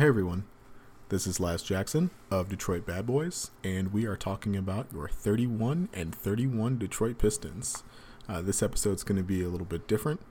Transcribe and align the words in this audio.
Hey 0.00 0.06
everyone, 0.06 0.44
this 1.10 1.26
is 1.26 1.40
Laz 1.40 1.62
Jackson 1.62 2.08
of 2.30 2.48
Detroit 2.48 2.86
Bad 2.86 3.04
Boys, 3.04 3.50
and 3.62 3.92
we 3.92 4.06
are 4.06 4.16
talking 4.16 4.56
about 4.56 4.86
your 4.94 5.10
31 5.10 5.90
and 5.92 6.14
31 6.14 6.78
Detroit 6.78 7.18
Pistons. 7.18 7.82
Uh, 8.26 8.40
this 8.40 8.62
episode's 8.62 9.02
going 9.02 9.18
to 9.18 9.22
be 9.22 9.44
a 9.44 9.50
little 9.50 9.66
bit 9.66 9.86
different. 9.86 10.22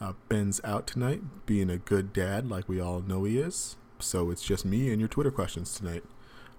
Uh, 0.00 0.12
Ben's 0.28 0.60
out 0.62 0.86
tonight, 0.86 1.44
being 1.44 1.68
a 1.70 1.76
good 1.76 2.12
dad 2.12 2.48
like 2.48 2.68
we 2.68 2.80
all 2.80 3.00
know 3.00 3.24
he 3.24 3.36
is, 3.36 3.74
so 3.98 4.30
it's 4.30 4.44
just 4.44 4.64
me 4.64 4.92
and 4.92 5.00
your 5.00 5.08
Twitter 5.08 5.32
questions 5.32 5.74
tonight. 5.74 6.04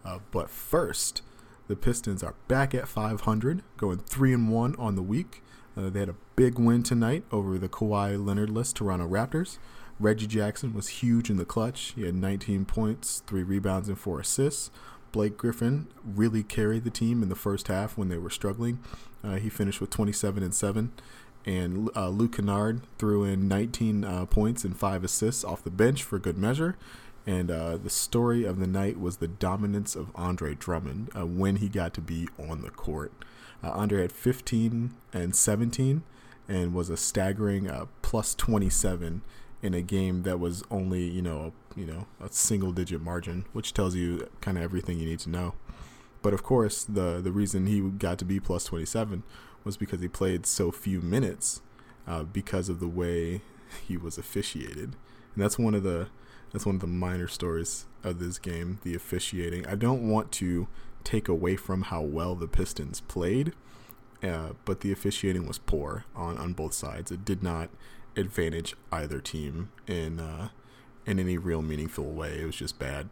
Uh, 0.04 0.20
but 0.32 0.50
first, 0.50 1.22
the 1.70 1.78
Pistons 1.78 2.22
are 2.22 2.36
back 2.50 2.76
at 2.76 2.90
500, 2.90 3.64
going 3.78 4.00
3 4.00 4.34
and 4.34 4.52
1 4.52 4.76
on 4.76 4.96
the 4.96 5.02
week. 5.02 5.42
Uh, 5.78 5.90
they 5.90 6.02
had 6.02 6.10
a 6.10 6.16
big 6.36 6.60
win 6.60 6.84
tonight 6.84 7.24
over 7.32 7.58
the 7.58 7.70
Kawhi 7.70 8.22
Leonard-less 8.22 8.74
Toronto 8.74 9.08
Raptors. 9.08 9.58
Reggie 10.00 10.28
Jackson 10.28 10.74
was 10.74 10.88
huge 10.90 11.30
in 11.30 11.38
the 11.38 11.46
clutch. 11.46 11.94
He 11.96 12.04
had 12.04 12.16
19 12.16 12.66
points, 12.66 13.24
three 13.26 13.44
rebounds, 13.44 13.90
and 13.90 13.98
four 13.98 14.20
assists. 14.20 14.70
Blake 15.12 15.38
Griffin 15.38 15.88
really 16.06 16.44
carried 16.44 16.84
the 16.84 16.90
team 16.90 17.24
in 17.24 17.30
the 17.30 17.36
first 17.36 17.68
half 17.68 17.98
when 17.98 18.10
they 18.10 18.18
were 18.18 18.30
struggling. 18.30 18.80
Uh, 19.24 19.36
he 19.36 19.50
finished 19.50 19.82
with 19.82 19.90
27 19.90 20.44
and 20.44 20.54
7. 20.54 20.92
And 21.46 21.90
uh, 21.96 22.10
Luke 22.10 22.36
Kennard 22.36 22.82
threw 23.00 23.24
in 23.24 23.48
19 23.48 24.04
uh, 24.04 24.26
points 24.26 24.64
and 24.64 24.78
five 24.78 25.04
assists 25.04 25.44
off 25.44 25.64
the 25.64 25.72
bench 25.72 26.04
for 26.04 26.20
good 26.20 26.38
measure. 26.38 26.76
And 27.26 27.50
uh, 27.50 27.78
the 27.78 27.90
story 27.90 28.46
of 28.46 28.60
the 28.60 28.68
night 28.68 29.00
was 29.00 29.18
the 29.18 29.28
dominance 29.28 29.96
of 29.96 30.12
Andre 30.16 30.54
Drummond 30.56 31.10
uh, 31.16 31.26
when 31.26 31.58
he 31.58 31.70
got 31.70 31.94
to 31.96 32.02
be 32.02 32.28
on 32.38 32.62
the 32.62 32.70
court. 32.70 33.12
Uh, 33.64 33.72
Andre 33.72 34.02
had 34.02 34.12
15 34.12 34.94
and 35.14 35.36
17 35.36 36.04
and 36.48 36.74
was 36.74 36.90
a 36.90 36.98
staggering 36.98 37.70
plus 38.02 38.36
27 38.36 39.22
in 39.62 39.74
a 39.74 39.82
game 39.82 40.24
that 40.24 40.40
was 40.40 40.64
only 40.70 41.04
you 41.04 41.22
know 41.22 41.52
a, 41.76 41.80
you 41.80 41.86
know 41.86 42.08
a 42.20 42.32
single 42.32 42.72
digit 42.72 43.02
margin, 43.02 43.46
which 43.54 43.74
tells 43.74 43.96
you 43.96 44.28
kind 44.42 44.58
of 44.58 44.64
everything 44.64 45.00
you 45.00 45.06
need 45.06 45.20
to 45.20 45.30
know. 45.30 45.54
But 46.22 46.34
of 46.34 46.44
course, 46.44 46.84
the 46.84 47.22
the 47.22 47.32
reason 47.32 47.68
he 47.68 47.82
got 47.82 48.18
to 48.20 48.26
be 48.26 48.40
plus 48.40 48.66
27 48.66 49.24
was 49.64 49.78
because 49.78 50.02
he 50.02 50.08
played 50.08 50.46
so 50.46 50.72
few 50.72 51.02
minutes 51.02 51.62
uh, 52.08 52.24
because 52.24 52.70
of 52.70 52.80
the 52.80 52.88
way 52.88 53.42
he 53.88 53.98
was 53.98 54.18
officiated, 54.18 54.96
and 55.36 55.44
that's 55.44 55.60
one 55.60 55.74
of 55.74 55.84
the 55.84 56.08
that's 56.52 56.66
one 56.66 56.76
of 56.76 56.82
the 56.82 56.88
minor 56.88 57.28
stories 57.28 57.86
of 58.04 58.20
this 58.20 58.40
game, 58.40 58.80
the 58.84 58.96
officiating. 58.96 59.68
I 59.68 59.76
don't 59.76 60.08
want 60.08 60.32
to 60.34 60.68
take 61.04 61.28
away 61.28 61.56
from 61.56 61.84
how 61.84 62.02
well 62.02 62.36
the 62.36 62.48
Pistons 62.48 63.02
played, 63.02 63.54
uh, 64.24 64.50
but 64.66 64.82
the 64.82 64.92
officiating 64.92 65.46
was 65.46 65.58
poor 65.58 66.06
on 66.16 66.38
on 66.38 66.54
both 66.54 66.74
sides. 66.74 67.12
It 67.12 67.26
did 67.26 67.44
not 67.44 67.70
advantage 68.18 68.76
either 68.92 69.20
team 69.20 69.70
in 69.88 70.20
uh, 70.20 70.50
in 71.06 71.20
any 71.20 71.38
real 71.38 71.62
meaningful 71.62 72.12
way. 72.12 72.42
It 72.42 72.46
was 72.46 72.56
just 72.56 72.78
bad. 72.80 73.10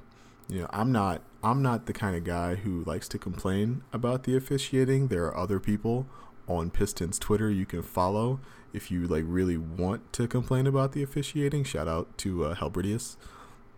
You 0.47 0.61
know, 0.61 0.69
I'm 0.71 0.91
not 0.91 1.21
I'm 1.43 1.61
not 1.61 1.85
the 1.85 1.93
kind 1.93 2.15
of 2.15 2.23
guy 2.23 2.55
who 2.55 2.83
likes 2.83 3.07
to 3.09 3.17
complain 3.17 3.83
about 3.93 4.23
the 4.23 4.35
officiating. 4.35 5.07
There 5.07 5.25
are 5.25 5.37
other 5.37 5.59
people 5.59 6.07
on 6.47 6.69
Pistons 6.69 7.17
Twitter 7.17 7.49
you 7.49 7.65
can 7.65 7.81
follow 7.81 8.39
if 8.73 8.91
you 8.91 9.07
like 9.07 9.23
really 9.25 9.57
want 9.57 10.11
to 10.13 10.27
complain 10.27 10.67
about 10.67 10.91
the 10.91 11.01
officiating. 11.01 11.63
Shout 11.63 11.87
out 11.87 12.17
to 12.19 12.45
uh, 12.45 12.55
Helbridius. 12.55 13.15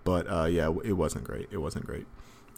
But 0.04 0.26
uh, 0.30 0.46
yeah, 0.46 0.74
it 0.84 0.94
wasn't 0.94 1.26
great. 1.26 1.48
It 1.52 1.58
wasn't 1.58 1.86
great. 1.86 2.08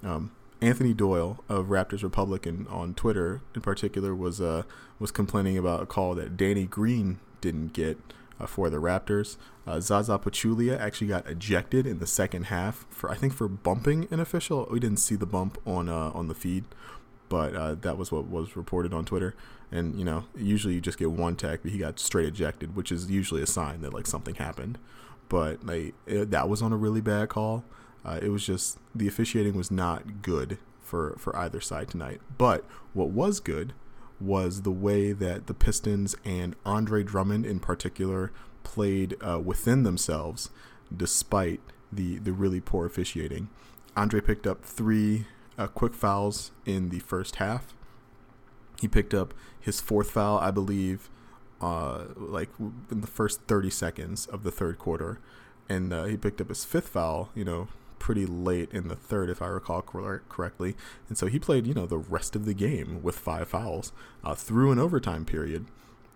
Um, 0.04 0.32
Anthony 0.62 0.94
Doyle 0.94 1.44
of 1.48 1.68
Raptors 1.68 2.04
Republican 2.04 2.68
on 2.70 2.94
Twitter, 2.94 3.42
in 3.56 3.62
particular, 3.62 4.14
was 4.14 4.40
uh, 4.42 4.64
was 5.00 5.12
complaining 5.12 5.58
about 5.58 5.82
a 5.82 5.86
call 5.86 6.16
that 6.16 6.38
Danny 6.38 6.66
Green 6.66 7.20
didn't 7.42 7.74
get 7.74 7.98
uh, 8.40 8.46
for 8.46 8.70
the 8.70 8.78
Raptors. 8.78 9.38
Uh, 9.68 9.80
Zaza 9.80 10.18
Pachulia 10.18 10.80
actually 10.80 11.08
got 11.08 11.28
ejected 11.28 11.86
in 11.86 12.00
the 12.00 12.08
second 12.08 12.46
half 12.46 12.86
for 12.90 13.12
I 13.12 13.16
think 13.16 13.34
for 13.34 13.48
bumping 13.48 14.08
an 14.12 14.20
official. 14.20 14.68
We 14.72 14.80
didn't 14.80 14.98
see 14.98 15.16
the 15.16 15.26
bump 15.26 15.58
on 15.66 15.90
uh, 15.90 16.12
on 16.14 16.28
the 16.28 16.36
feed, 16.36 16.66
but 17.28 17.56
uh, 17.56 17.76
that 17.76 17.98
was 17.98 18.12
what 18.12 18.28
was 18.28 18.56
reported 18.56 18.94
on 18.94 19.06
Twitter. 19.06 19.36
And 19.72 19.98
you 19.98 20.06
know, 20.06 20.26
usually 20.36 20.74
you 20.74 20.82
just 20.82 20.98
get 20.98 21.12
one 21.12 21.36
tech, 21.36 21.62
but 21.62 21.72
he 21.72 21.78
got 21.78 22.00
straight 22.00 22.28
ejected, 22.28 22.76
which 22.76 22.92
is 22.92 23.10
usually 23.10 23.42
a 23.42 23.48
sign 23.48 23.82
that 23.82 23.94
like 23.94 24.08
something 24.08 24.36
happened. 24.36 24.78
But 25.28 25.66
like 25.66 25.94
it, 26.08 26.32
that 26.32 26.50
was 26.50 26.62
on 26.62 26.74
a 26.74 26.78
really 26.78 27.02
bad 27.02 27.30
call. 27.30 27.64
Uh, 28.04 28.20
it 28.22 28.30
was 28.30 28.46
just 28.46 28.80
the 28.96 29.08
officiating 29.08 29.56
was 29.56 29.70
not 29.70 30.22
good 30.22 30.58
for 30.82 31.16
for 31.20 31.36
either 31.36 31.62
side 31.62 31.90
tonight. 31.90 32.22
But 32.38 32.66
what 32.94 33.10
was 33.10 33.40
good 33.40 33.74
was 34.20 34.62
the 34.62 34.72
way 34.72 35.12
that 35.12 35.48
the 35.48 35.54
Pistons 35.54 36.16
and 36.26 36.56
Andre 36.66 37.04
Drummond 37.04 37.46
in 37.46 37.60
particular 37.60 38.32
played 38.64 39.16
uh, 39.22 39.40
within 39.40 39.84
themselves, 39.84 40.50
despite 40.96 41.62
the 41.92 42.20
the 42.20 42.34
really 42.34 42.60
poor 42.60 42.86
officiating. 42.86 43.50
Andre 43.96 44.22
picked 44.22 44.46
up 44.46 44.64
three 44.64 45.26
uh, 45.58 45.68
quick 45.68 45.94
fouls 45.94 46.52
in 46.66 46.90
the 46.90 47.00
first 47.00 47.38
half. 47.38 47.74
He 48.80 48.88
picked 48.88 49.14
up 49.14 49.34
his 49.60 49.82
fourth 49.82 50.12
foul, 50.12 50.38
I 50.38 50.52
believe, 50.52 51.10
uh, 51.62 52.06
like 52.16 52.50
in 52.60 53.02
the 53.02 53.08
first 53.08 53.42
30 53.44 53.70
seconds 53.70 54.26
of 54.28 54.44
the 54.44 54.52
third 54.52 54.80
quarter, 54.80 55.20
and 55.68 55.92
uh, 55.92 56.06
he 56.06 56.16
picked 56.16 56.40
up 56.40 56.48
his 56.48 56.64
fifth 56.64 56.88
foul, 56.88 57.30
you 57.36 57.44
know, 57.44 57.68
pretty 58.00 58.26
late 58.26 58.72
in 58.72 58.88
the 58.88 58.96
third, 58.96 59.30
if 59.30 59.42
I 59.42 59.48
recall 59.48 59.82
correctly. 59.82 60.76
And 61.08 61.18
so 61.18 61.28
he 61.28 61.38
played, 61.38 61.68
you 61.68 61.74
know, 61.74 61.86
the 61.86 61.98
rest 61.98 62.36
of 62.36 62.46
the 62.46 62.54
game 62.54 63.02
with 63.04 63.18
five 63.18 63.50
fouls 63.50 63.92
uh, 64.24 64.36
through 64.36 64.72
an 64.72 64.80
overtime 64.80 65.26
period 65.26 65.66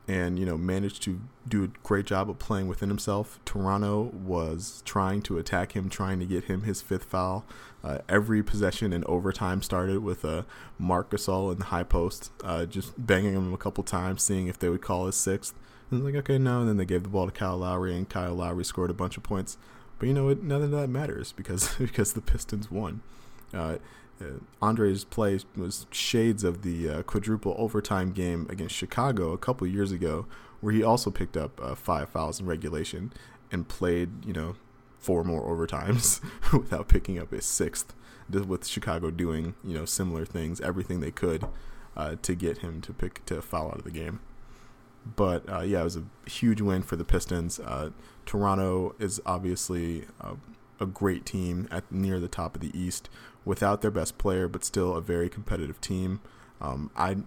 and, 0.08 0.38
you 0.38 0.46
know, 0.46 0.58
managed 0.58 1.02
to 1.04 1.22
do 1.48 1.64
a 1.64 1.68
great 1.84 2.06
job 2.06 2.30
of 2.30 2.40
playing 2.40 2.68
within 2.68 2.90
himself. 2.90 3.40
Toronto 3.46 4.12
was 4.14 4.82
trying 4.86 5.22
to 5.24 5.38
attack 5.38 5.74
him, 5.74 5.90
trying 5.90 6.20
to 6.20 6.26
get 6.26 6.46
him 6.46 6.64
his 6.64 6.82
fifth 6.82 7.06
foul. 7.06 7.46
Uh, 7.84 8.00
every 8.10 8.44
possession 8.44 8.92
in 8.92 9.04
overtime 9.06 9.62
started 9.62 10.00
with 10.00 10.24
a 10.24 10.40
uh, 10.40 10.44
Marc 10.78 11.10
Gasol 11.12 11.52
in 11.52 11.60
the 11.60 11.66
high 11.66 11.84
post, 11.84 12.32
uh, 12.44 12.66
just 12.66 12.94
banging 12.98 13.34
him 13.34 13.54
a 13.54 13.58
couple 13.58 13.84
times, 13.84 14.24
seeing 14.24 14.48
if 14.48 14.60
they 14.60 14.70
would 14.70 14.82
call 14.82 15.06
his 15.06 15.16
sixth. 15.16 15.54
And 15.92 16.04
like, 16.04 16.16
okay, 16.16 16.38
no. 16.38 16.62
And 16.62 16.70
then 16.70 16.78
they 16.78 16.86
gave 16.86 17.04
the 17.04 17.10
ball 17.10 17.26
to 17.26 17.32
Kyle 17.32 17.58
Lowry, 17.58 17.96
and 17.96 18.10
Kyle 18.10 18.34
Lowry 18.34 18.66
scored 18.66 18.90
a 18.90 18.94
bunch 18.94 19.16
of 19.16 19.24
points. 19.24 19.58
But 20.04 20.10
you 20.10 20.16
know 20.16 20.26
what? 20.26 20.44
None 20.44 20.62
of 20.62 20.72
that 20.72 20.90
matters 20.90 21.32
because 21.32 21.76
because 21.80 22.12
the 22.12 22.20
Pistons 22.20 22.70
won. 22.70 23.00
Uh, 23.54 23.78
uh, 24.20 24.40
Andre's 24.62 25.06
play 25.06 25.40
was 25.56 25.86
shades 25.92 26.44
of 26.44 26.62
the 26.62 26.90
uh, 26.90 27.04
quadruple 27.04 27.56
overtime 27.58 28.12
game 28.12 28.46
against 28.50 28.76
Chicago 28.76 29.32
a 29.32 29.38
couple 29.38 29.66
years 29.66 29.94
ago, 29.94 30.26
where 30.60 30.74
he 30.74 30.84
also 30.84 31.10
picked 31.10 31.38
up 31.38 31.58
uh, 31.64 31.74
five 31.74 32.10
fouls 32.10 32.42
in 32.42 32.46
regulation 32.46 33.14
and 33.50 33.70
played, 33.70 34.26
you 34.26 34.34
know, 34.34 34.56
four 35.00 35.24
more 35.24 35.42
overtimes 35.44 36.20
without 36.52 36.90
picking 36.90 37.18
up 37.18 37.32
his 37.32 37.46
sixth. 37.46 37.94
With 38.30 38.68
Chicago 38.68 39.10
doing, 39.10 39.56
you 39.64 39.74
know, 39.74 39.86
similar 39.86 40.26
things, 40.26 40.60
everything 40.60 41.00
they 41.00 41.12
could 41.12 41.46
uh, 41.96 42.18
to 42.24 42.36
get 42.36 42.58
him 42.58 42.82
to 42.82 42.92
pick 42.92 43.24
to 43.28 43.42
foul 43.42 43.70
out 43.70 43.78
of 43.78 43.84
the 43.86 43.92
game. 43.92 44.20
But 45.16 45.48
uh, 45.50 45.62
yeah, 45.62 45.82
it 45.82 45.84
was 45.84 45.98
a 45.98 46.04
huge 46.30 46.62
win 46.62 46.84
for 46.84 46.96
the 46.96 47.04
Pistons. 47.04 47.60
Uh, 47.60 47.90
Toronto 48.26 48.96
is 49.00 49.22
obviously 49.26 50.06
uh, 50.22 50.36
a 50.80 50.86
great 50.86 51.26
team 51.26 51.68
at 51.72 51.92
near 51.92 52.20
the 52.20 52.28
top 52.28 52.56
of 52.56 52.62
the 52.62 52.78
East 52.78 53.10
without 53.46 53.82
their 53.82 53.92
best 53.92 54.18
player, 54.18 54.48
but 54.48 54.64
still 54.64 54.96
a 54.96 55.02
very 55.02 55.30
competitive 55.30 55.82
team. 55.82 56.22
Um, 56.62 56.90
I 56.96 57.18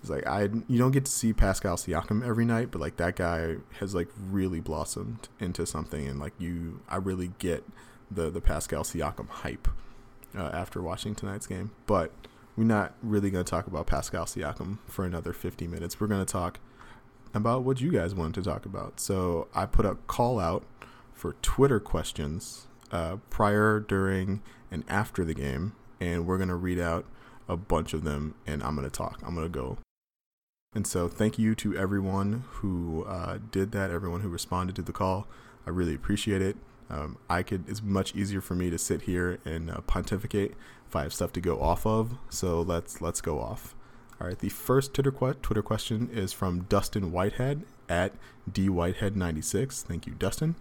it's 0.00 0.10
like 0.10 0.26
I 0.26 0.42
you 0.68 0.78
don't 0.78 0.92
get 0.92 1.04
to 1.06 1.10
see 1.10 1.32
Pascal 1.32 1.76
Siakam 1.76 2.24
every 2.24 2.44
night, 2.44 2.70
but 2.70 2.80
like 2.80 2.96
that 2.96 3.16
guy 3.16 3.56
has 3.80 3.94
like 3.94 4.08
really 4.30 4.60
blossomed 4.60 5.28
into 5.40 5.66
something, 5.66 6.06
and 6.06 6.20
like 6.20 6.34
you, 6.38 6.80
I 6.88 6.96
really 6.96 7.32
get 7.38 7.64
the 8.10 8.30
the 8.30 8.40
Pascal 8.40 8.84
Siakam 8.84 9.28
hype 9.28 9.68
uh, 10.36 10.50
after 10.52 10.80
watching 10.80 11.14
tonight's 11.14 11.46
game. 11.46 11.72
But 11.86 12.12
we're 12.56 12.64
not 12.64 12.94
really 13.02 13.30
going 13.30 13.44
to 13.44 13.50
talk 13.50 13.66
about 13.66 13.86
Pascal 13.86 14.24
Siakam 14.24 14.78
for 14.86 15.04
another 15.04 15.32
50 15.32 15.66
minutes. 15.66 16.00
We're 16.00 16.06
going 16.06 16.24
to 16.24 16.32
talk 16.32 16.58
about 17.36 17.62
what 17.62 17.80
you 17.80 17.92
guys 17.92 18.14
wanted 18.14 18.42
to 18.42 18.50
talk 18.50 18.64
about. 18.64 18.98
So 18.98 19.48
I 19.54 19.66
put 19.66 19.86
a 19.86 19.96
call 20.06 20.40
out 20.40 20.64
for 21.12 21.34
Twitter 21.42 21.78
questions 21.78 22.66
uh, 22.90 23.16
prior, 23.30 23.80
during, 23.80 24.42
and 24.70 24.84
after 24.88 25.24
the 25.24 25.34
game, 25.34 25.74
and 26.00 26.26
we're 26.26 26.38
gonna 26.38 26.56
read 26.56 26.78
out 26.78 27.04
a 27.48 27.56
bunch 27.56 27.92
of 27.92 28.04
them, 28.04 28.34
and 28.46 28.62
I'm 28.62 28.74
gonna 28.74 28.90
talk. 28.90 29.20
I'm 29.24 29.34
gonna 29.34 29.48
go. 29.48 29.78
And 30.74 30.86
so, 30.86 31.08
thank 31.08 31.38
you 31.38 31.54
to 31.56 31.76
everyone 31.76 32.44
who 32.48 33.04
uh, 33.04 33.38
did 33.50 33.72
that, 33.72 33.90
everyone 33.90 34.20
who 34.20 34.28
responded 34.28 34.76
to 34.76 34.82
the 34.82 34.92
call. 34.92 35.26
I 35.66 35.70
really 35.70 35.94
appreciate 35.94 36.42
it. 36.42 36.56
Um, 36.90 37.18
I 37.28 37.42
could. 37.42 37.68
It's 37.68 37.82
much 37.82 38.14
easier 38.14 38.40
for 38.40 38.54
me 38.54 38.70
to 38.70 38.78
sit 38.78 39.02
here 39.02 39.38
and 39.44 39.70
uh, 39.70 39.80
pontificate 39.82 40.54
if 40.86 40.94
I 40.94 41.02
have 41.02 41.12
stuff 41.12 41.32
to 41.32 41.40
go 41.40 41.60
off 41.60 41.86
of. 41.86 42.18
So 42.30 42.60
let's 42.60 43.00
let's 43.00 43.20
go 43.20 43.40
off. 43.40 43.74
All 44.20 44.26
right, 44.26 44.38
the 44.38 44.48
first 44.48 44.94
Twitter, 44.94 45.10
que- 45.10 45.34
Twitter 45.42 45.62
question 45.62 46.08
is 46.12 46.32
from 46.32 46.62
Dustin 46.62 47.12
Whitehead 47.12 47.64
at 47.88 48.14
dwhitehead96. 48.50 49.82
Thank 49.82 50.06
you, 50.06 50.14
Dustin. 50.14 50.54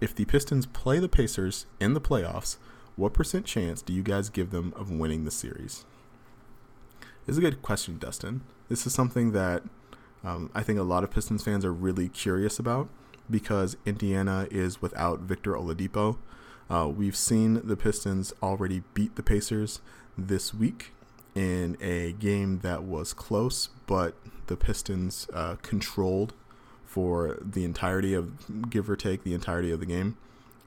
If 0.00 0.14
the 0.14 0.24
Pistons 0.24 0.66
play 0.66 0.98
the 0.98 1.08
Pacers 1.08 1.66
in 1.80 1.94
the 1.94 2.00
playoffs, 2.00 2.56
what 2.96 3.12
percent 3.12 3.46
chance 3.46 3.82
do 3.82 3.92
you 3.92 4.02
guys 4.02 4.28
give 4.28 4.50
them 4.50 4.72
of 4.76 4.90
winning 4.90 5.24
the 5.24 5.30
series? 5.30 5.84
This 7.26 7.34
is 7.34 7.38
a 7.38 7.40
good 7.40 7.62
question, 7.62 7.98
Dustin. 7.98 8.42
This 8.68 8.86
is 8.86 8.94
something 8.94 9.32
that 9.32 9.64
um, 10.22 10.50
I 10.54 10.62
think 10.62 10.78
a 10.78 10.84
lot 10.84 11.04
of 11.04 11.10
Pistons 11.10 11.42
fans 11.42 11.64
are 11.64 11.72
really 11.72 12.08
curious 12.08 12.58
about 12.58 12.88
because 13.28 13.76
Indiana 13.84 14.46
is 14.50 14.80
without 14.80 15.20
Victor 15.20 15.52
Oladipo. 15.54 16.18
Uh, 16.70 16.88
we've 16.94 17.16
seen 17.16 17.60
the 17.64 17.76
Pistons 17.76 18.32
already 18.42 18.82
beat 18.94 19.16
the 19.16 19.22
Pacers 19.22 19.80
this 20.16 20.54
week 20.54 20.92
in 21.34 21.76
a 21.80 22.12
game 22.12 22.60
that 22.60 22.84
was 22.84 23.12
close, 23.12 23.68
but 23.86 24.14
the 24.46 24.56
Pistons 24.56 25.26
uh, 25.32 25.56
controlled 25.62 26.32
for 26.84 27.38
the 27.40 27.64
entirety 27.64 28.14
of, 28.14 28.70
give 28.70 28.88
or 28.88 28.96
take, 28.96 29.24
the 29.24 29.34
entirety 29.34 29.72
of 29.72 29.80
the 29.80 29.86
game, 29.86 30.16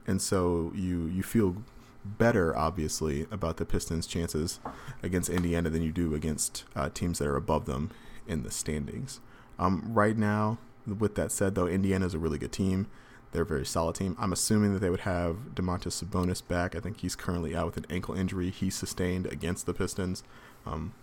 and 0.06 0.22
so 0.22 0.72
you 0.76 1.06
you 1.06 1.24
feel 1.24 1.58
better, 2.04 2.56
obviously, 2.56 3.28
about 3.32 3.58
the 3.58 3.66
Pistons' 3.66 4.08
chances 4.08 4.60
against 5.04 5.30
Indiana 5.30 5.70
than 5.70 5.84
you 5.84 5.92
do 5.92 6.16
against 6.16 6.64
uh, 6.76 6.90
teams 6.90 7.20
that 7.20 7.28
are 7.28 7.36
above 7.36 7.66
them 7.66 7.92
in 8.28 8.44
the 8.44 8.52
standings. 8.52 9.20
Um, 9.60 9.92
right 9.94 10.18
now, 10.18 10.58
with 10.86 11.16
that 11.16 11.32
said, 11.32 11.56
though, 11.56 11.68
Indiana 11.68 12.06
is 12.06 12.14
a 12.14 12.20
really 12.20 12.38
good 12.38 12.52
team. 12.52 12.88
They're 13.32 13.44
a 13.44 13.46
very 13.46 13.66
solid 13.66 13.96
team. 13.96 14.16
I'm 14.20 14.32
assuming 14.32 14.74
that 14.74 14.80
they 14.80 14.90
would 14.90 15.02
have 15.02 15.54
Domantas 15.54 16.04
Sabonis 16.04 16.46
back. 16.46 16.76
I 16.76 16.80
think 16.80 17.02
he's 17.02 17.16
currently 17.16 17.56
out 17.56 17.66
with 17.68 17.78
an 17.78 17.86
ankle 17.90 18.16
injury 18.16 18.50
he 18.50 18.70
sustained 18.70 19.26
against 19.28 19.66
the 19.66 19.74
Pistons. 19.74 20.24
Um, 20.66 20.94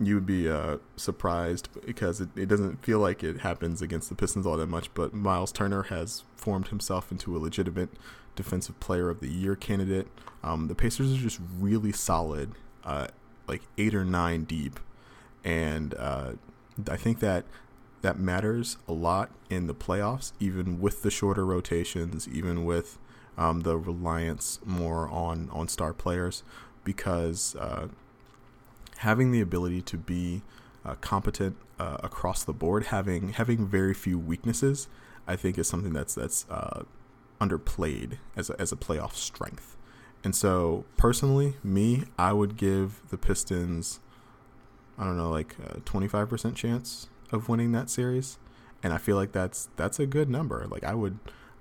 you 0.00 0.14
would 0.16 0.26
be 0.26 0.48
uh, 0.48 0.78
surprised 0.96 1.68
because 1.86 2.20
it, 2.20 2.28
it 2.36 2.46
doesn't 2.46 2.84
feel 2.84 2.98
like 2.98 3.22
it 3.22 3.40
happens 3.40 3.80
against 3.80 4.08
the 4.08 4.14
Pistons 4.14 4.46
all 4.46 4.56
that 4.56 4.68
much. 4.68 4.92
But 4.94 5.14
Miles 5.14 5.52
Turner 5.52 5.84
has 5.84 6.24
formed 6.36 6.68
himself 6.68 7.10
into 7.10 7.36
a 7.36 7.38
legitimate 7.38 7.90
Defensive 8.36 8.78
Player 8.80 9.08
of 9.08 9.20
the 9.20 9.28
Year 9.28 9.54
candidate. 9.54 10.08
Um, 10.42 10.68
the 10.68 10.74
Pacers 10.74 11.14
are 11.14 11.22
just 11.22 11.40
really 11.58 11.92
solid, 11.92 12.52
uh, 12.84 13.08
like 13.46 13.62
eight 13.78 13.94
or 13.94 14.04
nine 14.04 14.44
deep, 14.44 14.80
and 15.44 15.94
uh, 15.94 16.32
I 16.90 16.96
think 16.96 17.20
that 17.20 17.44
that 18.04 18.18
matters 18.18 18.76
a 18.86 18.92
lot 18.92 19.30
in 19.48 19.66
the 19.66 19.74
playoffs, 19.74 20.32
even 20.38 20.78
with 20.78 21.00
the 21.00 21.10
shorter 21.10 21.46
rotations, 21.46 22.28
even 22.28 22.66
with 22.66 22.98
um, 23.38 23.60
the 23.60 23.78
reliance 23.78 24.60
more 24.62 25.08
on 25.08 25.48
on 25.50 25.68
star 25.68 25.94
players, 25.94 26.42
because 26.84 27.56
uh, 27.56 27.88
having 28.98 29.32
the 29.32 29.40
ability 29.40 29.80
to 29.80 29.96
be 29.96 30.42
uh, 30.84 30.96
competent 30.96 31.56
uh, 31.80 31.96
across 32.02 32.44
the 32.44 32.52
board, 32.52 32.84
having 32.86 33.30
having 33.30 33.66
very 33.66 33.94
few 33.94 34.18
weaknesses, 34.18 34.86
I 35.26 35.34
think 35.34 35.56
is 35.56 35.66
something 35.66 35.94
that's 35.94 36.14
that's 36.14 36.44
uh, 36.50 36.82
underplayed 37.40 38.18
as 38.36 38.50
a, 38.50 38.60
as 38.60 38.70
a 38.70 38.76
playoff 38.76 39.14
strength. 39.14 39.78
And 40.22 40.36
so, 40.36 40.84
personally, 40.98 41.56
me, 41.64 42.04
I 42.18 42.34
would 42.34 42.58
give 42.58 43.00
the 43.08 43.16
Pistons, 43.16 44.00
I 44.98 45.04
don't 45.04 45.16
know, 45.16 45.30
like 45.30 45.56
a 45.64 45.80
25% 45.80 46.54
chance 46.54 47.08
of 47.34 47.48
winning 47.48 47.72
that 47.72 47.90
series. 47.90 48.38
And 48.82 48.92
I 48.92 48.98
feel 48.98 49.16
like 49.16 49.32
that's 49.32 49.68
that's 49.76 49.98
a 49.98 50.06
good 50.06 50.30
number. 50.30 50.66
Like 50.70 50.84
I 50.84 50.94
would 50.94 51.18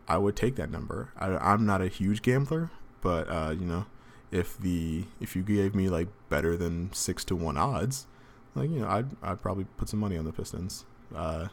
I 0.07 0.17
would 0.17 0.35
take 0.35 0.55
that 0.55 0.71
number. 0.71 1.11
I, 1.17 1.53
am 1.53 1.65
not 1.65 1.81
a 1.81 1.87
huge 1.87 2.21
gambler, 2.21 2.69
but 3.01 3.29
uh, 3.29 3.55
you 3.57 3.65
know, 3.65 3.85
if 4.31 4.57
the 4.57 5.05
if 5.19 5.35
you 5.35 5.43
gave 5.43 5.75
me 5.75 5.89
like 5.89 6.07
better 6.29 6.57
than 6.57 6.91
six 6.93 7.23
to 7.25 7.35
one 7.35 7.57
odds, 7.57 8.07
like 8.55 8.69
you 8.69 8.79
know, 8.79 8.87
I'd 8.87 9.07
I'd 9.21 9.41
probably 9.41 9.65
put 9.77 9.89
some 9.89 9.99
money 9.99 10.17
on 10.17 10.25
the 10.25 10.33
Pistons. 10.33 10.85
Uh, 11.15 11.47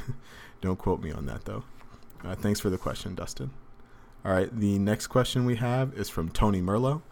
don't 0.60 0.78
quote 0.78 1.02
me 1.02 1.12
on 1.12 1.26
that 1.26 1.44
though. 1.44 1.64
Uh, 2.24 2.34
thanks 2.34 2.60
for 2.60 2.70
the 2.70 2.78
question, 2.78 3.14
Dustin. 3.14 3.50
All 4.24 4.32
right, 4.32 4.54
the 4.56 4.78
next 4.78 5.08
question 5.08 5.44
we 5.44 5.56
have 5.56 5.92
is 5.94 6.08
from 6.08 6.30
Tony 6.30 6.62
Merlo. 6.62 7.02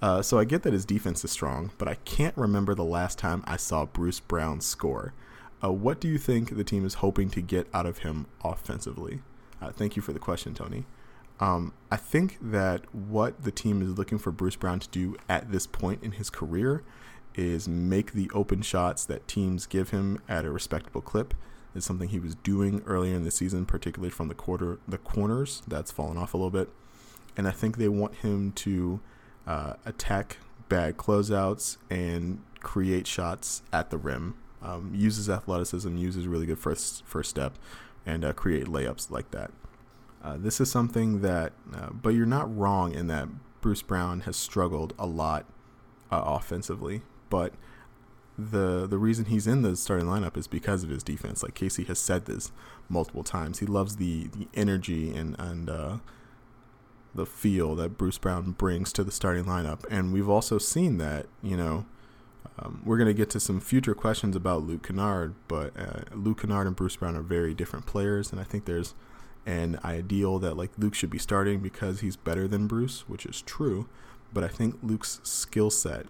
Uh, 0.00 0.22
so 0.22 0.38
I 0.38 0.44
get 0.44 0.62
that 0.62 0.72
his 0.72 0.84
defense 0.84 1.24
is 1.24 1.30
strong, 1.30 1.72
but 1.76 1.88
I 1.88 1.96
can't 1.96 2.36
remember 2.36 2.74
the 2.74 2.84
last 2.84 3.18
time 3.18 3.42
I 3.46 3.56
saw 3.56 3.84
Bruce 3.84 4.20
Brown 4.20 4.60
score. 4.60 5.12
Uh, 5.62 5.72
what 5.72 6.00
do 6.00 6.08
you 6.08 6.18
think 6.18 6.56
the 6.56 6.64
team 6.64 6.84
is 6.86 6.94
hoping 6.94 7.28
to 7.30 7.40
get 7.40 7.68
out 7.74 7.86
of 7.86 7.98
him 7.98 8.26
offensively? 8.42 9.20
Uh, 9.60 9.70
thank 9.70 9.96
you 9.96 10.02
for 10.02 10.12
the 10.12 10.18
question, 10.18 10.54
Tony. 10.54 10.86
Um, 11.38 11.72
I 11.90 11.96
think 11.96 12.38
that 12.40 12.94
what 12.94 13.44
the 13.44 13.50
team 13.50 13.82
is 13.82 13.96
looking 13.96 14.18
for 14.18 14.30
Bruce 14.30 14.56
Brown 14.56 14.80
to 14.80 14.88
do 14.88 15.16
at 15.28 15.52
this 15.52 15.66
point 15.66 16.02
in 16.02 16.12
his 16.12 16.30
career 16.30 16.82
is 17.34 17.68
make 17.68 18.12
the 18.12 18.30
open 18.34 18.62
shots 18.62 19.04
that 19.06 19.26
teams 19.28 19.66
give 19.66 19.90
him 19.90 20.20
at 20.28 20.44
a 20.44 20.50
respectable 20.50 21.00
clip 21.00 21.34
is 21.74 21.84
something 21.84 22.08
he 22.08 22.18
was 22.18 22.34
doing 22.36 22.82
earlier 22.86 23.14
in 23.14 23.24
the 23.24 23.30
season, 23.30 23.64
particularly 23.64 24.10
from 24.10 24.28
the 24.28 24.34
quarter 24.34 24.78
the 24.88 24.98
corners. 24.98 25.62
That's 25.66 25.90
fallen 25.90 26.16
off 26.16 26.34
a 26.34 26.36
little 26.36 26.50
bit, 26.50 26.68
and 27.36 27.46
I 27.46 27.52
think 27.52 27.76
they 27.76 27.88
want 27.88 28.16
him 28.16 28.52
to 28.52 29.00
uh, 29.46 29.74
attack 29.84 30.38
bad 30.68 30.96
closeouts 30.96 31.76
and 31.88 32.42
create 32.60 33.06
shots 33.06 33.62
at 33.72 33.90
the 33.90 33.98
rim. 33.98 34.34
Um, 34.62 34.92
uses 34.94 35.30
athleticism, 35.30 35.96
uses 35.96 36.26
really 36.26 36.46
good 36.46 36.58
first 36.58 37.04
first 37.06 37.30
step, 37.30 37.58
and 38.04 38.24
uh, 38.24 38.32
create 38.32 38.66
layups 38.66 39.10
like 39.10 39.30
that. 39.30 39.50
Uh, 40.22 40.36
this 40.38 40.60
is 40.60 40.70
something 40.70 41.22
that, 41.22 41.52
uh, 41.74 41.88
but 41.90 42.10
you're 42.10 42.26
not 42.26 42.54
wrong 42.54 42.92
in 42.92 43.06
that 43.06 43.28
Bruce 43.62 43.82
Brown 43.82 44.20
has 44.20 44.36
struggled 44.36 44.92
a 44.98 45.06
lot 45.06 45.46
uh, 46.10 46.22
offensively, 46.24 47.02
but 47.30 47.54
the 48.38 48.86
the 48.86 48.98
reason 48.98 49.26
he's 49.26 49.46
in 49.46 49.62
the 49.62 49.76
starting 49.76 50.06
lineup 50.06 50.36
is 50.36 50.46
because 50.46 50.82
of 50.82 50.90
his 50.90 51.02
defense. 51.02 51.42
Like 51.42 51.54
Casey 51.54 51.84
has 51.84 51.98
said 51.98 52.26
this 52.26 52.52
multiple 52.88 53.24
times. 53.24 53.58
He 53.58 53.66
loves 53.66 53.96
the 53.96 54.28
the 54.28 54.48
energy 54.54 55.14
and 55.14 55.36
and 55.38 55.68
uh, 55.68 55.98
the 57.14 57.26
feel 57.26 57.74
that 57.76 57.98
Bruce 57.98 58.18
Brown 58.18 58.52
brings 58.52 58.92
to 58.94 59.04
the 59.04 59.12
starting 59.12 59.44
lineup, 59.44 59.84
and 59.90 60.12
we've 60.12 60.28
also 60.28 60.58
seen 60.58 60.98
that. 60.98 61.26
You 61.42 61.56
know, 61.56 61.86
um, 62.58 62.82
we're 62.84 62.98
gonna 62.98 63.14
get 63.14 63.30
to 63.30 63.40
some 63.40 63.60
future 63.60 63.94
questions 63.94 64.36
about 64.36 64.62
Luke 64.62 64.86
Kennard, 64.86 65.34
but 65.48 65.72
uh, 65.78 66.00
Luke 66.14 66.42
Kennard 66.42 66.66
and 66.66 66.76
Bruce 66.76 66.96
Brown 66.96 67.16
are 67.16 67.22
very 67.22 67.54
different 67.54 67.86
players, 67.86 68.32
and 68.32 68.40
I 68.40 68.44
think 68.44 68.64
there's 68.64 68.94
an 69.46 69.78
ideal 69.84 70.38
that 70.38 70.56
like 70.56 70.70
Luke 70.78 70.94
should 70.94 71.10
be 71.10 71.18
starting 71.18 71.60
because 71.60 72.00
he's 72.00 72.16
better 72.16 72.46
than 72.46 72.66
Bruce, 72.66 73.08
which 73.08 73.24
is 73.24 73.42
true. 73.42 73.88
But 74.32 74.44
I 74.44 74.48
think 74.48 74.78
Luke's 74.82 75.20
skill 75.22 75.70
set 75.70 76.06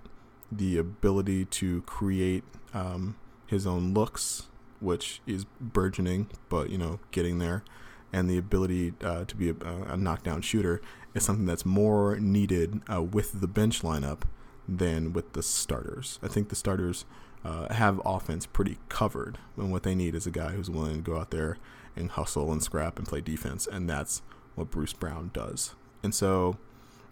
the 0.53 0.77
ability 0.77 1.45
to 1.47 1.83
create 1.83 2.45
um, 2.75 3.17
his 3.47 3.67
own 3.67 3.95
looks, 3.95 4.49
which 4.81 5.21
is 5.27 5.47
burgeoning, 5.61 6.29
but 6.49 6.71
you 6.71 6.79
know, 6.79 7.01
getting 7.13 7.39
there, 7.39 7.65
and 8.13 8.29
the 8.29 8.37
ability 8.37 8.95
uh, 9.03 9.25
to 9.25 9.37
be 9.37 9.51
a, 9.51 9.55
a, 9.89 9.97
knockdown 9.97 10.43
shooter 10.43 10.83
is 11.15 11.25
something 11.25 11.47
that's 11.47 11.65
more 11.65 12.17
needed 12.19 12.81
uh, 12.93 13.03
with 13.03 13.41
the 13.41 13.47
bench 13.47 13.83
lineup 13.83 14.23
than 14.69 15.13
with 15.13 15.33
the 15.33 15.43
starters. 15.43 16.19
I 16.23 16.29
think 16.29 16.49
the 16.49 16.57
starters 16.57 17.05
uh, 17.45 17.73
have 17.73 18.01
offense 18.05 18.47
pretty 18.47 18.79
covered, 18.89 19.39
and 19.57 19.73
what 19.73 19.83
they 19.83 19.95
need 19.95 20.15
is 20.15 20.27
a 20.27 20.31
guy 20.31 20.51
who's 20.51 20.71
willing 20.71 20.97
to 20.97 21.11
go 21.11 21.19
out 21.19 21.31
there 21.31 21.59
and 21.97 22.11
hustle 22.11 22.53
and 22.53 22.63
scrap 22.63 22.99
and 22.99 23.07
play 23.07 23.21
defense, 23.21 23.67
and 23.67 23.89
that's 23.89 24.23
what 24.55 24.71
Bruce 24.71 24.93
Brown 24.93 25.31
does. 25.33 25.75
And 26.03 26.15
so 26.15 26.59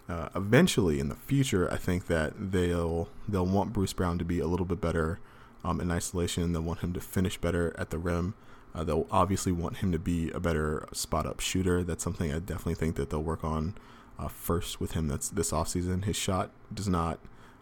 uh, 0.08 0.28
eventually 0.34 1.00
in 1.00 1.08
the 1.08 1.16
future, 1.16 1.70
I 1.72 1.76
think 1.76 2.06
that 2.06 2.52
they'll 2.52 3.08
they'll 3.28 3.46
want 3.46 3.72
Bruce 3.72 3.92
Brown 3.92 4.18
to 4.18 4.24
be 4.24 4.40
a 4.40 4.46
little 4.46 4.66
bit 4.66 4.80
better 4.80 5.20
um, 5.64 5.80
in 5.80 5.90
isolation. 5.90 6.52
They'll 6.52 6.62
want 6.62 6.80
him 6.80 6.92
to 6.94 7.00
finish 7.00 7.36
better 7.38 7.74
at 7.78 7.90
the 7.90 7.98
rim. 7.98 8.34
Uh, 8.74 8.84
they'll 8.84 9.06
obviously 9.10 9.52
want 9.52 9.78
him 9.78 9.92
to 9.92 9.98
be 9.98 10.30
a 10.30 10.40
better 10.40 10.88
spot 10.92 11.26
up 11.26 11.40
shooter. 11.40 11.82
That's 11.82 12.04
something 12.04 12.32
I 12.32 12.38
definitely 12.38 12.74
think 12.76 12.96
that 12.96 13.10
they'll 13.10 13.22
work 13.22 13.44
on 13.44 13.74
uh, 14.18 14.28
first 14.28 14.80
with 14.80 14.92
him. 14.92 15.08
That's 15.08 15.28
this 15.28 15.52
offseason. 15.52 16.04
His 16.04 16.16
shot 16.16 16.50
does 16.72 16.88
not 16.88 17.18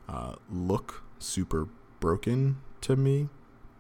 uh, 0.09 0.37
look 0.51 1.03
super 1.19 1.69
broken 2.01 2.59
to 2.83 2.97
me, 2.97 3.29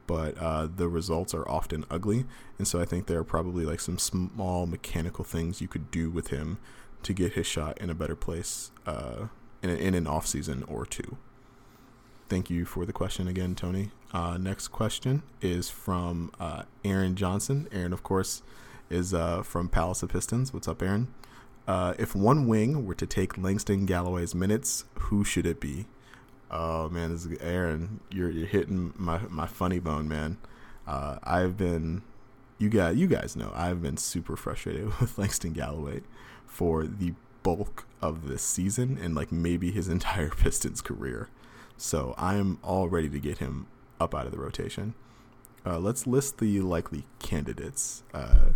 but 0.07 0.37
uh, 0.39 0.69
the 0.75 0.89
results 0.89 1.35
are 1.35 1.49
often 1.49 1.85
ugly. 1.91 2.25
And 2.59 2.67
so 2.67 2.81
I 2.81 2.85
think 2.85 3.07
there 3.07 3.19
are 3.19 3.25
probably 3.25 3.65
like 3.65 3.81
some 3.81 3.99
small 3.99 4.67
mechanical 4.67 5.25
things 5.25 5.61
you 5.61 5.69
could 5.69 5.91
do 5.91 6.11
with 6.11 6.29
him 6.29 6.59
to 7.03 7.13
get 7.13 7.35
his 7.35 7.47
shot 7.47 7.79
in 7.81 7.91
a 7.91 7.95
better 7.95 8.17
place 8.17 8.71
uh, 8.87 9.27
in, 9.63 9.71
in 9.71 9.95
an 9.95 10.07
off 10.07 10.27
season 10.27 10.65
or 10.65 10.85
two. 10.87 11.17
Thank 12.29 12.51
you 12.51 12.65
for 12.65 12.85
the 12.85 12.93
question 12.93 13.29
again, 13.29 13.55
Tony. 13.55 13.91
Uh, 14.13 14.37
next 14.37 14.69
question 14.69 15.23
is 15.41 15.71
from 15.71 16.33
uh, 16.41 16.63
Aaron 16.85 17.15
Johnson. 17.15 17.69
Aaron, 17.71 17.93
of 17.93 18.03
course, 18.03 18.43
is 18.91 19.15
uh, 19.15 19.43
from 19.43 19.69
Palace 19.69 20.03
of 20.03 20.11
Pistons. 20.11 20.53
What's 20.53 20.67
up, 20.67 20.83
Aaron? 20.83 21.09
Uh, 21.69 21.95
if 21.99 22.15
one 22.15 22.47
wing 22.47 22.87
were 22.87 22.95
to 22.95 23.07
take 23.07 23.39
Langston 23.39 23.87
Galloway's 23.87 24.35
minutes, 24.35 24.85
who 24.95 25.25
should 25.25 25.47
it 25.47 25.61
be? 25.61 25.87
Oh 26.51 26.89
man, 26.89 27.11
this 27.11 27.25
is 27.25 27.39
Aaron. 27.41 28.01
You're 28.11 28.31
you're 28.31 28.47
hitting 28.47 28.93
my 28.97 29.19
my 29.29 29.47
funny 29.47 29.79
bone, 29.81 30.09
man. 30.09 30.39
Uh, 30.87 31.19
I've 31.25 31.57
been, 31.57 32.03
you 32.59 32.69
guys, 32.69 32.97
you 32.97 33.09
guys 33.09 33.35
know, 33.35 33.51
I've 33.55 33.83
been 33.83 33.97
super 33.97 34.37
frustrated 34.37 34.85
with 35.01 35.19
Langston 35.19 35.53
Galloway 35.53 36.03
for 36.47 36.87
the 36.87 37.15
bulk 37.43 37.87
of 38.01 38.29
this 38.29 38.43
season 38.43 38.99
and 39.01 39.15
like 39.15 39.33
maybe 39.33 39.73
his 39.73 39.89
entire 39.97 40.31
Pistons 40.31 40.81
career. 40.81 41.29
So 41.77 42.15
I'm 42.17 42.59
all 42.63 42.89
ready 42.89 43.09
to 43.11 43.19
get 43.19 43.39
him 43.39 43.67
up 44.01 44.15
out 44.15 44.27
of 44.27 44.33
the 44.33 44.39
rotation. 44.39 44.95
Uh, 45.65 45.79
let's 45.81 46.07
list 46.07 46.39
the 46.39 46.61
likely 46.61 47.05
candidates: 47.19 48.05
uh, 48.15 48.51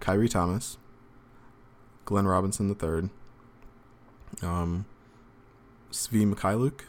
Khyri 0.00 0.30
Thomas, 0.30 0.78
Glenn 2.06 2.26
Robinson 2.26 2.70
III, 2.70 3.10
um, 4.40 4.86
Svi 5.90 6.26
Mykhailiuk 6.26 6.84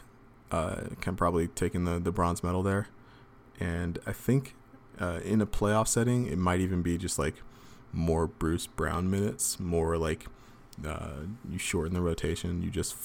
uh, 0.50 0.82
can 1.00 1.16
probably 1.16 1.48
take 1.48 1.74
in 1.74 1.84
the, 1.84 1.98
the 1.98 2.12
bronze 2.12 2.42
medal 2.42 2.62
there, 2.62 2.88
and 3.60 3.98
I 4.06 4.12
think 4.12 4.54
uh, 5.00 5.20
in 5.24 5.40
a 5.40 5.46
playoff 5.46 5.88
setting 5.88 6.26
it 6.26 6.38
might 6.38 6.60
even 6.60 6.82
be 6.82 6.98
just 6.98 7.18
like 7.18 7.34
more 7.92 8.26
Bruce 8.26 8.66
Brown 8.66 9.10
minutes, 9.10 9.58
more 9.58 9.96
like 9.96 10.26
Uh, 10.84 11.30
you 11.48 11.56
shorten 11.56 11.94
the 11.94 12.00
rotation. 12.00 12.60
You 12.60 12.68
just 12.68 12.96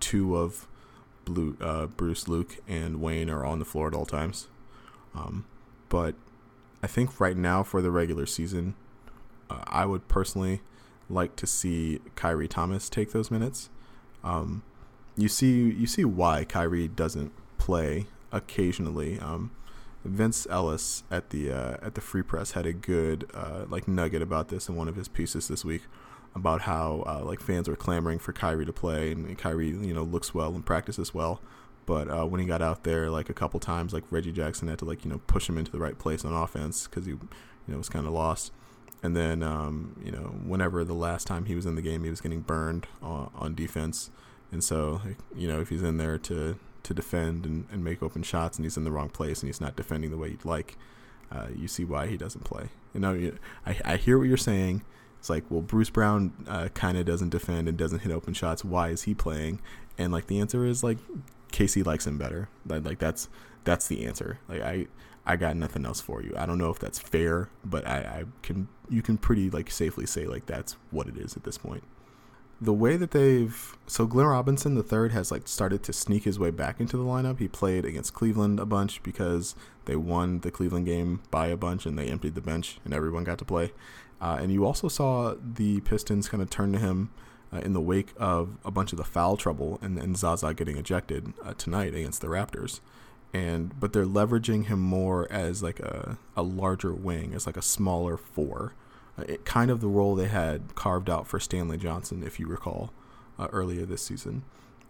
two 0.00 0.36
of 0.36 0.66
Blue, 1.24 1.56
uh, 1.62 1.86
Bruce, 1.86 2.28
Luke, 2.28 2.58
and 2.68 3.00
Wayne 3.00 3.30
are 3.30 3.42
on 3.42 3.58
the 3.58 3.64
floor 3.64 3.88
at 3.88 3.94
all 3.94 4.04
times. 4.04 4.48
Um, 5.14 5.46
but 5.88 6.14
I 6.82 6.86
think 6.86 7.18
right 7.18 7.36
now 7.36 7.62
for 7.64 7.80
the 7.80 7.90
regular 7.90 8.26
season, 8.26 8.74
uh, 9.48 9.64
I 9.66 9.86
would 9.86 10.08
personally 10.08 10.60
like 11.08 11.36
to 11.36 11.46
see 11.46 12.00
Khyri 12.16 12.48
Thomas 12.48 12.90
take 12.90 13.12
those 13.12 13.30
minutes. 13.30 13.70
Um, 14.22 14.62
you 15.16 15.28
see, 15.28 15.70
you 15.70 15.86
see 15.86 16.04
why 16.04 16.44
Khyri 16.44 16.94
doesn't 16.94 17.32
play 17.58 18.06
occasionally. 18.32 19.18
Um, 19.18 19.50
Vince 20.04 20.46
Ellis 20.48 21.02
at 21.10 21.30
the 21.30 21.50
uh, 21.50 21.76
at 21.82 21.94
the 21.94 22.00
Free 22.00 22.22
Press 22.22 22.52
had 22.52 22.66
a 22.66 22.72
good 22.72 23.28
uh, 23.34 23.64
like 23.68 23.88
nugget 23.88 24.22
about 24.22 24.48
this 24.48 24.68
in 24.68 24.76
one 24.76 24.88
of 24.88 24.96
his 24.96 25.08
pieces 25.08 25.48
this 25.48 25.64
week 25.64 25.82
about 26.34 26.62
how 26.62 27.02
uh, 27.06 27.24
like 27.24 27.40
fans 27.40 27.68
were 27.68 27.76
clamoring 27.76 28.18
for 28.18 28.32
Khyri 28.32 28.66
to 28.66 28.72
play 28.72 29.12
and 29.12 29.36
Khyri 29.38 29.84
you 29.84 29.94
know 29.94 30.02
looks 30.02 30.34
well 30.34 30.54
and 30.54 30.64
practices 30.64 31.12
well, 31.12 31.40
but 31.86 32.08
uh, 32.08 32.24
when 32.24 32.40
he 32.40 32.46
got 32.46 32.62
out 32.62 32.84
there 32.84 33.10
like 33.10 33.28
a 33.28 33.34
couple 33.34 33.58
times 33.58 33.92
like 33.92 34.04
Reggie 34.10 34.32
Jackson 34.32 34.68
had 34.68 34.78
to 34.78 34.84
like 34.84 35.04
you 35.04 35.10
know 35.10 35.20
push 35.26 35.48
him 35.48 35.58
into 35.58 35.72
the 35.72 35.80
right 35.80 35.98
place 35.98 36.24
on 36.24 36.32
offense 36.32 36.86
because 36.86 37.06
he 37.06 37.12
you 37.12 37.18
know 37.66 37.78
was 37.78 37.88
kind 37.88 38.06
of 38.06 38.12
lost. 38.12 38.52
And 39.02 39.14
then, 39.14 39.42
um, 39.42 39.94
you 40.02 40.10
know, 40.10 40.34
whenever 40.44 40.82
the 40.82 40.94
last 40.94 41.26
time 41.26 41.44
he 41.44 41.54
was 41.54 41.66
in 41.66 41.76
the 41.76 41.82
game, 41.82 42.02
he 42.02 42.10
was 42.10 42.20
getting 42.20 42.40
burned 42.40 42.88
on, 43.02 43.30
on 43.36 43.54
defense. 43.54 44.10
And 44.52 44.62
so, 44.62 45.00
you 45.34 45.48
know, 45.48 45.60
if 45.60 45.68
he's 45.68 45.82
in 45.82 45.96
there 45.96 46.18
to 46.18 46.58
to 46.82 46.94
defend 46.94 47.44
and, 47.44 47.66
and 47.72 47.82
make 47.82 48.00
open 48.00 48.22
shots 48.22 48.58
and 48.58 48.64
he's 48.64 48.76
in 48.76 48.84
the 48.84 48.92
wrong 48.92 49.08
place 49.08 49.40
and 49.40 49.48
he's 49.48 49.60
not 49.60 49.74
defending 49.74 50.10
the 50.12 50.16
way 50.16 50.28
you'd 50.28 50.44
like, 50.44 50.76
uh, 51.32 51.48
you 51.54 51.66
see 51.66 51.84
why 51.84 52.06
he 52.06 52.16
doesn't 52.16 52.44
play. 52.44 52.68
You 52.94 53.00
know, 53.00 53.32
I, 53.66 53.76
I 53.84 53.96
hear 53.96 54.18
what 54.18 54.28
you're 54.28 54.36
saying. 54.36 54.84
It's 55.18 55.28
like, 55.28 55.42
well, 55.50 55.62
Bruce 55.62 55.90
Brown 55.90 56.32
uh, 56.46 56.68
kind 56.74 56.96
of 56.96 57.04
doesn't 57.04 57.30
defend 57.30 57.68
and 57.68 57.76
doesn't 57.76 58.00
hit 58.00 58.12
open 58.12 58.34
shots. 58.34 58.64
Why 58.64 58.90
is 58.90 59.02
he 59.02 59.14
playing? 59.14 59.60
And 59.98 60.12
like 60.12 60.28
the 60.28 60.38
answer 60.38 60.64
is 60.64 60.84
like 60.84 60.98
Casey 61.50 61.82
likes 61.82 62.06
him 62.06 62.18
better. 62.18 62.48
Like, 62.66 62.98
that's 62.98 63.28
that's 63.64 63.88
the 63.88 64.06
answer. 64.06 64.38
Like 64.48 64.62
I 64.62 64.86
I 65.26 65.34
got 65.34 65.56
nothing 65.56 65.84
else 65.84 66.00
for 66.00 66.22
you. 66.22 66.32
I 66.36 66.46
don't 66.46 66.58
know 66.58 66.70
if 66.70 66.78
that's 66.78 67.00
fair, 67.00 67.48
but 67.64 67.84
I, 67.86 67.96
I 67.98 68.24
can 68.42 68.68
you 68.88 69.02
can 69.02 69.18
pretty 69.18 69.50
like 69.50 69.72
safely 69.72 70.06
say 70.06 70.26
like 70.26 70.46
that's 70.46 70.76
what 70.92 71.08
it 71.08 71.16
is 71.16 71.36
at 71.36 71.42
this 71.42 71.58
point 71.58 71.82
the 72.60 72.72
way 72.72 72.96
that 72.96 73.10
they've 73.10 73.76
so 73.86 74.06
Glenn 74.06 74.26
Robinson 74.26 74.74
the 74.74 74.82
third 74.82 75.12
has 75.12 75.30
like 75.30 75.46
started 75.46 75.82
to 75.84 75.92
sneak 75.92 76.24
his 76.24 76.38
way 76.38 76.50
back 76.50 76.80
into 76.80 76.96
the 76.96 77.04
lineup. 77.04 77.38
He 77.38 77.48
played 77.48 77.84
against 77.84 78.14
Cleveland 78.14 78.58
a 78.58 78.66
bunch 78.66 79.02
because 79.02 79.54
they 79.84 79.96
won 79.96 80.40
the 80.40 80.50
Cleveland 80.50 80.86
game 80.86 81.20
by 81.30 81.48
a 81.48 81.56
bunch 81.56 81.86
and 81.86 81.98
they 81.98 82.08
emptied 82.08 82.34
the 82.34 82.40
bench 82.40 82.78
and 82.84 82.94
everyone 82.94 83.24
got 83.24 83.38
to 83.38 83.44
play. 83.44 83.72
Uh, 84.20 84.38
and 84.40 84.50
you 84.50 84.64
also 84.64 84.88
saw 84.88 85.34
the 85.40 85.80
Pistons 85.82 86.28
kind 86.28 86.42
of 86.42 86.48
turn 86.48 86.72
to 86.72 86.78
him 86.78 87.10
uh, 87.52 87.58
in 87.58 87.74
the 87.74 87.80
wake 87.80 88.14
of 88.16 88.56
a 88.64 88.70
bunch 88.70 88.92
of 88.92 88.98
the 88.98 89.04
foul 89.04 89.36
trouble 89.36 89.78
and, 89.82 89.98
and 89.98 90.16
Zaza 90.16 90.54
getting 90.54 90.78
ejected 90.78 91.34
uh, 91.44 91.52
tonight 91.54 91.94
against 91.94 92.22
the 92.22 92.28
Raptors. 92.28 92.80
And 93.34 93.78
but 93.78 93.92
they're 93.92 94.06
leveraging 94.06 94.66
him 94.66 94.80
more 94.80 95.30
as 95.30 95.62
like 95.62 95.78
a, 95.80 96.16
a 96.34 96.42
larger 96.42 96.94
wing, 96.94 97.34
as 97.34 97.44
like 97.44 97.58
a 97.58 97.62
smaller 97.62 98.16
four 98.16 98.72
it, 99.18 99.44
kind 99.44 99.70
of 99.70 99.80
the 99.80 99.88
role 99.88 100.14
they 100.14 100.28
had 100.28 100.74
carved 100.74 101.08
out 101.08 101.26
for 101.26 101.40
Stanley 101.40 101.78
Johnson, 101.78 102.22
if 102.22 102.38
you 102.38 102.46
recall, 102.46 102.92
uh, 103.38 103.48
earlier 103.52 103.86
this 103.86 104.02
season. 104.02 104.44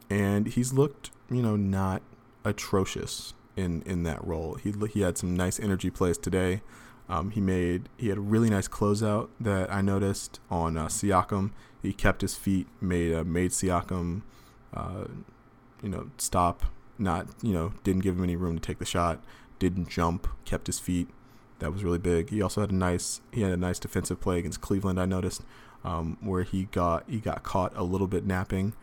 And 0.09 0.47
he's 0.49 0.73
looked, 0.73 1.11
you 1.31 1.43
know, 1.43 1.57
not 1.57 2.03
atrocious 2.45 3.35
in 3.57 3.83
in 3.83 4.03
that 4.05 4.25
role. 4.25 4.55
He 4.55 4.73
he 4.93 5.01
had 5.01 5.19
some 5.19 5.37
nice 5.37 5.59
energy 5.59 5.91
plays 5.91 6.19
today. 6.19 6.63
Um, 7.09 7.31
he 7.31 7.41
made 7.41 7.89
he 7.97 8.09
had 8.09 8.19
a 8.19 8.23
really 8.23 8.51
nice 8.51 8.69
closeout 8.69 9.29
that 9.41 9.73
I 9.73 9.81
noticed 9.81 10.41
on 10.51 10.77
uh, 10.77 10.87
Siakam. 10.87 11.53
He 11.83 11.93
kept 11.93 12.21
his 12.21 12.35
feet, 12.35 12.67
made 12.81 13.15
uh, 13.15 13.25
made 13.25 13.51
Siakam, 13.51 14.23
uh, 14.75 15.05
you 15.83 15.89
know, 15.89 16.11
stop. 16.19 16.65
Not 16.99 17.29
you 17.43 17.53
know 17.53 17.75
didn't 17.85 18.03
give 18.03 18.17
him 18.17 18.25
any 18.25 18.37
room 18.37 18.59
to 18.59 18.63
take 18.63 18.79
the 18.79 18.85
shot. 18.85 19.23
Didn't 19.59 19.89
jump. 19.89 20.29
Kept 20.45 20.67
his 20.67 20.79
feet 20.79 21.09
that 21.59 21.73
was 21.73 21.85
really 21.85 21.99
big. 21.99 22.31
He 22.31 22.43
also 22.43 22.61
had 22.61 22.71
a 22.71 22.75
nice 22.75 23.21
he 23.33 23.43
had 23.43 23.53
a 23.53 23.57
nice 23.57 23.79
defensive 23.79 24.21
play 24.21 24.39
against 24.39 24.61
Cleveland. 24.61 25.01
I 25.01 25.07
noticed 25.07 25.43
um, 25.85 26.19
where 26.21 26.43
he 26.43 26.65
got 26.65 27.05
he 27.09 27.19
got 27.19 27.43
caught 27.43 27.73
a 27.77 27.83
little 27.83 28.07
bit 28.07 28.27
napping, 28.27 28.75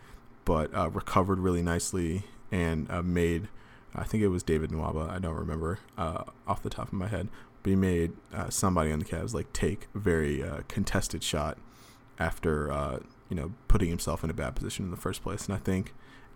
but 0.45 0.73
uh, 0.75 0.89
recovered 0.89 1.39
really 1.39 1.61
nicely 1.61 2.23
and 2.51 2.89
uh, 2.89 3.01
made. 3.01 3.49
I 3.95 4.03
think 4.03 4.23
it 4.23 4.29
was 4.29 4.41
David 4.41 4.71
Nwaba. 4.71 5.07
I 5.09 5.19
don't 5.19 5.35
remember 5.35 5.79
uh, 5.97 6.23
off 6.47 6.63
the 6.63 6.69
top 6.69 6.87
of 6.87 6.93
my 6.93 7.07
head, 7.07 7.27
but 7.61 7.69
he 7.69 7.75
made 7.75 8.13
uh, 8.33 8.49
somebody 8.49 8.91
on 8.91 8.99
the 8.99 9.05
Cavs 9.05 9.35
like 9.35 9.53
take 9.53 9.87
a 9.93 9.99
very 9.99 10.41
uh, 10.41 10.61
contested 10.67 11.23
shot 11.23 11.59
after 12.17 12.71
uh, 12.71 12.99
you 13.29 13.35
know 13.35 13.53
putting 13.67 13.89
himself 13.89 14.23
in 14.23 14.29
a 14.29 14.33
bad 14.33 14.55
position 14.55 14.85
in 14.85 14.91
the 14.91 14.97
first 14.97 15.21
place. 15.21 15.45
And 15.45 15.53
I 15.53 15.59
think 15.59 15.93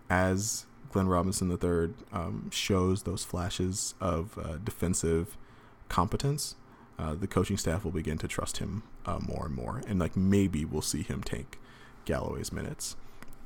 as 0.08 0.66
Glenn 0.92 1.08
Robinson 1.08 1.50
III 1.50 1.94
um, 2.12 2.48
shows 2.50 3.02
those 3.02 3.24
flashes 3.24 3.94
of 4.00 4.38
defensive 4.64 5.36
competence, 5.88 6.56
uh, 6.98 7.14
the 7.14 7.26
coaching 7.26 7.56
staff 7.56 7.84
will 7.84 7.92
begin 7.92 8.18
to 8.18 8.28
trust 8.28 8.58
him 8.58 8.82
uh, 9.06 9.18
more 9.20 9.46
and 9.46 9.54
more, 9.54 9.82
and 9.86 9.98
like 9.98 10.16
maybe 10.16 10.64
we'll 10.64 10.82
see 10.82 11.02
him 11.02 11.22
take 11.22 11.58
Galloway's 12.04 12.52
minutes. 12.52 12.96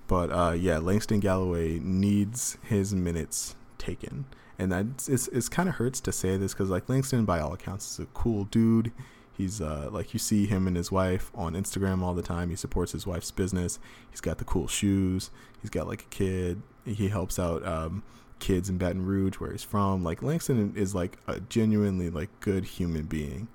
But 0.07 0.31
uh, 0.31 0.53
yeah, 0.53 0.79
Langston 0.79 1.21
Galloway 1.21 1.79
needs 1.79 2.59
his 2.63 2.95
minutes 2.95 3.55
taken, 3.79 4.25
and 4.59 4.73
that 4.73 4.87
it's 5.09 5.29
it's 5.29 5.49
kind 5.49 5.69
of 5.69 5.77
hurts 5.77 6.01
to 6.01 6.13
say 6.13 6.37
this 6.37 6.53
because 6.53 6.71
like 6.71 6.89
Langston, 6.89 7.25
by 7.25 7.41
all 7.41 7.53
accounts, 7.53 7.93
is 7.93 7.99
a 8.01 8.07
cool 8.07 8.45
dude. 8.45 8.93
He's 9.37 9.61
uh, 9.61 9.89
like 9.91 10.13
you 10.13 10.19
see 10.19 10.47
him 10.47 10.67
and 10.67 10.77
his 10.77 10.93
wife 10.93 11.31
on 11.35 11.55
Instagram 11.55 12.03
all 12.03 12.15
the 12.15 12.23
time. 12.23 12.51
He 12.51 12.57
supports 12.57 12.93
his 12.93 13.07
wife's 13.07 13.31
business. 13.31 13.79
He's 14.11 14.21
got 14.21 14.39
the 14.39 14.45
cool 14.45 14.69
shoes. 14.69 15.31
He's 15.61 15.71
got 15.71 15.87
like 15.89 16.03
a 16.03 16.07
kid. 16.07 16.63
He 16.85 17.09
helps 17.09 17.39
out 17.39 17.67
um, 17.67 18.03
kids 18.43 18.69
in 18.69 18.77
Baton 18.77 19.07
Rouge, 19.07 19.37
where 19.37 19.53
he's 19.53 19.63
from. 19.63 20.03
Like 20.03 20.21
Langston 20.21 20.75
is 20.77 20.95
like 20.97 21.17
a 21.29 21.39
genuinely 21.41 22.11
like 22.11 22.29
good 22.41 22.65
human 22.65 23.05
being, 23.05 23.47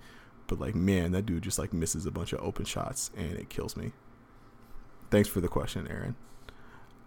but 0.48 0.60
like 0.60 0.76
man, 0.76 1.12
that 1.12 1.26
dude 1.26 1.44
just 1.44 1.60
like 1.60 1.74
misses 1.74 2.06
a 2.06 2.12
bunch 2.12 2.32
of 2.32 2.40
open 2.40 2.64
shots 2.64 3.12
and 3.16 3.34
it 3.34 3.50
kills 3.50 3.76
me. 3.76 3.92
Thanks 5.12 5.28
for 5.28 5.42
the 5.42 5.50
question, 5.50 5.88
Aaron. 5.90 6.16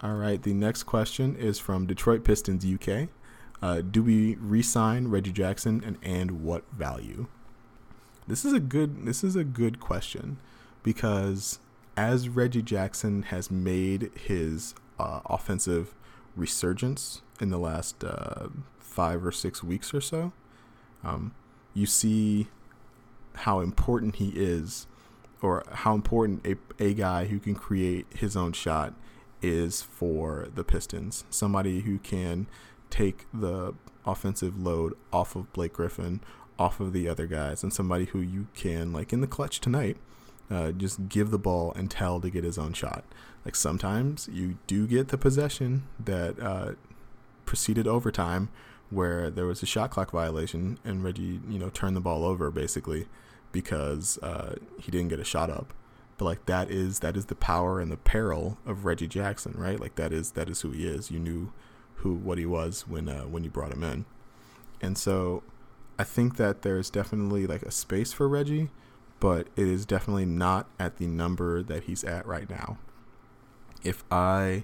All 0.03 0.15
right, 0.15 0.43
the 0.43 0.53
next 0.53 0.85
question 0.85 1.35
is 1.37 1.59
from 1.59 1.87
Detroit 1.87 2.23
Pistons 2.23 2.67
UK. 2.67 3.09
Uh, 3.63 3.81
do 3.81 4.03
we 4.03 4.35
re-sign 4.37 5.09
Reggie 5.09 5.33
Jackson 5.33 5.83
and 5.85 5.97
and 6.03 6.43
what 6.43 6.65
value? 6.73 7.29
This 8.29 8.45
is 8.45 8.53
a 8.53 8.61
good 8.61 9.07
this 9.07 9.25
is 9.25 9.37
a 9.37 9.45
good 9.45 9.81
question 9.81 10.37
because 10.83 11.61
as 11.97 12.29
Reggie 12.29 12.63
Jackson 12.63 13.23
has 13.23 13.51
made 13.51 14.11
his 14.15 14.75
uh, 14.99 15.21
offensive 15.25 15.95
resurgence 16.37 17.23
in 17.43 17.51
the 17.51 17.59
last 17.59 18.05
uh, 18.05 18.49
five 18.79 19.25
or 19.25 19.33
six 19.33 19.63
weeks 19.63 19.95
or 19.95 20.01
so, 20.01 20.33
um, 21.05 21.33
you 21.75 21.87
see 21.87 22.49
how 23.35 23.61
important 23.61 24.17
he 24.17 24.31
is, 24.35 24.87
or 25.41 25.65
how 25.71 25.95
important 25.95 26.45
a, 26.47 26.57
a 26.83 26.93
guy 26.93 27.27
who 27.27 27.39
can 27.39 27.55
create 27.55 28.07
his 28.15 28.37
own 28.37 28.53
shot 28.53 28.93
is 29.41 29.81
for 29.81 30.49
the 30.55 30.65
Pistons. 30.65 31.25
Somebody 31.31 31.81
who 31.81 31.99
can 31.99 32.47
take 32.91 33.27
the 33.33 33.75
offensive 34.05 34.61
load 34.61 34.95
off 35.13 35.37
of 35.37 35.53
Blake 35.53 35.75
Griffin, 35.75 36.21
off 36.59 36.81
of 36.81 36.93
the 36.93 37.09
other 37.09 37.27
guys, 37.27 37.63
and 37.63 37.73
somebody 37.73 38.07
who 38.07 38.21
you 38.21 38.49
can, 38.55 38.93
like 38.93 39.13
in 39.13 39.21
the 39.21 39.27
clutch 39.27 39.61
tonight, 39.61 39.97
uh, 40.51 40.73
just 40.73 41.09
give 41.09 41.31
the 41.31 41.39
ball 41.39 41.73
and 41.75 41.91
tell 41.91 42.21
to 42.21 42.29
get 42.29 42.45
his 42.45 42.59
own 42.59 42.73
shot. 42.73 43.05
Like 43.45 43.55
sometimes 43.55 44.29
you 44.31 44.59
do 44.67 44.87
get 44.87 45.09
the 45.09 45.17
possession 45.17 45.85
that 46.05 46.39
uh, 46.39 46.73
preceded 47.51 47.89
overtime 47.89 48.49
where 48.91 49.29
there 49.29 49.45
was 49.45 49.61
a 49.61 49.67
shot 49.67 49.91
clock 49.91 50.13
violation 50.13 50.79
and 50.85 51.03
Reggie, 51.03 51.41
you 51.49 51.59
know, 51.59 51.69
turned 51.69 51.97
the 51.97 52.01
ball 52.01 52.25
over 52.25 52.49
basically 52.53 53.09
because 53.51 54.19
uh, 54.19 54.55
he 54.79 54.93
didn't 54.93 55.09
get 55.09 55.19
a 55.19 55.25
shot 55.25 55.51
up. 55.51 55.75
But 56.17 56.27
like 56.27 56.47
that 56.47 56.71
is 56.71 57.01
that 57.01 57.17
is 57.17 57.27
the 57.27 57.35
power 57.35 57.81
and 57.81 57.91
the 57.91 57.97
peril 57.97 58.57
of 58.65 58.85
Reggie 58.85 59.09
Jackson, 59.09 59.55
right? 59.57 59.81
Like 59.81 59.97
that 59.97 60.13
is 60.13 60.31
that 60.33 60.49
is 60.49 60.61
who 60.61 60.71
he 60.71 60.87
is. 60.87 61.11
You 61.11 61.19
knew 61.19 61.53
who 61.97 62.15
what 62.15 62.39
he 62.39 62.47
was 62.47 62.87
when 62.87 63.09
uh, 63.09 63.23
when 63.23 63.43
you 63.43 63.51
brought 63.51 63.73
him 63.73 63.83
in, 63.83 64.05
and 64.81 64.97
so 64.97 65.43
I 65.99 66.05
think 66.05 66.37
that 66.37 66.63
there's 66.63 66.89
definitely 66.89 67.49
like 67.49 67.63
a 67.63 67.73
space 67.73 68.13
for 68.13 68.29
Reggie, 68.29 68.71
but 69.19 69.49
it 69.57 69.67
is 69.67 69.85
definitely 69.85 70.27
not 70.27 70.69
at 70.79 70.99
the 70.99 71.09
number 71.09 71.65
that 71.65 71.85
he's 71.85 72.05
at 72.05 72.27
right 72.27 72.49
now. 72.49 72.79
If 73.83 74.05
I 74.09 74.63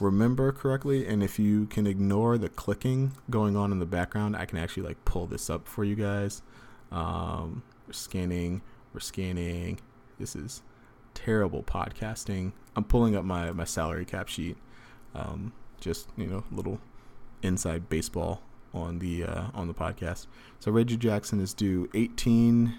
remember 0.00 0.52
correctly, 0.52 1.06
and 1.06 1.22
if 1.22 1.38
you 1.38 1.66
can 1.66 1.86
ignore 1.86 2.38
the 2.38 2.48
clicking 2.48 3.12
going 3.30 3.56
on 3.56 3.72
in 3.72 3.78
the 3.78 3.86
background, 3.86 4.36
I 4.36 4.44
can 4.44 4.58
actually 4.58 4.84
like 4.84 5.04
pull 5.04 5.26
this 5.26 5.50
up 5.50 5.66
for 5.66 5.84
you 5.84 5.94
guys. 5.94 6.42
Um, 6.90 7.62
we're 7.86 7.92
scanning, 7.92 8.62
we're 8.92 9.00
scanning. 9.00 9.80
This 10.18 10.34
is 10.36 10.62
terrible 11.14 11.62
podcasting. 11.62 12.52
I'm 12.76 12.84
pulling 12.84 13.16
up 13.16 13.24
my 13.24 13.52
my 13.52 13.64
salary 13.64 14.04
cap 14.04 14.28
sheet. 14.28 14.56
Um, 15.14 15.52
just 15.80 16.08
you 16.16 16.26
know, 16.26 16.44
little 16.50 16.80
inside 17.42 17.88
baseball 17.88 18.42
on 18.74 18.98
the 18.98 19.24
uh, 19.24 19.46
on 19.54 19.68
the 19.68 19.74
podcast. 19.74 20.26
So 20.60 20.70
Reggie 20.70 20.96
Jackson 20.96 21.40
is 21.40 21.54
due 21.54 21.88
18, 21.94 22.74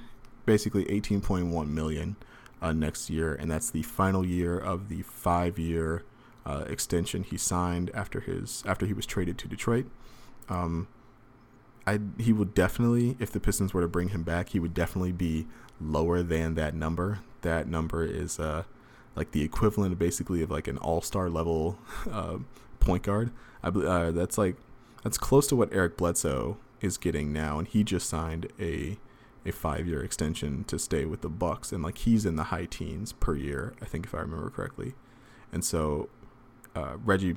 basically 0.45 0.85
18.1 0.85 1.69
million 1.69 2.15
uh, 2.61 2.73
next 2.73 3.09
year, 3.09 3.33
and 3.35 3.49
that's 3.49 3.71
the 3.71 3.83
final 3.83 4.25
year 4.25 4.57
of 4.57 4.89
the 4.89 5.01
five-year 5.01 6.03
uh, 6.49 6.63
extension 6.67 7.21
he 7.21 7.37
signed 7.37 7.91
after 7.93 8.19
his 8.19 8.63
after 8.65 8.87
he 8.87 8.93
was 8.93 9.05
traded 9.05 9.37
to 9.37 9.47
Detroit. 9.47 9.85
Um, 10.49 10.87
I 11.85 11.99
he 12.17 12.33
would 12.33 12.55
definitely, 12.55 13.15
if 13.19 13.31
the 13.31 13.39
Pistons 13.39 13.73
were 13.73 13.81
to 13.81 13.87
bring 13.87 14.09
him 14.09 14.23
back, 14.23 14.49
he 14.49 14.59
would 14.59 14.73
definitely 14.73 15.11
be 15.11 15.45
lower 15.79 16.23
than 16.23 16.55
that 16.55 16.73
number. 16.73 17.19
That 17.41 17.67
number 17.67 18.03
is 18.03 18.39
uh, 18.39 18.63
like 19.15 19.31
the 19.31 19.43
equivalent, 19.43 19.97
basically, 19.99 20.41
of 20.41 20.49
like 20.49 20.67
an 20.67 20.77
all-star 20.79 21.29
level 21.29 21.77
uh, 22.11 22.37
point 22.79 23.03
guard. 23.03 23.31
I 23.61 23.67
uh, 23.67 24.11
that's 24.11 24.37
like 24.37 24.55
that's 25.03 25.19
close 25.19 25.45
to 25.47 25.55
what 25.55 25.71
Eric 25.71 25.97
Bledsoe 25.97 26.57
is 26.81 26.97
getting 26.97 27.31
now, 27.31 27.59
and 27.59 27.67
he 27.67 27.83
just 27.83 28.09
signed 28.09 28.51
a 28.59 28.97
a 29.45 29.51
five 29.51 29.87
year 29.87 30.03
extension 30.03 30.63
to 30.63 30.79
stay 30.79 31.05
with 31.05 31.21
the 31.21 31.29
Bucks, 31.29 31.71
and 31.71 31.83
like 31.83 31.99
he's 31.99 32.25
in 32.25 32.37
the 32.37 32.45
high 32.45 32.65
teens 32.65 33.13
per 33.13 33.35
year, 33.35 33.75
I 33.83 33.85
think 33.85 34.05
if 34.07 34.15
I 34.15 34.19
remember 34.21 34.49
correctly. 34.49 34.95
And 35.51 35.63
so 35.63 36.09
uh, 36.75 36.97
Reggie 37.03 37.35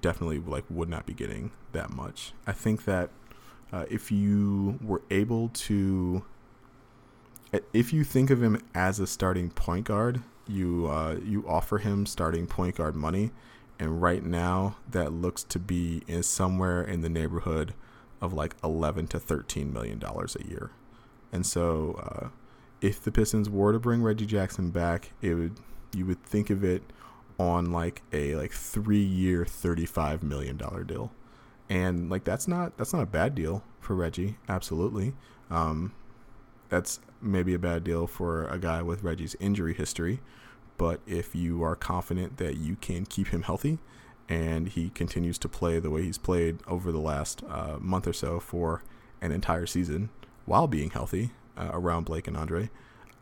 definitely 0.00 0.38
like 0.38 0.64
would 0.68 0.88
not 0.88 1.06
be 1.06 1.14
getting 1.14 1.52
that 1.72 1.90
much. 1.90 2.32
I 2.46 2.52
think 2.52 2.84
that 2.84 3.10
uh, 3.72 3.86
if 3.90 4.10
you 4.10 4.78
were 4.82 5.02
able 5.10 5.48
to, 5.48 6.24
if 7.72 7.92
you 7.92 8.04
think 8.04 8.30
of 8.30 8.42
him 8.42 8.60
as 8.74 9.00
a 9.00 9.06
starting 9.06 9.50
point 9.50 9.86
guard, 9.86 10.22
you 10.46 10.86
uh, 10.86 11.16
you 11.24 11.44
offer 11.48 11.78
him 11.78 12.06
starting 12.06 12.46
point 12.46 12.76
guard 12.76 12.94
money, 12.94 13.30
and 13.78 14.00
right 14.02 14.24
now 14.24 14.76
that 14.90 15.12
looks 15.12 15.42
to 15.44 15.58
be 15.58 16.02
is 16.06 16.26
somewhere 16.26 16.82
in 16.82 17.00
the 17.00 17.08
neighborhood 17.08 17.74
of 18.20 18.32
like 18.32 18.54
11 18.62 19.08
to 19.08 19.18
13 19.18 19.72
million 19.72 19.98
dollars 19.98 20.36
a 20.36 20.46
year. 20.46 20.70
And 21.32 21.44
so, 21.44 22.00
uh, 22.00 22.28
if 22.80 23.02
the 23.02 23.10
Pistons 23.10 23.50
were 23.50 23.72
to 23.72 23.78
bring 23.78 24.02
Reggie 24.02 24.26
Jackson 24.26 24.70
back, 24.70 25.12
it 25.20 25.34
would 25.34 25.56
you 25.94 26.06
would 26.06 26.22
think 26.24 26.50
of 26.50 26.62
it 26.62 26.82
on 27.38 27.72
like 27.72 28.02
a 28.12 28.36
like 28.36 28.52
three 28.52 29.02
year, 29.02 29.44
thirty 29.44 29.86
five 29.86 30.22
million 30.22 30.56
dollar 30.56 30.84
deal, 30.84 31.12
and 31.68 32.10
like 32.10 32.24
that's 32.24 32.46
not 32.46 32.76
that's 32.76 32.92
not 32.92 33.02
a 33.02 33.06
bad 33.06 33.34
deal 33.34 33.62
for 33.80 33.94
Reggie. 33.94 34.36
Absolutely, 34.48 35.14
um, 35.50 35.92
that's 36.68 37.00
maybe 37.20 37.54
a 37.54 37.58
bad 37.58 37.84
deal 37.84 38.06
for 38.06 38.46
a 38.48 38.58
guy 38.58 38.82
with 38.82 39.02
Reggie's 39.02 39.36
injury 39.40 39.74
history, 39.74 40.20
but 40.76 41.00
if 41.06 41.34
you 41.34 41.62
are 41.62 41.74
confident 41.74 42.36
that 42.36 42.56
you 42.56 42.76
can 42.76 43.06
keep 43.06 43.28
him 43.28 43.42
healthy 43.42 43.78
and 44.28 44.68
he 44.68 44.90
continues 44.90 45.38
to 45.38 45.48
play 45.48 45.78
the 45.78 45.90
way 45.90 46.02
he's 46.02 46.18
played 46.18 46.58
over 46.66 46.90
the 46.90 46.98
last 46.98 47.42
uh, 47.48 47.76
month 47.80 48.06
or 48.06 48.12
so 48.12 48.40
for 48.40 48.82
an 49.20 49.32
entire 49.32 49.66
season, 49.66 50.10
while 50.46 50.66
being 50.66 50.90
healthy 50.90 51.30
uh, 51.56 51.70
around 51.72 52.04
Blake 52.04 52.26
and 52.26 52.36
Andre, 52.36 52.70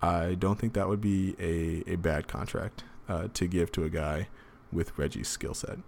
I 0.01 0.35
don't 0.35 0.59
think 0.59 0.75
that 0.75 0.89
would 0.89 1.01
be 1.01 1.37
a, 1.39 1.93
a 1.93 1.97
bad 1.97 2.27
contract 2.29 2.85
uh, 3.09 3.29
to 3.35 3.47
give 3.47 3.73
to 3.73 3.85
a 3.85 3.91
guy 3.91 4.29
with 4.73 4.97
Reggie's 4.99 5.29
skill 5.29 5.55
set. 5.55 5.79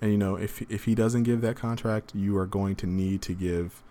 And 0.00 0.10
you 0.10 0.18
know, 0.18 0.36
if 0.36 0.62
if 0.70 0.84
he 0.84 0.94
doesn't 0.94 1.22
give 1.22 1.40
that 1.42 1.56
contract, 1.56 2.14
you 2.14 2.36
are 2.36 2.46
going 2.46 2.76
to 2.76 2.86
need 2.86 3.22
to 3.22 3.34
give 3.34 3.82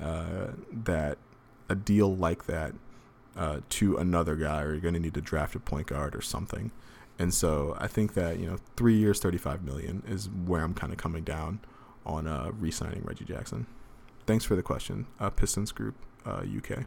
uh, 0.00 0.48
that 0.72 1.18
a 1.68 1.74
deal 1.74 2.14
like 2.14 2.46
that 2.46 2.72
uh, 3.36 3.60
to 3.68 3.96
another 3.96 4.34
guy, 4.34 4.62
or 4.62 4.72
you're 4.72 4.80
going 4.80 4.94
to 4.94 5.00
need 5.00 5.14
to 5.14 5.20
draft 5.20 5.54
a 5.54 5.60
point 5.60 5.88
guard 5.88 6.16
or 6.16 6.22
something. 6.22 6.70
And 7.18 7.34
so 7.34 7.76
I 7.78 7.86
think 7.86 8.14
that 8.14 8.38
you 8.38 8.46
know, 8.46 8.58
three 8.76 8.96
years, 8.96 9.20
thirty-five 9.20 9.62
million 9.62 10.02
is 10.08 10.28
where 10.28 10.62
I'm 10.62 10.74
kind 10.74 10.92
of 10.92 10.98
coming 10.98 11.24
down 11.24 11.60
on 12.06 12.26
uh, 12.26 12.50
re-signing 12.58 13.02
Reggie 13.04 13.24
Jackson. 13.24 13.66
Thanks 14.26 14.44
for 14.44 14.56
the 14.56 14.62
question, 14.62 15.06
uh, 15.20 15.30
Pistons 15.30 15.72
Group 15.72 15.94
uh, 16.24 16.42
UK. 16.56 16.84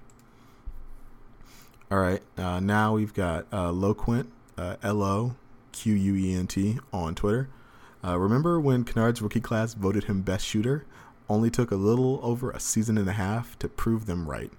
All 1.92 2.00
right, 2.00 2.22
uh, 2.38 2.60
now 2.60 2.94
we've 2.94 3.14
got 3.14 3.46
uh, 3.52 3.72
Loquent, 3.72 4.28
uh, 4.62 4.76
L 4.84 5.02
O 5.02 5.36
Q 5.72 5.94
U 5.94 6.16
E 6.16 6.34
N 6.34 6.48
T 6.48 6.80
on 6.94 7.16
Twitter. 7.16 7.50
Uh, 8.04 8.18
remember 8.18 8.60
when 8.60 8.84
Kennard's 8.84 9.22
rookie 9.22 9.40
class 9.40 9.74
voted 9.74 10.06
him 10.06 10.22
best 10.22 10.46
shooter? 10.46 10.86
Only 11.30 11.50
took 11.50 11.72
a 11.72 11.76
little 11.76 12.20
over 12.24 12.52
a 12.52 12.60
season 12.60 12.98
and 12.98 13.10
a 13.10 13.14
half 13.14 13.58
to 13.60 13.70
prove 13.70 14.06
them 14.06 14.30
right. 14.30 14.52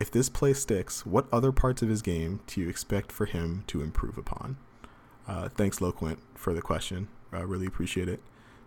If 0.00 0.10
this 0.10 0.28
play 0.28 0.52
sticks, 0.52 1.04
what 1.04 1.26
other 1.32 1.52
parts 1.52 1.82
of 1.82 1.88
his 1.88 2.02
game 2.02 2.40
do 2.46 2.60
you 2.60 2.68
expect 2.68 3.10
for 3.10 3.26
him 3.26 3.64
to 3.68 3.82
improve 3.82 4.16
upon? 4.18 4.56
Uh, 5.26 5.48
thanks, 5.48 5.80
Loquent, 5.80 6.18
for 6.34 6.52
the 6.52 6.62
question. 6.62 7.08
I 7.32 7.40
really 7.40 7.66
appreciate 7.66 8.08
it. 8.08 8.20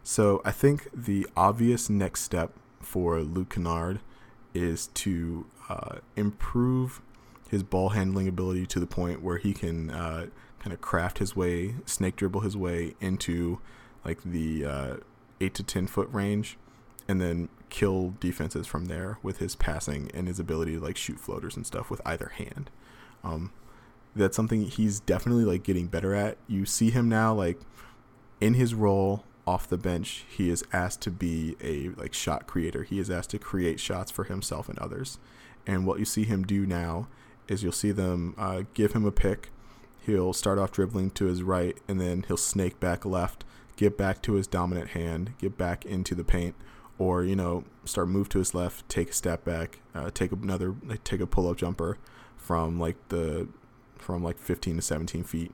So 0.03 0.41
I 0.43 0.51
think 0.51 0.87
the 0.93 1.27
obvious 1.37 1.89
next 1.89 2.21
step 2.21 2.53
for 2.79 3.21
Luke 3.21 3.49
Kennard 3.49 3.99
is 4.53 4.87
to 4.87 5.45
uh, 5.69 5.97
improve 6.15 7.01
his 7.49 7.63
ball 7.63 7.89
handling 7.89 8.27
ability 8.27 8.65
to 8.65 8.79
the 8.79 8.87
point 8.87 9.21
where 9.21 9.37
he 9.37 9.53
can 9.53 9.91
uh, 9.91 10.27
kind 10.61 10.73
of 10.73 10.79
craft 10.79 11.17
his 11.17 11.35
way, 11.35 11.75
snake 11.85 12.15
dribble 12.15 12.41
his 12.41 12.55
way 12.55 12.93
into 13.01 13.59
like 14.05 14.21
the 14.23 14.63
uh, 14.65 14.95
eight 15.39 15.55
to 15.55 15.63
ten 15.63 15.87
foot 15.87 16.07
range, 16.11 16.57
and 17.07 17.19
then 17.19 17.49
kill 17.69 18.13
defenses 18.19 18.67
from 18.67 18.85
there 18.85 19.17
with 19.23 19.37
his 19.39 19.55
passing 19.55 20.11
and 20.13 20.27
his 20.27 20.39
ability 20.39 20.75
to 20.75 20.79
like 20.79 20.97
shoot 20.97 21.19
floaters 21.19 21.55
and 21.55 21.65
stuff 21.65 21.89
with 21.89 22.01
either 22.05 22.29
hand. 22.35 22.69
Um, 23.23 23.51
that's 24.15 24.35
something 24.35 24.63
he's 24.63 24.99
definitely 24.99 25.45
like 25.45 25.63
getting 25.63 25.87
better 25.87 26.13
at. 26.13 26.37
You 26.47 26.65
see 26.65 26.91
him 26.91 27.09
now 27.09 27.33
like 27.33 27.59
in 28.39 28.53
his 28.55 28.73
role 28.75 29.23
off 29.47 29.67
the 29.67 29.77
bench, 29.77 30.25
he 30.29 30.49
is 30.49 30.63
asked 30.71 31.01
to 31.01 31.11
be 31.11 31.55
a 31.63 31.89
like 31.99 32.13
shot 32.13 32.45
creator. 32.45 32.83
He 32.83 32.99
is 32.99 33.09
asked 33.09 33.31
to 33.31 33.39
create 33.39 33.79
shots 33.79 34.11
for 34.11 34.25
himself 34.25 34.69
and 34.69 34.77
others. 34.77 35.17
And 35.65 35.87
what 35.87 35.99
you 35.99 36.05
see 36.05 36.23
him 36.23 36.43
do 36.43 36.65
now 36.65 37.07
is 37.47 37.63
you'll 37.63 37.71
see 37.71 37.91
them 37.91 38.35
uh, 38.37 38.63
give 38.73 38.93
him 38.93 39.05
a 39.05 39.11
pick. 39.11 39.49
He'll 40.01 40.33
start 40.33 40.59
off 40.59 40.71
dribbling 40.71 41.11
to 41.11 41.25
his 41.25 41.43
right, 41.43 41.77
and 41.87 41.99
then 41.99 42.25
he'll 42.27 42.37
snake 42.37 42.79
back 42.79 43.05
left, 43.05 43.43
get 43.75 43.97
back 43.97 44.21
to 44.23 44.33
his 44.33 44.47
dominant 44.47 44.89
hand, 44.89 45.33
get 45.37 45.57
back 45.57 45.85
into 45.85 46.15
the 46.15 46.23
paint, 46.23 46.55
or 46.97 47.23
you 47.23 47.35
know 47.35 47.63
start 47.85 48.09
move 48.09 48.29
to 48.29 48.39
his 48.39 48.53
left, 48.53 48.87
take 48.89 49.11
a 49.11 49.13
step 49.13 49.43
back, 49.45 49.79
uh, 49.93 50.09
take 50.13 50.31
another, 50.31 50.75
like, 50.85 51.03
take 51.03 51.21
a 51.21 51.27
pull 51.27 51.49
up 51.49 51.57
jumper 51.57 51.97
from 52.35 52.79
like 52.79 52.95
the 53.09 53.47
from 53.97 54.23
like 54.23 54.39
15 54.39 54.77
to 54.77 54.81
17 54.81 55.23
feet 55.23 55.51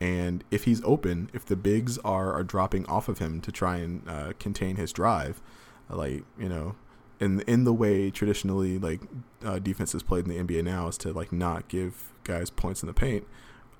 and 0.00 0.44
if 0.50 0.64
he's 0.64 0.82
open, 0.84 1.28
if 1.32 1.44
the 1.44 1.56
bigs 1.56 1.98
are, 1.98 2.32
are 2.32 2.44
dropping 2.44 2.86
off 2.86 3.08
of 3.08 3.18
him 3.18 3.40
to 3.40 3.50
try 3.50 3.76
and 3.78 4.08
uh, 4.08 4.32
contain 4.38 4.76
his 4.76 4.92
drive, 4.92 5.42
like 5.90 6.22
you 6.38 6.48
know, 6.48 6.76
in 7.18 7.40
in 7.42 7.64
the 7.64 7.72
way 7.72 8.10
traditionally 8.10 8.78
like 8.78 9.00
uh, 9.44 9.58
defense 9.58 9.94
is 9.94 10.02
played 10.02 10.28
in 10.28 10.46
the 10.46 10.54
NBA 10.54 10.64
now 10.64 10.86
is 10.88 10.96
to 10.98 11.12
like 11.12 11.32
not 11.32 11.66
give 11.68 12.12
guys 12.24 12.50
points 12.50 12.82
in 12.82 12.86
the 12.86 12.94
paint. 12.94 13.26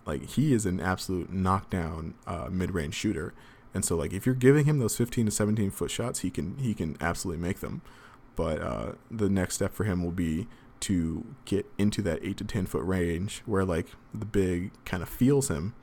Like 0.09 0.31
he 0.31 0.53
is 0.53 0.67
an 0.67 0.81
absolute 0.81 1.33
knockdown 1.33 2.15
uh, 2.27 2.49
mid 2.51 2.73
range 2.73 2.95
shooter, 2.95 3.35
and 3.75 3.85
so 3.85 3.95
like 3.95 4.13
if 4.13 4.27
you're 4.27 4.35
giving 4.35 4.65
him 4.65 4.79
those 4.79 4.97
15 4.97 5.27
to 5.27 5.31
17 5.31 5.71
foot 5.71 5.91
shots, 5.91 6.21
he 6.21 6.31
can 6.31 6.57
he 6.59 6.75
can 6.75 6.97
absolutely 7.01 7.41
make 7.41 7.61
them. 7.61 7.83
But 8.35 8.61
uh, 8.61 8.93
the 9.11 9.29
next 9.29 9.57
step 9.57 9.75
for 9.75 9.85
him 9.85 10.03
will 10.03 10.13
be 10.13 10.49
to 10.81 11.27
get 11.45 11.67
into 11.77 12.01
that 12.03 12.21
eight 12.23 12.37
to 12.39 12.45
10 12.45 12.67
foot 12.67 12.85
range 12.85 13.43
where 13.47 13.65
like 13.65 13.89
the 14.15 14.25
big 14.25 14.71
kind 14.85 15.03
of 15.03 15.09
feels 15.09 15.49
him 15.49 15.75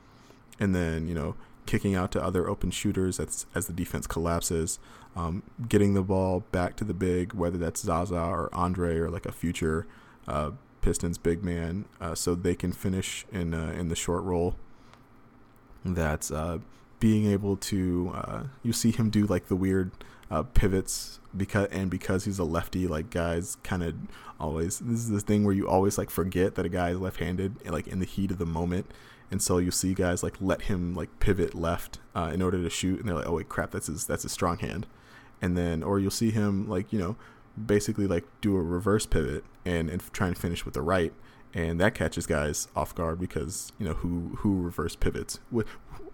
and 0.58 0.74
then 0.74 1.06
you 1.06 1.14
know 1.14 1.36
kicking 1.66 1.94
out 1.94 2.12
to 2.12 2.22
other 2.22 2.48
open 2.48 2.70
shooters 2.70 3.20
as 3.20 3.46
as 3.54 3.66
the 3.66 3.72
defense 3.72 4.06
collapses, 4.06 4.78
um, 5.14 5.42
getting 5.68 5.94
the 5.94 6.02
ball 6.02 6.44
back 6.52 6.76
to 6.76 6.84
the 6.84 6.94
big, 6.94 7.34
whether 7.34 7.58
that's 7.58 7.82
Zaza 7.82 8.18
or 8.18 8.48
Andre 8.54 8.96
or 8.96 9.10
like 9.10 9.26
a 9.26 9.32
future 9.32 9.86
uh, 10.26 10.52
Pistons 10.86 11.18
big 11.18 11.42
man, 11.42 11.86
uh, 12.00 12.14
so 12.14 12.36
they 12.36 12.54
can 12.54 12.70
finish 12.70 13.26
in 13.32 13.52
uh, 13.52 13.74
in 13.76 13.88
the 13.88 13.96
short 13.96 14.22
roll. 14.22 14.54
That's 15.84 16.30
uh, 16.30 16.58
being 17.00 17.26
able 17.26 17.56
to 17.56 18.12
uh, 18.14 18.42
you 18.62 18.72
see 18.72 18.92
him 18.92 19.10
do 19.10 19.26
like 19.26 19.48
the 19.48 19.56
weird 19.56 19.90
uh, 20.30 20.44
pivots 20.44 21.18
because 21.36 21.66
and 21.72 21.90
because 21.90 22.24
he's 22.24 22.38
a 22.38 22.44
lefty, 22.44 22.86
like 22.86 23.10
guys 23.10 23.56
kind 23.64 23.82
of 23.82 23.96
always 24.38 24.78
this 24.78 25.00
is 25.00 25.08
the 25.08 25.18
thing 25.18 25.42
where 25.42 25.56
you 25.56 25.68
always 25.68 25.98
like 25.98 26.08
forget 26.08 26.54
that 26.54 26.64
a 26.64 26.68
guy 26.68 26.90
is 26.90 27.00
left-handed, 27.00 27.68
like 27.68 27.88
in 27.88 27.98
the 27.98 28.06
heat 28.06 28.30
of 28.30 28.38
the 28.38 28.46
moment 28.46 28.88
and 29.28 29.42
so 29.42 29.58
you 29.58 29.72
see 29.72 29.92
guys 29.92 30.22
like 30.22 30.36
let 30.40 30.62
him 30.62 30.94
like 30.94 31.18
pivot 31.18 31.52
left 31.52 31.98
in 32.14 32.40
order 32.40 32.62
to 32.62 32.70
shoot, 32.70 33.00
and 33.00 33.08
they're 33.08 33.16
like, 33.16 33.26
oh 33.26 33.32
wait, 33.32 33.48
crap, 33.48 33.72
that's 33.72 33.88
his 33.88 34.06
that's 34.06 34.22
his 34.22 34.30
strong 34.30 34.58
hand, 34.58 34.86
and 35.42 35.58
then 35.58 35.82
or 35.82 35.98
you'll 35.98 36.12
see 36.12 36.30
him 36.30 36.68
like 36.68 36.92
you 36.92 36.98
know 37.00 37.16
basically 37.64 38.06
like 38.06 38.24
do 38.40 38.56
a 38.56 38.62
reverse 38.62 39.06
pivot 39.06 39.44
and 39.64 39.88
and 39.90 40.02
try 40.12 40.28
and 40.28 40.36
finish 40.36 40.64
with 40.64 40.74
the 40.74 40.82
right, 40.82 41.12
and 41.54 41.80
that 41.80 41.94
catches 41.94 42.26
guys 42.26 42.68
off 42.76 42.94
guard 42.94 43.18
because 43.18 43.72
you 43.78 43.86
know 43.86 43.94
who 43.94 44.36
who 44.38 44.60
reverse 44.60 44.96
pivots? 44.96 45.40
With 45.50 45.66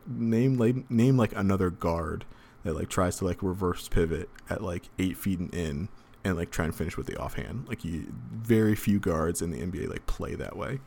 name 0.06 0.56
like 0.56 0.90
name 0.90 1.16
like 1.16 1.32
another 1.34 1.70
guard 1.70 2.24
that 2.64 2.74
like 2.74 2.88
tries 2.88 3.16
to 3.18 3.24
like 3.24 3.42
reverse 3.42 3.88
pivot 3.88 4.28
at 4.48 4.62
like 4.62 4.88
eight 4.98 5.16
feet 5.16 5.38
and 5.38 5.54
in 5.54 5.88
and 6.24 6.36
like 6.36 6.50
try 6.50 6.64
and 6.64 6.74
finish 6.74 6.96
with 6.96 7.06
the 7.06 7.16
offhand. 7.16 7.66
Like 7.68 7.84
you, 7.84 8.12
very 8.32 8.74
few 8.74 9.00
guards 9.00 9.42
in 9.42 9.50
the 9.50 9.58
NBA 9.58 9.88
like 9.88 10.06
play 10.06 10.34
that 10.34 10.56
way, 10.56 10.80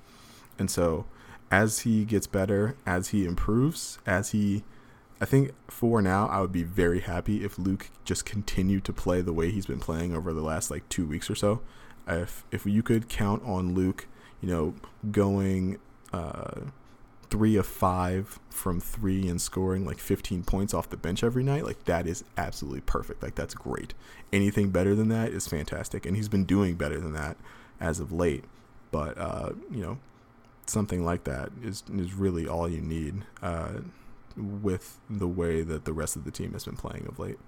and 0.58 0.70
so 0.72 1.06
as 1.52 1.80
he 1.80 2.06
gets 2.06 2.28
better, 2.28 2.76
as 2.86 3.10
he 3.10 3.26
improves, 3.26 4.00
as 4.06 4.32
he 4.32 4.64
I 5.22 5.26
think 5.26 5.52
for 5.68 6.02
now 6.02 6.28
I 6.28 6.42
would 6.42 6.52
be 6.52 6.64
very 6.64 7.00
happy 7.00 7.44
if 7.44 7.58
Luke 7.58 7.90
just 8.04 8.26
continued 8.26 8.84
to 8.86 8.94
play 8.94 9.22
the 9.22 9.34
way 9.34 9.50
he's 9.50 9.66
been 9.66 9.80
playing 9.80 10.16
over 10.16 10.34
the 10.34 10.42
last 10.42 10.70
like 10.70 10.88
2 10.90 11.06
weeks 11.06 11.30
or 11.30 11.36
so. 11.36 11.62
If 12.08 12.44
if 12.52 12.66
you 12.66 12.84
could 12.84 13.10
count 13.10 13.42
on 13.46 13.74
Luke, 13.74 14.08
you 14.42 14.50
know, 14.50 14.76
going 15.12 15.80
uh 16.14 16.62
three 17.30 17.56
of 17.56 17.66
five 17.66 18.40
from 18.50 18.80
three 18.80 19.28
and 19.28 19.42
scoring 19.42 19.86
like 19.86 19.98
15 19.98 20.44
points 20.44 20.74
off 20.74 20.90
the 20.90 20.98
bench 20.98 21.24
every 21.24 21.44
night, 21.44 21.66
like 21.66 21.84
that 21.86 22.08
is 22.08 22.24
absolutely 22.38 22.82
perfect. 22.82 23.24
Like 23.24 23.36
that's 23.36 23.54
great. 23.54 23.94
Anything 24.32 24.70
better 24.70 24.96
than 24.96 25.10
that 25.10 25.32
is 25.32 25.48
fantastic, 25.48 26.06
and 26.06 26.16
he's 26.16 26.30
been 26.30 26.46
doing 26.46 26.76
better 26.76 27.00
than 27.00 27.14
that 27.14 27.38
as 27.80 28.00
of 28.00 28.12
late. 28.12 28.44
But 28.92 29.18
uh, 29.18 29.52
you 29.72 29.82
know, 29.82 29.98
something 30.68 31.04
like 31.04 31.24
that 31.24 31.50
is 31.64 31.84
is 31.94 32.14
really 32.14 32.48
all 32.48 32.70
you 32.70 32.82
need 32.82 33.24
uh, 33.42 33.80
with 34.36 35.00
the 35.10 35.28
way 35.28 35.62
that 35.62 35.86
the 35.86 35.94
rest 35.94 36.16
of 36.16 36.26
the 36.26 36.32
team 36.32 36.54
has 36.54 36.66
been 36.66 36.76
playing 36.76 37.06
of 37.08 37.20
late. 37.20 37.40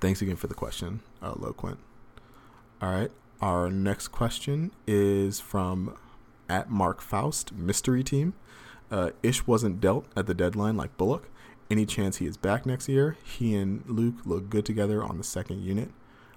Thanks 0.00 0.20
again 0.20 0.36
for 0.36 0.46
the 0.46 0.54
question, 0.54 1.00
uh, 1.22 1.32
Loquent. 1.34 1.78
All 2.82 2.92
right, 2.92 3.10
our 3.40 3.70
next 3.70 4.08
question 4.08 4.72
is 4.86 5.40
from 5.40 5.96
at 6.48 6.70
Mark 6.70 7.00
Faust 7.00 7.52
Mystery 7.52 8.02
Team. 8.02 8.34
Uh, 8.90 9.10
Ish 9.22 9.46
wasn't 9.46 9.80
dealt 9.80 10.06
at 10.16 10.26
the 10.26 10.34
deadline 10.34 10.76
like 10.76 10.96
Bullock. 10.96 11.30
Any 11.70 11.86
chance 11.86 12.18
he 12.18 12.26
is 12.26 12.36
back 12.36 12.66
next 12.66 12.88
year? 12.88 13.16
He 13.24 13.54
and 13.56 13.82
Luke 13.88 14.16
look 14.24 14.50
good 14.50 14.66
together 14.66 15.02
on 15.02 15.16
the 15.16 15.24
second 15.24 15.62
unit. 15.62 15.90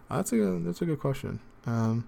Uh, 0.09 0.17
that's 0.17 0.31
a 0.31 0.59
that's 0.59 0.81
a 0.81 0.85
good 0.85 0.99
question. 0.99 1.41
Um, 1.65 2.07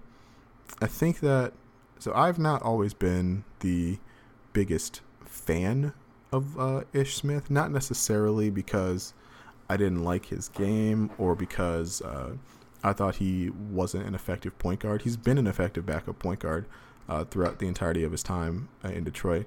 I 0.80 0.86
think 0.86 1.20
that 1.20 1.52
so 1.98 2.12
I've 2.14 2.38
not 2.38 2.62
always 2.62 2.94
been 2.94 3.44
the 3.60 3.98
biggest 4.52 5.02
fan 5.24 5.92
of 6.32 6.58
uh, 6.58 6.82
Ish 6.92 7.16
Smith, 7.16 7.50
not 7.50 7.70
necessarily 7.70 8.50
because 8.50 9.14
I 9.68 9.76
didn't 9.76 10.04
like 10.04 10.26
his 10.26 10.48
game 10.48 11.10
or 11.18 11.34
because 11.34 12.02
uh, 12.02 12.32
I 12.82 12.92
thought 12.92 13.16
he 13.16 13.50
wasn't 13.50 14.06
an 14.06 14.14
effective 14.14 14.58
point 14.58 14.80
guard. 14.80 15.02
He's 15.02 15.16
been 15.16 15.38
an 15.38 15.46
effective 15.46 15.86
backup 15.86 16.18
point 16.18 16.40
guard 16.40 16.66
uh, 17.08 17.24
throughout 17.24 17.58
the 17.58 17.66
entirety 17.66 18.04
of 18.04 18.12
his 18.12 18.22
time 18.22 18.68
uh, 18.84 18.88
in 18.88 19.04
Detroit. 19.04 19.46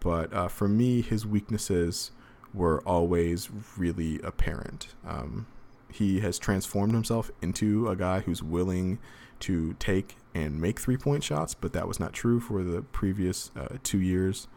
But 0.00 0.32
uh, 0.32 0.48
for 0.48 0.68
me, 0.68 1.00
his 1.00 1.26
weaknesses 1.26 2.10
were 2.52 2.80
always 2.82 3.50
really 3.76 4.20
apparent. 4.22 4.88
Um, 5.06 5.46
he 5.92 6.20
has 6.20 6.38
transformed 6.38 6.94
himself 6.94 7.30
into 7.40 7.88
a 7.88 7.96
guy 7.96 8.20
who's 8.20 8.42
willing 8.42 8.98
to 9.40 9.74
take 9.74 10.16
and 10.34 10.60
make 10.60 10.80
three 10.80 10.96
point 10.96 11.22
shots, 11.22 11.54
but 11.54 11.72
that 11.72 11.86
was 11.86 12.00
not 12.00 12.12
true 12.12 12.40
for 12.40 12.62
the 12.62 12.82
previous 12.82 13.50
uh, 13.56 13.76
two 13.82 14.00
years 14.00 14.48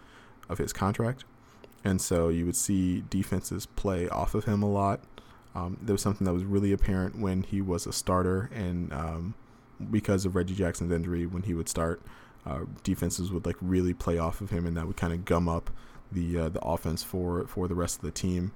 of 0.47 0.57
his 0.57 0.71
contract. 0.71 1.25
And 1.85 2.01
so 2.01 2.29
you 2.29 2.45
would 2.45 2.55
see 2.55 3.03
defenses 3.09 3.67
play 3.67 4.09
off 4.09 4.33
of 4.33 4.45
him 4.45 4.63
a 4.63 4.69
lot. 4.69 5.01
Um, 5.53 5.77
there 5.81 5.93
was 5.93 6.01
something 6.01 6.25
that 6.25 6.33
was 6.33 6.43
really 6.43 6.73
apparent 6.73 7.17
when 7.17 7.43
he 7.43 7.61
was 7.61 7.85
a 7.87 7.93
starter, 7.93 8.49
and 8.53 8.91
um, 8.91 9.35
because 9.89 10.25
of 10.25 10.35
Reggie 10.35 10.55
Jackson's 10.55 10.91
injury, 10.91 11.25
when 11.25 11.43
he 11.43 11.53
would 11.53 11.69
start, 11.69 12.01
uh, 12.45 12.61
defenses 12.83 13.31
would 13.31 13.45
like 13.45 13.55
really 13.61 13.93
play 13.93 14.17
off 14.17 14.41
of 14.41 14.49
him, 14.49 14.65
and 14.65 14.75
that 14.75 14.85
would 14.85 14.97
kind 14.97 15.13
of 15.13 15.23
gum 15.23 15.47
up 15.47 15.69
the 16.11 16.37
uh, 16.37 16.49
the 16.49 16.59
offense 16.59 17.03
for 17.03 17.47
for 17.47 17.67
the 17.69 17.75
rest 17.75 17.97
of 17.97 18.01
the 18.01 18.11
team. 18.11 18.51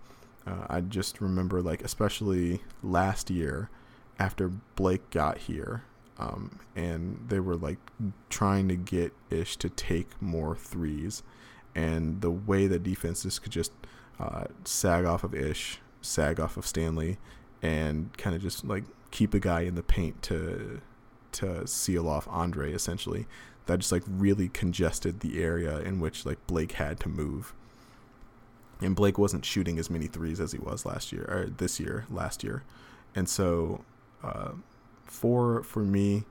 Uh, 0.45 0.65
I 0.67 0.81
just 0.81 1.21
remember 1.21 1.61
like 1.61 1.83
especially 1.83 2.61
last 2.83 3.29
year 3.29 3.69
after 4.17 4.49
Blake 4.75 5.09
got 5.09 5.37
here, 5.37 5.83
um, 6.17 6.59
and 6.75 7.25
they 7.29 7.39
were 7.39 7.55
like 7.55 7.79
trying 8.29 8.67
to 8.67 8.75
get 8.75 9.13
Ish 9.29 9.55
to 9.57 9.69
take 9.69 10.21
more 10.21 10.55
threes, 10.55 11.23
and 11.75 12.21
the 12.21 12.31
way 12.31 12.67
that 12.67 12.83
defenses 12.83 13.39
could 13.39 13.51
just 13.51 13.71
uh, 14.19 14.45
sag 14.63 15.05
off 15.05 15.23
of 15.23 15.33
Ish, 15.33 15.79
sag 16.01 16.39
off 16.39 16.57
of 16.57 16.65
Stanley, 16.65 17.17
and 17.61 18.15
kind 18.17 18.35
of 18.35 18.41
just 18.41 18.65
like 18.65 18.83
keep 19.11 19.33
a 19.33 19.39
guy 19.39 19.61
in 19.61 19.75
the 19.75 19.83
paint 19.83 20.21
to 20.23 20.81
to 21.31 21.67
seal 21.67 22.07
off 22.07 22.27
Andre 22.27 22.73
essentially 22.73 23.27
that 23.67 23.79
just 23.79 23.91
like 23.91 24.03
really 24.07 24.49
congested 24.49 25.19
the 25.19 25.41
area 25.41 25.77
in 25.79 25.99
which 25.99 26.25
like 26.25 26.45
Blake 26.47 26.73
had 26.73 26.99
to 27.01 27.09
move. 27.09 27.53
And 28.81 28.95
Blake 28.95 29.17
wasn't 29.17 29.45
shooting 29.45 29.77
as 29.77 29.89
many 29.89 30.07
threes 30.07 30.39
as 30.39 30.53
he 30.53 30.57
was 30.57 30.85
last 30.85 31.11
year 31.11 31.25
or 31.29 31.45
this 31.45 31.79
year, 31.79 32.05
last 32.09 32.43
year. 32.43 32.63
And 33.13 33.29
so 33.29 33.83
uh, 34.23 34.51
for 35.05 35.63
for 35.63 35.83
me, 35.83 36.23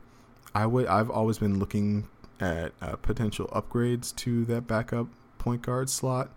I 0.55 0.67
would 0.67 0.87
I've 0.87 1.11
always 1.11 1.39
been 1.39 1.59
looking 1.59 2.09
at 2.41 2.73
uh, 2.83 2.97
potential 2.97 3.47
upgrades 3.49 4.15
to 4.17 4.45
that 4.47 4.67
backup 4.67 5.07
point 5.39 5.63
guard 5.63 5.89
slot. 5.89 6.31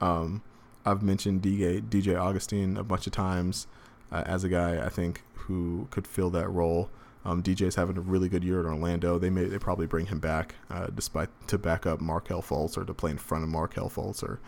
Um, 0.00 0.42
I've 0.84 1.02
mentioned 1.02 1.42
DJ 1.42 1.80
DJ 1.80 2.18
Augustin 2.20 2.76
a 2.76 2.84
bunch 2.84 3.06
of 3.06 3.12
times 3.12 3.66
uh, 4.10 4.22
as 4.26 4.44
a 4.44 4.48
guy 4.48 4.84
I 4.84 4.88
think 4.88 5.22
who 5.34 5.88
could 5.90 6.06
fill 6.06 6.30
that 6.30 6.48
role. 6.48 6.90
Um, 7.24 7.40
DJ's 7.42 7.76
having 7.76 7.96
a 7.96 8.00
really 8.00 8.28
good 8.28 8.42
year 8.42 8.58
at 8.58 8.66
Orlando. 8.66 9.18
They 9.18 9.30
may 9.30 9.44
they 9.44 9.58
probably 9.58 9.86
bring 9.86 10.06
him 10.06 10.18
back 10.18 10.56
uh, 10.70 10.88
despite 10.94 11.28
to 11.48 11.58
back 11.58 11.86
up 11.86 12.00
Markelle 12.00 12.42
Fultz 12.42 12.76
or 12.76 12.84
to 12.84 12.94
play 12.94 13.12
in 13.12 13.18
front 13.18 13.44
of 13.44 13.50
Markelle 13.50 13.90
Fultz 13.90 14.22
or, 14.22 14.40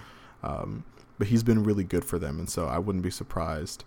um, 0.42 0.84
but 1.18 1.28
he's 1.28 1.44
been 1.44 1.62
really 1.62 1.84
good 1.84 2.04
for 2.04 2.18
them, 2.18 2.38
and 2.40 2.50
so 2.50 2.66
I 2.66 2.78
wouldn't 2.78 3.04
be 3.04 3.10
surprised 3.10 3.84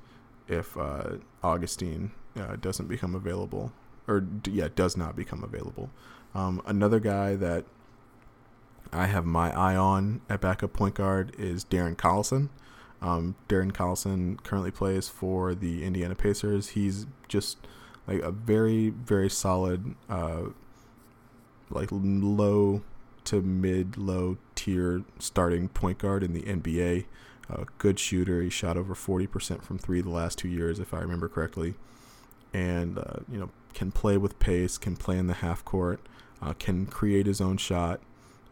if 0.48 0.78
uh, 0.78 1.18
Augustin 1.44 2.12
uh, 2.40 2.56
doesn't 2.56 2.88
become 2.88 3.14
available 3.14 3.74
or 4.08 4.26
yeah 4.46 4.70
does 4.74 4.96
not 4.96 5.16
become 5.16 5.44
available. 5.44 5.90
Um, 6.34 6.62
another 6.66 7.02
guy 7.02 7.36
that 7.36 7.66
I 8.92 9.08
have 9.08 9.26
my 9.26 9.56
eye 9.56 9.76
on 9.76 10.22
at 10.30 10.42
backup 10.42 10.74
point 10.74 10.96
guard 10.96 11.36
is 11.38 11.66
Darren 11.66 11.96
Collison. 11.96 12.50
Um, 13.02 13.36
Darren 13.48 13.72
Collison 13.72 14.42
currently 14.44 14.72
plays 14.72 15.08
for 15.08 15.54
the 15.54 15.84
Indiana 15.84 16.16
Pacers. 16.16 16.70
He's 16.70 17.06
just 17.28 17.58
like 18.08 18.22
a 18.22 18.32
very 18.32 18.90
very 18.90 19.30
solid 19.30 19.96
uh, 20.10 20.44
like 21.70 21.90
low 21.92 22.82
to 23.26 23.42
mid 23.42 23.98
low 23.98 24.38
tier 24.56 25.04
starting 25.20 25.70
point 25.70 26.00
guard 26.00 26.24
in 26.24 26.34
the 26.34 26.42
NBA. 26.44 27.06
Good 27.78 28.00
shooter. 28.00 28.42
He 28.42 28.50
shot 28.50 28.78
over 28.78 28.94
40% 28.94 29.62
from 29.64 29.78
three 29.78 30.02
the 30.02 30.10
last 30.10 30.38
two 30.38 30.50
years, 30.50 30.80
if 30.80 30.94
I 30.94 31.00
remember 31.00 31.30
correctly. 31.30 31.76
And, 32.54 32.98
uh, 32.98 33.20
you 33.32 33.40
know, 33.40 33.50
can 33.74 33.92
play 33.92 34.18
with 34.18 34.40
pace, 34.40 34.78
can 34.78 34.98
play 34.98 35.18
in 35.18 35.28
the 35.28 35.36
half 35.36 35.64
court, 35.64 36.02
uh, 36.42 36.54
can 36.54 36.86
create 36.86 37.26
his 37.26 37.40
own 37.40 37.58
shot. 37.58 38.02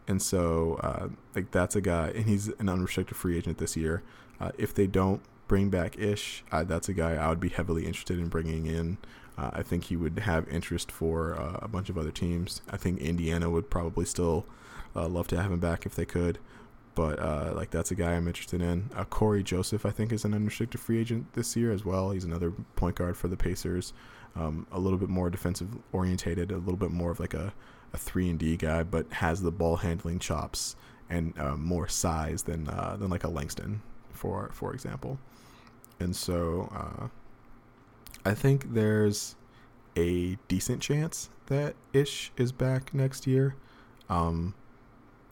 And 0.08 0.22
so, 0.22 0.78
uh, 0.82 1.08
like, 1.34 1.50
that's 1.50 1.74
a 1.74 1.80
guy, 1.80 2.08
and 2.08 2.26
he's 2.26 2.48
an 2.48 2.68
unrestricted 2.68 3.16
free 3.16 3.36
agent 3.36 3.58
this 3.58 3.76
year. 3.76 4.02
Uh, 4.40 4.52
if 4.56 4.72
they 4.72 4.86
don't 4.86 5.20
bring 5.48 5.68
back 5.70 5.98
Ish, 5.98 6.44
uh, 6.52 6.64
that's 6.64 6.88
a 6.88 6.92
guy 6.92 7.14
I 7.14 7.28
would 7.28 7.40
be 7.40 7.48
heavily 7.48 7.86
interested 7.86 8.18
in 8.18 8.28
bringing 8.28 8.66
in. 8.66 8.98
Uh, 9.36 9.50
I 9.52 9.62
think 9.62 9.84
he 9.84 9.96
would 9.96 10.18
have 10.20 10.48
interest 10.48 10.90
for 10.90 11.38
uh, 11.38 11.58
a 11.60 11.68
bunch 11.68 11.90
of 11.90 11.98
other 11.98 12.10
teams. 12.10 12.62
I 12.70 12.76
think 12.76 13.00
Indiana 13.00 13.50
would 13.50 13.68
probably 13.68 14.04
still 14.04 14.46
uh, 14.94 15.08
love 15.08 15.28
to 15.28 15.40
have 15.40 15.52
him 15.52 15.60
back 15.60 15.86
if 15.86 15.94
they 15.94 16.06
could. 16.06 16.38
But 16.94 17.18
like 17.54 17.70
that's 17.70 17.90
a 17.90 17.94
guy 17.94 18.14
I'm 18.14 18.26
interested 18.26 18.62
in. 18.62 18.88
Cory 19.10 19.42
Joseph, 19.42 19.84
I 19.84 19.90
think, 19.90 20.12
is 20.12 20.24
an 20.24 20.32
unrestricted 20.32 20.80
free 20.80 20.98
agent 20.98 21.34
this 21.34 21.54
year 21.54 21.70
as 21.70 21.84
well. 21.84 22.10
He's 22.10 22.24
another 22.24 22.52
point 22.74 22.96
guard 22.96 23.18
for 23.18 23.28
the 23.28 23.36
Pacers. 23.36 23.92
Um, 24.34 24.66
a 24.72 24.78
little 24.78 24.98
bit 24.98 25.10
more 25.10 25.28
defensive 25.28 25.68
orientated, 25.92 26.50
a 26.50 26.56
little 26.56 26.78
bit 26.78 26.90
more 26.90 27.10
of 27.10 27.20
like 27.20 27.34
a, 27.34 27.52
a 27.96 27.98
three 27.98 28.28
and 28.28 28.38
D 28.38 28.56
guy, 28.56 28.82
but 28.82 29.10
has 29.14 29.42
the 29.42 29.50
ball 29.50 29.76
handling 29.76 30.18
chops 30.18 30.76
and 31.08 31.34
uh, 31.38 31.56
more 31.56 31.88
size 31.88 32.44
than 32.44 32.64
than 32.64 33.08
like 33.08 33.24
a 33.24 33.28
Langston, 33.28 33.82
for 34.12 34.50
for 34.52 34.72
example. 34.72 35.18
And 35.98 36.14
so 36.14 37.10
I 38.26 38.34
think 38.34 38.74
there's 38.74 39.36
a 39.96 40.36
decent 40.48 40.82
chance 40.82 41.30
that 41.46 41.74
Ish 41.92 42.32
is 42.36 42.52
back 42.52 42.92
next 42.92 43.26
year. 43.26 43.54
Um, 44.08 44.54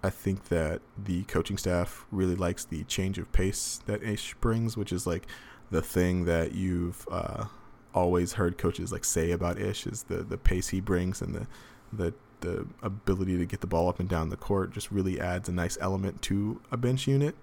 I 0.02 0.10
think 0.10 0.44
that 0.44 0.80
the 0.96 1.24
coaching 1.24 1.58
staff 1.58 2.06
really 2.10 2.36
likes 2.36 2.64
the 2.64 2.84
change 2.84 3.18
of 3.18 3.32
pace 3.32 3.80
that 3.86 4.02
Ish 4.02 4.34
brings, 4.34 4.76
which 4.76 4.92
is 4.92 5.06
like 5.06 5.26
the 5.70 5.82
thing 5.82 6.24
that 6.26 6.52
you've 6.52 7.06
uh, 7.10 7.46
always 7.94 8.34
heard 8.34 8.58
coaches 8.58 8.92
like 8.92 9.04
say 9.04 9.32
about 9.32 9.58
Ish 9.58 9.86
is 9.86 10.04
the 10.04 10.22
the 10.22 10.38
pace 10.38 10.68
he 10.68 10.80
brings 10.80 11.20
and 11.20 11.34
the 11.34 11.46
the 11.92 12.14
the 12.40 12.66
ability 12.82 13.36
to 13.38 13.46
get 13.46 13.60
the 13.60 13.66
ball 13.66 13.88
up 13.88 14.00
and 14.00 14.08
down 14.08 14.28
the 14.28 14.36
court 14.36 14.72
just 14.72 14.90
really 14.90 15.20
adds 15.20 15.48
a 15.48 15.52
nice 15.52 15.78
element 15.80 16.22
to 16.22 16.60
a 16.70 16.76
bench 16.76 17.06
unit. 17.06 17.34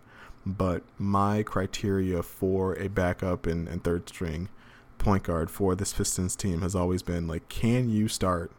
But 0.46 0.84
my 0.98 1.44
criteria 1.44 2.24
for 2.24 2.76
a 2.78 2.88
backup 2.88 3.46
and, 3.46 3.68
and 3.68 3.84
third 3.84 4.10
string 4.10 4.50
point 4.98 5.24
guard 5.24 5.50
for 5.50 5.76
this 5.76 5.94
Pistons 5.94 6.36
team 6.36 6.62
has 6.62 6.76
always 6.76 7.04
been 7.04 7.28
like, 7.28 7.48
can 7.50 7.90
you 7.90 8.08
start 8.08 8.52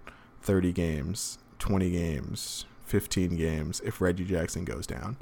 30 0.43 0.73
games, 0.73 1.39
20 1.59 1.91
games, 1.91 2.67
15 2.85 3.37
games 3.37 3.81
if 3.85 4.01
Reggie 4.01 4.25
Jackson 4.25 4.65
goes 4.65 4.87
down? 4.87 5.17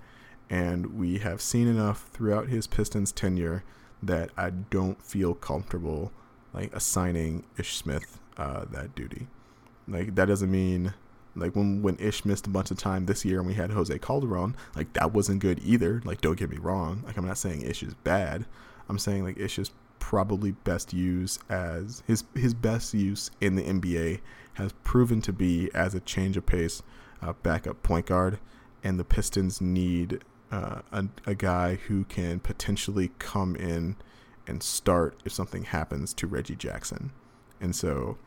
And 0.49 0.99
we 0.99 1.19
have 1.19 1.41
seen 1.41 1.69
enough 1.69 2.09
throughout 2.13 2.49
his 2.49 2.67
Pistons 2.67 3.13
tenure 3.13 3.63
that 4.03 4.31
I 4.37 4.51
don't 4.51 5.01
feel 5.03 5.35
comfortable 5.35 6.13
like 6.53 6.75
assigning 6.75 7.45
Ish 7.59 7.77
Smith 7.77 8.19
uh, 8.37 8.65
that 8.71 8.95
duty. 8.95 9.29
Like 9.89 10.15
that 10.15 10.27
doesn't 10.27 10.51
mean 10.51 10.95
like 11.37 11.55
when 11.55 11.83
when 11.83 11.97
Ish 11.99 12.25
missed 12.25 12.47
a 12.47 12.51
bunch 12.51 12.71
of 12.71 12.79
time 12.79 13.07
this 13.07 13.25
year 13.25 13.39
and 13.39 13.47
we 13.47 13.55
had 13.55 13.71
Jose 13.71 13.97
Calderon, 13.99 14.57
like 14.75 14.93
that 14.95 15.13
wasn't 15.13 15.41
good 15.41 15.61
either. 15.65 16.01
Like 16.05 16.21
don't 16.21 16.39
get 16.39 16.51
me 16.51 16.59
wrong. 16.59 17.03
Like 17.07 17.17
I'm 17.17 17.27
not 17.27 17.39
saying 17.39 17.63
Ish 17.63 17.83
is 17.83 17.95
bad. 17.95 18.47
I'm 18.89 18.99
saying 18.99 19.25
like 19.25 19.39
Ish 19.39 19.59
is 19.59 19.71
probably 19.99 20.53
best 20.53 20.93
use 20.93 21.39
as 21.49 22.03
his 22.07 22.25
his 22.35 22.55
best 22.55 22.95
use 22.95 23.31
in 23.41 23.55
the 23.55 23.63
NBA 23.63 24.21
has 24.55 24.73
proven 24.85 25.21
to 25.23 25.33
be 25.33 25.71
as 25.75 25.95
a 25.95 26.01
change 26.01 26.37
of 26.37 26.47
pace 26.47 26.83
uh, 27.23 27.33
backup 27.43 27.83
point 27.83 28.07
guard, 28.07 28.39
and 28.83 28.99
the 28.99 29.05
Pistons 29.05 29.61
need 29.61 30.23
uh, 30.51 30.81
a, 30.91 31.07
a 31.27 31.35
guy 31.35 31.77
who 31.77 32.05
can 32.05 32.41
potentially 32.41 33.13
come 33.19 33.55
in 33.55 33.97
and 34.47 34.63
start 34.63 35.21
if 35.25 35.33
something 35.33 35.65
happens 35.65 36.13
to 36.15 36.27
Reggie 36.27 36.57
Jackson. 36.57 37.13
And 37.61 37.77
so 37.77 38.19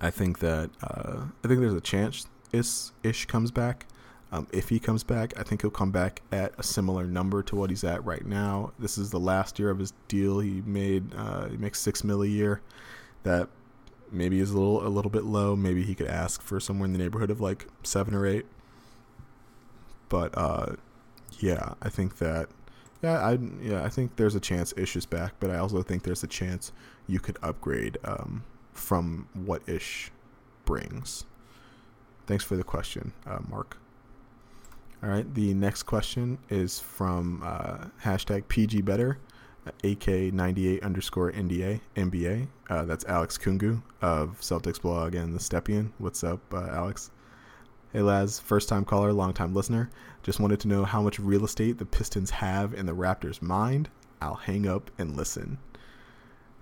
I 0.00 0.10
think 0.10 0.38
that 0.40 0.70
uh, 0.82 1.24
I 1.44 1.48
think 1.48 1.60
there's 1.60 1.74
a 1.74 1.80
chance 1.80 2.26
Ish, 2.52 2.90
Ish 3.02 3.26
comes 3.26 3.50
back. 3.50 3.86
Um, 4.30 4.46
if 4.52 4.68
he 4.68 4.78
comes 4.78 5.04
back, 5.04 5.32
I 5.38 5.42
think 5.42 5.62
he'll 5.62 5.70
come 5.70 5.90
back 5.90 6.20
at 6.30 6.52
a 6.58 6.62
similar 6.62 7.06
number 7.06 7.42
to 7.44 7.56
what 7.56 7.70
he's 7.70 7.82
at 7.82 8.04
right 8.04 8.24
now. 8.26 8.72
This 8.78 8.98
is 8.98 9.10
the 9.10 9.18
last 9.18 9.58
year 9.58 9.70
of 9.70 9.78
his 9.78 9.92
deal. 10.06 10.38
He 10.40 10.62
made 10.66 11.14
uh, 11.16 11.48
he 11.48 11.56
makes 11.56 11.80
six 11.80 12.04
mil 12.04 12.22
a 12.22 12.26
year. 12.26 12.60
That 13.22 13.48
maybe 14.12 14.40
is 14.40 14.50
a 14.50 14.58
little 14.58 14.86
a 14.86 14.88
little 14.88 15.10
bit 15.10 15.24
low. 15.24 15.56
Maybe 15.56 15.82
he 15.82 15.94
could 15.94 16.08
ask 16.08 16.42
for 16.42 16.60
somewhere 16.60 16.86
in 16.86 16.92
the 16.92 16.98
neighborhood 16.98 17.30
of 17.30 17.40
like 17.40 17.66
seven 17.82 18.14
or 18.14 18.26
eight. 18.26 18.46
But 20.10 20.36
uh, 20.36 20.76
yeah, 21.40 21.74
I 21.80 21.88
think 21.88 22.18
that 22.18 22.48
yeah, 23.02 23.20
I 23.20 23.38
yeah 23.62 23.82
I 23.82 23.88
think 23.88 24.16
there's 24.16 24.34
a 24.34 24.40
chance 24.40 24.74
Ish 24.76 24.96
is 24.96 25.06
back, 25.06 25.34
but 25.40 25.50
I 25.50 25.56
also 25.56 25.82
think 25.82 26.02
there's 26.02 26.22
a 26.22 26.28
chance 26.28 26.70
you 27.06 27.18
could 27.18 27.38
upgrade 27.42 27.96
um, 28.04 28.44
from 28.72 29.28
what 29.34 29.68
Ish 29.68 30.10
brings. 30.64 31.24
Thanks 32.26 32.44
for 32.44 32.56
the 32.56 32.64
question, 32.64 33.12
uh, 33.26 33.38
Mark. 33.48 33.78
All 35.02 35.08
right, 35.08 35.32
the 35.34 35.54
next 35.54 35.84
question 35.84 36.38
is 36.50 36.80
from 36.80 37.42
uh, 37.44 37.86
hashtag 38.02 38.48
PG 38.48 38.82
Better, 38.82 39.18
AK98 39.82 40.82
underscore 40.82 41.30
NDA, 41.32 41.80
NBA. 41.96 42.48
Uh, 42.68 42.84
that's 42.84 43.04
Alex 43.04 43.38
Kungu 43.38 43.82
of 44.02 44.40
Celtics 44.40 44.80
blog 44.80 45.14
and 45.14 45.34
the 45.34 45.38
Stepien. 45.38 45.92
What's 45.98 46.24
up, 46.24 46.40
uh, 46.52 46.66
Alex? 46.70 47.10
Hey, 47.92 48.02
Laz, 48.02 48.38
first 48.38 48.68
time 48.68 48.84
caller, 48.84 49.12
long 49.12 49.32
time 49.32 49.54
listener. 49.54 49.88
Just 50.22 50.40
wanted 50.40 50.60
to 50.60 50.68
know 50.68 50.84
how 50.84 51.00
much 51.00 51.18
real 51.18 51.44
estate 51.44 51.78
the 51.78 51.86
Pistons 51.86 52.30
have 52.30 52.74
in 52.74 52.86
the 52.86 52.94
Raptors' 52.94 53.40
mind. 53.40 53.88
I'll 54.20 54.34
hang 54.34 54.66
up 54.66 54.90
and 54.98 55.16
listen. 55.16 55.58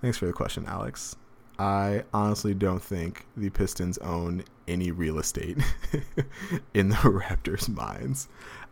Thanks 0.01 0.17
for 0.17 0.27
the 0.27 0.33
question, 0.33 0.65
Alex. 0.67 1.15
I 1.59 2.03
honestly 2.13 2.53
don't 2.53 2.83
think 2.83 3.25
the 3.35 3.49
Pistons 3.49 3.97
own 3.99 4.43
any 4.67 4.91
real 4.91 5.17
estate 5.17 5.57
in 6.73 6.89
the 6.89 6.95
Raptors' 6.97 7.67
minds. 7.67 8.27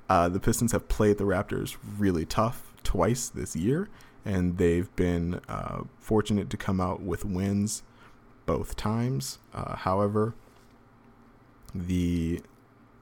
Uh, 0.07 0.29
the 0.29 0.39
Pistons 0.39 0.71
have 0.71 0.87
played 0.87 1.17
the 1.17 1.23
Raptors 1.23 1.77
really 1.97 2.25
tough 2.25 2.73
twice 2.83 3.27
this 3.27 3.55
year, 3.55 3.89
and 4.23 4.57
they've 4.57 4.95
been 4.95 5.41
uh, 5.49 5.81
fortunate 5.99 6.49
to 6.51 6.57
come 6.57 6.79
out 6.79 7.01
with 7.01 7.25
wins 7.25 7.81
both 8.45 8.75
times. 8.75 9.39
Uh, 9.53 9.75
however, 9.75 10.35
the 11.73 12.41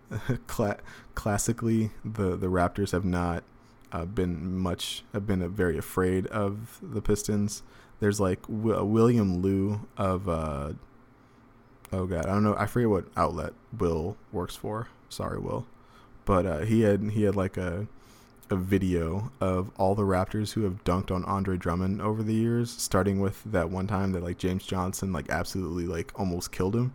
cla- 0.47 0.79
classically 1.15 1.91
the 2.03 2.35
the 2.35 2.47
Raptors 2.47 2.91
have 2.91 3.05
not 3.05 3.43
uh, 3.91 4.05
been 4.05 4.57
much 4.57 5.03
have 5.13 5.27
been 5.27 5.47
very 5.49 5.77
afraid 5.77 6.27
of 6.27 6.79
the 6.81 7.01
Pistons. 7.01 7.63
There's 7.99 8.19
like 8.19 8.41
w- 8.43 8.83
William 8.83 9.41
Lou 9.41 9.81
of 9.97 10.27
uh, 10.27 10.73
oh 11.91 12.05
god, 12.05 12.25
I 12.25 12.33
don't 12.33 12.43
know. 12.43 12.55
I 12.57 12.65
forget 12.65 12.89
what 12.89 13.05
outlet 13.15 13.53
Will 13.77 14.17
works 14.31 14.55
for. 14.55 14.87
Sorry, 15.09 15.39
Will. 15.39 15.65
But 16.25 16.45
uh, 16.45 16.59
he 16.59 16.81
had 16.81 17.01
he 17.11 17.23
had 17.23 17.35
like 17.35 17.57
a 17.57 17.87
a 18.49 18.55
video 18.55 19.31
of 19.39 19.71
all 19.77 19.95
the 19.95 20.03
Raptors 20.03 20.53
who 20.53 20.63
have 20.63 20.83
dunked 20.83 21.11
on 21.11 21.23
Andre 21.25 21.57
Drummond 21.57 22.01
over 22.01 22.21
the 22.21 22.33
years, 22.33 22.69
starting 22.71 23.19
with 23.19 23.41
that 23.45 23.69
one 23.69 23.87
time 23.87 24.11
that 24.11 24.23
like 24.23 24.37
James 24.37 24.65
Johnson 24.65 25.11
like 25.13 25.29
absolutely 25.29 25.85
like 25.85 26.11
almost 26.19 26.51
killed 26.51 26.75
him, 26.75 26.93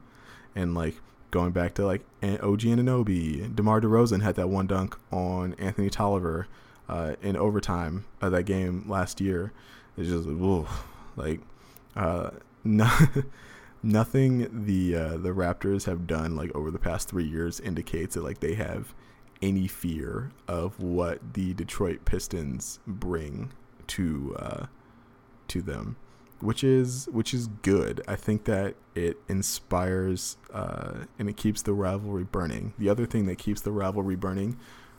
and 0.54 0.74
like 0.74 0.96
going 1.30 1.50
back 1.52 1.74
to 1.74 1.84
like 1.86 2.02
OG 2.22 2.60
Anunoby, 2.60 3.54
DeMar 3.54 3.80
DeRozan 3.80 4.22
had 4.22 4.36
that 4.36 4.48
one 4.48 4.66
dunk 4.66 4.96
on 5.10 5.54
Anthony 5.58 5.90
Tolliver 5.90 6.46
uh, 6.88 7.14
in 7.22 7.36
overtime 7.36 8.04
of 8.20 8.32
that 8.32 8.44
game 8.44 8.84
last 8.88 9.20
year. 9.20 9.52
It's 9.98 10.08
just 10.08 10.28
like 11.16 11.40
uh, 11.96 12.30
no, 12.64 12.88
nothing 13.82 14.64
the 14.64 14.94
uh, 14.94 15.16
the 15.16 15.30
Raptors 15.30 15.84
have 15.86 16.06
done 16.06 16.36
like 16.36 16.54
over 16.54 16.70
the 16.70 16.78
past 16.78 17.08
three 17.08 17.26
years 17.26 17.58
indicates 17.58 18.14
that 18.14 18.22
like 18.22 18.38
they 18.40 18.54
have 18.54 18.94
any 19.42 19.66
fear 19.66 20.30
of 20.46 20.80
what 20.80 21.34
the 21.34 21.52
Detroit 21.54 22.04
Pistons 22.04 22.78
bring 22.86 23.52
to 23.88 24.36
uh, 24.38 24.66
to 25.48 25.62
them, 25.62 25.96
which 26.40 26.62
is 26.62 27.08
which 27.10 27.34
is 27.34 27.48
good. 27.62 28.00
I 28.06 28.14
think 28.14 28.44
that 28.44 28.76
it 28.94 29.16
inspires 29.28 30.36
uh, 30.52 31.06
and 31.18 31.28
it 31.28 31.36
keeps 31.36 31.62
the 31.62 31.72
rivalry 31.72 32.24
burning. 32.24 32.72
The 32.78 32.88
other 32.88 33.04
thing 33.04 33.26
that 33.26 33.38
keeps 33.38 33.62
the 33.62 33.72
rivalry 33.72 34.16
burning, 34.16 34.58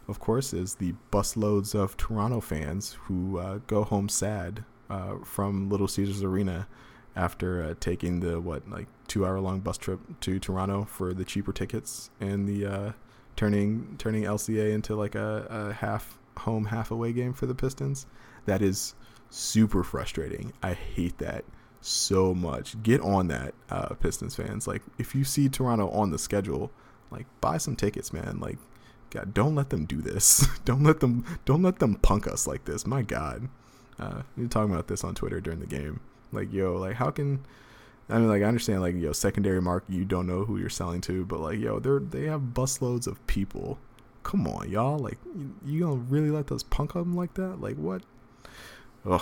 of 0.09 0.19
course, 0.19 0.53
is 0.53 0.75
the 0.75 0.95
busloads 1.09 1.73
of 1.73 1.95
Toronto 1.95 2.41
fans 2.41 2.97
who 3.03 3.37
uh, 3.37 3.59
go 3.67 3.85
home 3.85 4.09
sad 4.09 4.65
uh, 4.89 5.15
from 5.23 5.69
Little 5.69 5.87
Caesars 5.87 6.23
Arena 6.23 6.67
after 7.15 7.63
uh, 7.63 7.73
taking 7.79 8.19
the 8.19 8.39
what 8.39 8.69
like 8.69 8.87
two 9.07 9.25
hour 9.25 9.39
long 9.39 9.59
bus 9.59 9.77
trip 9.77 9.99
to 10.21 10.39
Toronto 10.39 10.85
for 10.85 11.13
the 11.13 11.25
cheaper 11.25 11.51
tickets 11.51 12.09
and 12.19 12.47
the 12.47 12.65
uh, 12.65 12.91
turning 13.35 13.95
turning 13.97 14.23
LCA 14.23 14.71
into 14.73 14.95
like 14.95 15.15
a, 15.15 15.47
a 15.49 15.73
half 15.73 16.17
home 16.37 16.65
half 16.65 16.91
away 16.91 17.13
game 17.13 17.33
for 17.33 17.45
the 17.45 17.55
Pistons. 17.55 18.05
That 18.45 18.61
is 18.61 18.95
super 19.29 19.83
frustrating. 19.83 20.53
I 20.63 20.73
hate 20.73 21.17
that 21.19 21.45
so 21.81 22.33
much. 22.33 22.81
Get 22.83 23.01
on 23.01 23.27
that, 23.27 23.53
uh, 23.69 23.93
Pistons 23.95 24.35
fans. 24.35 24.67
Like, 24.67 24.81
if 24.97 25.15
you 25.15 25.23
see 25.23 25.49
Toronto 25.49 25.89
on 25.89 26.11
the 26.11 26.17
schedule, 26.17 26.71
like 27.11 27.27
buy 27.41 27.57
some 27.57 27.75
tickets, 27.75 28.13
man. 28.13 28.39
Like, 28.39 28.57
God, 29.09 29.33
don't 29.33 29.55
let 29.55 29.69
them 29.69 29.85
do 29.85 30.01
this. 30.01 30.45
don't 30.65 30.83
let 30.83 30.99
them. 30.99 31.25
Don't 31.45 31.63
let 31.63 31.79
them 31.79 31.95
punk 31.95 32.27
us 32.27 32.47
like 32.47 32.65
this. 32.65 32.85
My 32.85 33.01
God, 33.01 33.49
uh, 33.99 34.21
we 34.37 34.47
talking 34.47 34.71
about 34.73 34.87
this 34.87 35.03
on 35.03 35.15
Twitter 35.15 35.41
during 35.41 35.59
the 35.59 35.65
game. 35.65 35.99
Like, 36.31 36.51
yo, 36.53 36.77
like 36.77 36.95
how 36.95 37.11
can? 37.11 37.45
I 38.09 38.17
mean, 38.17 38.27
like 38.27 38.41
I 38.41 38.45
understand, 38.45 38.81
like 38.81 38.95
yo, 38.95 39.11
secondary 39.11 39.61
market, 39.61 39.93
you 39.93 40.05
don't 40.05 40.27
know 40.27 40.45
who 40.45 40.57
you're 40.57 40.69
selling 40.69 41.01
to, 41.01 41.25
but 41.25 41.39
like 41.39 41.59
yo, 41.59 41.79
they're 41.79 41.99
they 41.99 42.25
have 42.25 42.41
busloads 42.53 43.07
of 43.07 43.25
people. 43.27 43.77
Come 44.23 44.47
on, 44.47 44.69
y'all. 44.69 44.99
Like, 44.99 45.17
you, 45.35 45.55
you 45.65 45.79
gonna 45.81 45.95
really 45.95 46.29
let 46.29 46.47
those 46.47 46.63
punk 46.63 46.93
them 46.93 47.15
like 47.15 47.35
that? 47.35 47.61
Like 47.61 47.77
what? 47.77 48.01
Ugh. 49.05 49.21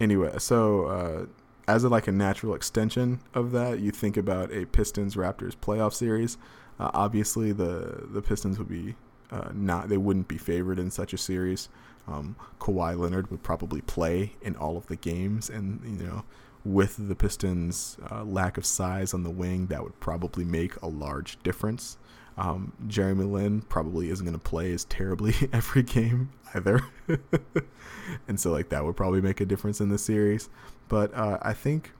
Anyway, 0.00 0.32
so. 0.38 0.86
uh 0.86 1.26
as 1.66 1.84
a, 1.84 1.88
like 1.88 2.06
a 2.06 2.12
natural 2.12 2.54
extension 2.54 3.20
of 3.32 3.52
that, 3.52 3.80
you 3.80 3.90
think 3.90 4.16
about 4.16 4.52
a 4.52 4.66
Pistons 4.66 5.16
Raptors 5.16 5.56
playoff 5.56 5.94
series. 5.94 6.36
Uh, 6.78 6.90
obviously, 6.92 7.52
the 7.52 8.06
the 8.10 8.20
Pistons 8.20 8.58
would 8.58 8.68
be 8.68 8.96
uh, 9.30 9.50
not 9.54 9.88
they 9.88 9.96
wouldn't 9.96 10.28
be 10.28 10.38
favored 10.38 10.78
in 10.78 10.90
such 10.90 11.12
a 11.12 11.18
series. 11.18 11.68
Um, 12.06 12.36
Kawhi 12.60 12.98
Leonard 12.98 13.30
would 13.30 13.42
probably 13.42 13.80
play 13.80 14.32
in 14.42 14.56
all 14.56 14.76
of 14.76 14.86
the 14.86 14.96
games, 14.96 15.48
and 15.48 15.80
you 15.84 16.06
know, 16.06 16.24
with 16.64 17.08
the 17.08 17.14
Pistons' 17.14 17.96
uh, 18.10 18.24
lack 18.24 18.58
of 18.58 18.66
size 18.66 19.14
on 19.14 19.22
the 19.22 19.30
wing, 19.30 19.66
that 19.66 19.82
would 19.82 19.98
probably 20.00 20.44
make 20.44 20.80
a 20.82 20.86
large 20.86 21.42
difference. 21.42 21.98
Um, 22.36 22.72
Jeremy 22.88 23.24
Lin 23.24 23.62
probably 23.62 24.10
isn't 24.10 24.24
going 24.24 24.38
to 24.38 24.42
play 24.42 24.72
as 24.72 24.84
terribly 24.84 25.34
every 25.52 25.82
game 25.82 26.30
either. 26.54 26.80
and 28.28 28.38
so 28.38 28.50
like 28.50 28.70
that 28.70 28.84
would 28.84 28.96
probably 28.96 29.20
make 29.20 29.40
a 29.40 29.44
difference 29.44 29.80
in 29.80 29.88
the 29.88 29.98
series. 29.98 30.48
But 30.88 31.14
uh, 31.14 31.38
I 31.42 31.52
think 31.52 31.92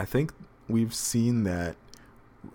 I 0.00 0.04
think 0.04 0.32
we've 0.68 0.94
seen 0.94 1.44
that 1.44 1.76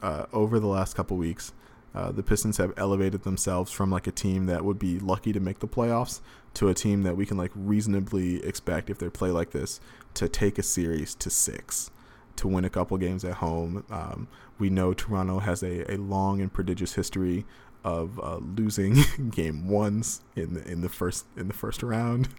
uh, 0.02 0.26
over 0.34 0.60
the 0.60 0.67
last 0.67 0.95
couple 0.95 1.17
weeks. 1.17 1.54
Uh, 1.93 2.12
the 2.12 2.23
Pistons 2.23 2.58
have 2.58 2.73
elevated 2.77 3.23
themselves 3.23 3.71
from 3.71 3.91
like 3.91 4.08
a 4.08 4.12
team 4.12 4.45
that 4.45 4.63
would 4.63 4.80
be 4.80 4.99
lucky 4.99 5.34
to 5.34 5.39
make 5.39 5.60
the 5.60 5.67
playoffs 5.67 6.21
to 6.54 6.69
a 6.69 6.73
team 6.73 7.04
that 7.04 7.17
we 7.17 7.25
can 7.25 7.38
like 7.38 7.51
reasonably 7.56 8.43
expect 8.45 8.89
if 8.89 8.97
they 8.97 9.10
play 9.10 9.30
like 9.30 9.51
this 9.51 9.80
to 10.13 10.27
take 10.30 10.58
a 10.58 10.63
series 10.63 11.15
to 11.15 11.30
six 11.30 11.91
to 12.38 12.47
win 12.47 12.65
a 12.65 12.69
couple 12.69 12.97
games 12.97 13.23
at 13.23 13.36
home. 13.36 13.84
Um, 13.89 14.27
we 14.58 14.69
know 14.69 14.93
Toronto 14.93 15.39
has 15.39 15.63
a, 15.63 15.91
a 15.93 15.97
long 15.97 16.41
and 16.41 16.51
prodigious 16.51 16.93
history 16.93 17.45
of 17.84 18.19
uh, 18.19 18.38
losing 18.38 18.95
game 19.32 19.67
ones 19.67 20.21
in 20.36 20.54
the 20.54 20.71
in 20.71 20.82
the 20.82 20.89
first 20.89 21.25
in 21.36 21.47
the 21.47 21.54
first 21.54 21.82
round, 21.84 22.30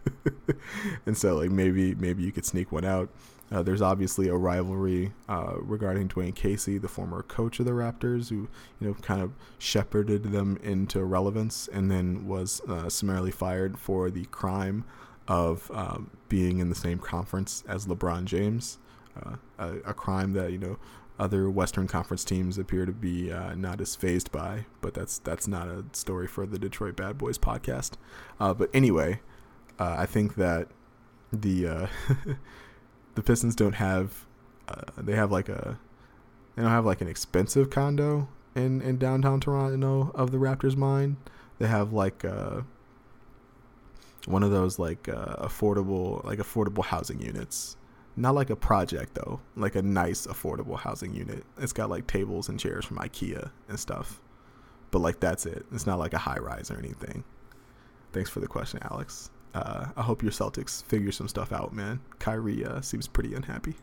and 1.07 1.17
so 1.17 1.37
like 1.37 1.51
maybe 1.51 1.95
maybe 1.95 2.23
you 2.23 2.33
could 2.33 2.45
sneak 2.45 2.73
one 2.73 2.85
out. 2.85 3.11
Uh, 3.53 3.63
there's 3.63 3.83
obviously 3.83 4.29
a 4.29 4.35
rivalry 4.35 5.13
uh, 5.29 5.55
regarding 5.59 6.09
Dwane 6.09 6.35
Casey, 6.35 6.79
the 6.79 6.89
former 6.89 7.23
coach 7.23 7.61
of 7.61 7.67
the 7.67 7.73
Raptors, 7.73 8.31
who 8.31 8.49
you 8.81 8.89
know 8.89 8.95
kind 8.95 9.21
of 9.21 9.33
shepherded 9.59 10.33
them 10.33 10.59
into 10.63 11.05
relevance 11.05 11.69
and 11.71 11.91
then 11.91 12.27
was 12.27 12.63
uh, 12.63 12.89
summarily 12.89 13.31
fired 13.31 13.79
for 13.79 14.11
the 14.11 14.25
crime 14.27 14.85
of 15.29 15.71
um, 15.75 16.11
being 16.29 16.59
in 16.59 16.71
the 16.71 16.75
same 16.75 16.99
conference 16.99 17.63
as 17.69 17.87
LeBron 17.87 18.25
James, 18.25 18.79
uh, 19.23 19.37
a, 19.59 19.91
a 19.91 19.95
crime 19.95 20.33
that 20.33 20.51
you 20.51 20.59
know 20.59 20.79
other 21.19 21.51
Western 21.51 21.87
Conference 21.87 22.25
teams 22.25 22.57
appear 22.57 22.87
to 22.87 22.93
be 22.93 23.31
uh, 23.31 23.55
not 23.55 23.83
as 23.83 23.95
phased 23.95 24.33
by. 24.33 24.65
But 24.81 24.95
that's 24.95 25.19
that's 25.19 25.47
not 25.47 25.69
a 25.69 25.85
story 25.93 26.27
for 26.27 26.47
the 26.47 26.59
Detroit 26.59 26.97
Bad 26.97 27.19
Boys 27.19 27.37
podcast. 27.37 27.93
Uh, 28.41 28.55
but 28.55 28.71
anyway, 28.73 29.21
I 29.79 30.07
think 30.07 30.37
that 30.37 30.69
the 31.31 31.89
the 33.15 33.23
Pistons 33.23 33.55
don't 33.55 33.75
have 33.75 34.27
uh, 34.69 34.83
they 34.99 35.15
have 35.15 35.31
like 35.31 35.49
a 35.49 35.79
they 36.57 36.63
don't 36.63 36.71
have 36.71 36.87
like 36.87 37.01
an 37.01 37.09
expensive 37.09 37.71
condo 37.71 38.29
in 38.55 38.81
in 38.83 38.99
downtown 38.99 39.41
Toronto 39.41 40.11
of 40.15 40.31
the 40.31 40.39
Raptors' 40.39 40.77
mind. 40.77 41.17
they 41.59 41.67
have 41.67 41.93
like 41.93 42.25
uh, 42.25 42.63
one 44.27 44.43
of 44.43 44.51
those 44.51 44.79
like 44.79 45.09
uh, 45.09 45.37
affordable 45.37 46.25
like 46.25 46.39
affordable 46.39 46.85
housing 46.85 47.21
units. 47.21 47.77
Not 48.15 48.35
like 48.35 48.51
a 48.51 48.57
project 48.57 49.15
though, 49.15 49.41
like 49.57 49.75
a 49.75 49.81
nice 49.83 50.27
affordable 50.27 50.79
housing 50.79 51.15
unit. 51.15 51.45
It's 51.59 51.73
got 51.73 51.89
like 51.89 52.07
tables 52.07 52.51
and 52.51 52.61
chairs 52.61 52.85
from 52.85 52.99
IKEA 52.99 53.51
and 53.69 53.81
stuff. 53.81 54.21
But 54.91 54.99
like 54.99 55.19
that's 55.19 55.47
it. 55.47 55.65
It's 55.73 55.87
not 55.87 55.99
like 55.99 56.13
a 56.13 56.19
high 56.19 56.39
rise 56.39 56.71
or 56.71 56.79
anything. 56.79 57.25
Thanks 58.13 58.29
for 58.29 58.41
the 58.41 58.47
question, 58.47 58.81
Alex. 58.83 59.31
Uh, 59.55 59.87
I 59.97 60.03
hope 60.03 60.23
your 60.23 60.33
Celtics 60.33 60.83
figure 60.85 61.13
some 61.13 61.29
stuff 61.29 61.53
out, 61.53 61.73
man. 61.73 62.01
Kyrie 62.19 62.65
uh, 62.65 62.81
seems 62.81 63.07
pretty 63.07 63.35
unhappy. 63.35 63.75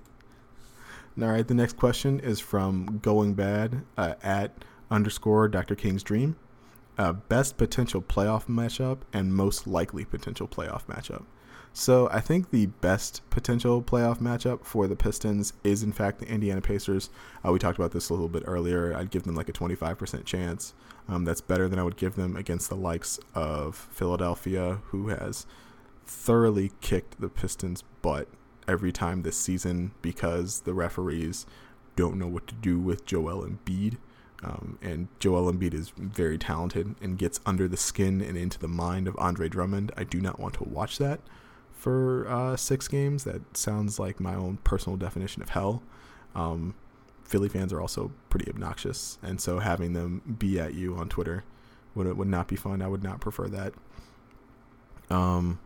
All 1.22 1.28
right, 1.28 1.48
the 1.48 1.54
next 1.54 1.78
question 1.78 2.20
is 2.20 2.40
from 2.40 3.00
Going 3.02 3.34
Bad 3.34 3.84
uh, 3.98 4.14
at 4.24 4.64
underscore 4.90 5.48
Dr. 5.48 5.76
King's 5.76 6.04
Dream. 6.04 6.36
Uh, 6.98 7.14
best 7.14 7.58
potential 7.58 8.02
playoff 8.02 8.48
matchup 8.48 9.00
and 9.14 9.34
most 9.34 9.68
likely 9.68 10.06
potential 10.06 10.48
playoff 10.48 10.86
matchup. 10.86 11.26
So 11.74 12.10
I 12.12 12.20
think 12.20 12.52
the 12.52 12.68
best 12.68 13.22
potential 13.30 13.82
playoff 13.82 14.20
matchup 14.20 14.66
for 14.66 14.88
the 14.88 14.96
Pistons 14.96 15.54
is 15.64 15.84
in 15.84 15.92
fact 15.92 16.20
the 16.20 16.28
Indiana 16.28 16.62
Pacers. 16.62 17.10
Uh, 17.46 17.52
we 17.52 17.60
talked 17.60 17.78
about 17.78 17.92
this 17.92 18.10
a 18.10 18.14
little 18.14 18.28
bit 18.28 18.44
earlier. 18.46 18.94
I'd 18.96 19.12
give 19.12 19.24
them 19.24 19.36
like 19.36 19.50
a 19.50 19.54
25% 19.54 20.26
chance. 20.26 20.74
Um, 21.08 21.26
that's 21.26 21.42
better 21.42 21.68
than 21.68 21.80
I 21.80 21.84
would 21.84 21.98
give 21.98 22.16
them 22.16 22.36
against 22.36 22.70
the 22.70 22.76
likes 22.76 23.20
of 23.34 23.76
Philadelphia, 23.92 24.80
who 24.86 25.08
has 25.08 25.46
thoroughly 26.06 26.72
kicked 26.82 27.20
the 27.20 27.30
Pistons' 27.30 27.84
butt 28.02 28.28
every 28.68 28.92
time 28.92 29.22
this 29.22 29.38
season 29.38 29.92
because 30.02 30.62
the 30.62 30.74
referees 30.74 31.46
don't 31.96 32.18
know 32.18 32.28
what 32.28 32.48
to 32.48 32.56
do 32.56 32.80
with 32.80 33.06
Joel 33.06 33.46
Embiid. 33.46 33.98
Um, 34.42 34.78
and 34.82 35.08
Joel 35.20 35.52
Embiid 35.52 35.74
is 35.74 35.92
very 35.98 36.38
talented 36.38 36.96
and 37.02 37.18
gets 37.18 37.42
under 37.46 37.68
the 37.68 37.76
skin 37.76 38.22
and 38.22 38.38
into 38.38 38.58
the 38.58 38.68
mind 38.68 39.08
of 39.08 39.16
Andre 39.18 39.50
Drummond. 39.50 39.92
I 39.98 40.04
do 40.04 40.22
not 40.22 40.40
want 40.40 40.54
to 40.56 40.64
watch 40.64 40.98
that 41.00 41.20
for 41.74 42.28
uh, 42.30 42.56
six 42.56 42.88
games. 42.88 43.24
That 43.24 43.58
sounds 43.58 44.00
like 44.00 44.20
my 44.20 44.36
own 44.36 44.58
personal 44.64 44.98
definition 44.98 45.42
of 45.42 45.50
hell. 45.50 45.84
Um, 46.36 46.76
Philly 47.30 47.48
fans 47.48 47.72
are 47.72 47.80
also 47.80 48.12
pretty 48.30 48.50
obnoxious, 48.50 49.20
and 49.22 49.40
so 49.40 49.60
having 49.60 49.94
them 49.94 50.36
be 50.40 50.60
at 50.60 50.74
you 50.74 50.96
on 50.96 51.10
Twitter 51.10 51.44
would 51.94 52.12
would 52.18 52.28
not 52.28 52.48
be 52.48 52.56
fun. 52.56 52.82
I 52.82 52.88
would 52.88 53.04
not 53.04 53.22
prefer 53.22 53.48
that. 53.50 53.74
Um, 55.12 55.60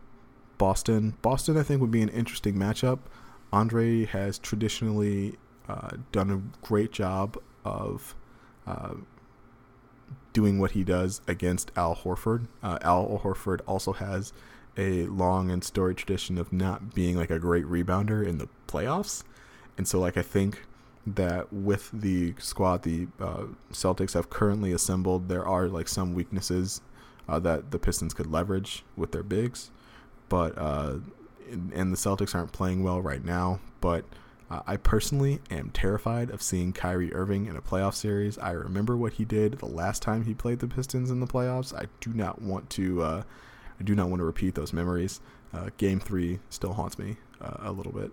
Boston, 0.58 1.14
Boston, 1.22 1.56
I 1.56 1.62
think 1.62 1.80
would 1.80 1.90
be 1.90 2.02
an 2.02 2.10
interesting 2.10 2.56
matchup. 2.56 2.98
Andre 3.50 4.04
has 4.04 4.38
traditionally 4.38 5.36
uh, 5.66 5.96
done 6.12 6.30
a 6.30 6.66
great 6.66 6.92
job 6.92 7.38
of 7.64 8.14
uh, 8.66 8.94
doing 10.34 10.58
what 10.58 10.72
he 10.72 10.84
does 10.84 11.22
against 11.26 11.72
Al 11.76 11.96
Horford. 11.96 12.46
Uh, 12.62 12.78
Al 12.82 13.20
Horford 13.24 13.60
also 13.66 13.92
has 13.92 14.34
a 14.76 15.06
long 15.06 15.50
and 15.50 15.64
storied 15.64 15.96
tradition 15.96 16.36
of 16.36 16.52
not 16.52 16.94
being 16.94 17.16
like 17.16 17.30
a 17.30 17.38
great 17.38 17.64
rebounder 17.64 18.26
in 18.26 18.36
the 18.36 18.48
playoffs, 18.66 19.24
and 19.78 19.88
so 19.88 19.98
like 19.98 20.18
I 20.18 20.22
think 20.22 20.66
that 21.06 21.52
with 21.52 21.90
the 21.92 22.34
squad 22.38 22.82
the 22.82 23.08
uh, 23.20 23.44
Celtics 23.72 24.14
have 24.14 24.30
currently 24.30 24.72
assembled, 24.72 25.28
there 25.28 25.46
are 25.46 25.68
like 25.68 25.88
some 25.88 26.14
weaknesses 26.14 26.80
uh, 27.28 27.38
that 27.40 27.70
the 27.70 27.78
Pistons 27.78 28.14
could 28.14 28.26
leverage 28.26 28.84
with 28.96 29.12
their 29.12 29.22
bigs, 29.22 29.70
but 30.28 30.56
uh, 30.56 30.96
and 31.50 31.92
the 31.92 31.96
Celtics 31.96 32.34
aren't 32.34 32.52
playing 32.52 32.82
well 32.82 33.00
right 33.00 33.24
now, 33.24 33.60
but. 33.80 34.04
Uh, 34.50 34.60
I 34.66 34.76
personally 34.76 35.40
am 35.50 35.70
terrified 35.70 36.28
of 36.28 36.42
seeing 36.42 36.74
Kyrie 36.74 37.14
Irving 37.14 37.46
in 37.46 37.56
a 37.56 37.62
playoff 37.62 37.94
series. 37.94 38.36
I 38.36 38.50
remember 38.50 38.94
what 38.94 39.14
he 39.14 39.24
did 39.24 39.54
the 39.54 39.66
last 39.66 40.02
time 40.02 40.26
he 40.26 40.34
played 40.34 40.58
the 40.58 40.68
Pistons 40.68 41.10
in 41.10 41.20
the 41.20 41.26
playoffs. 41.26 41.74
I 41.74 41.86
do 42.00 42.12
not 42.12 42.42
want 42.42 42.68
to 42.70 43.02
uh, 43.02 43.22
I 43.80 43.82
do 43.82 43.94
not 43.94 44.10
want 44.10 44.20
to 44.20 44.24
repeat 44.24 44.54
those 44.54 44.74
memories. 44.74 45.22
Uh, 45.54 45.70
game 45.78 45.98
three 45.98 46.40
still 46.50 46.74
haunts 46.74 46.98
me 46.98 47.16
a 47.40 47.72
little 47.72 47.90
bit. 47.90 48.12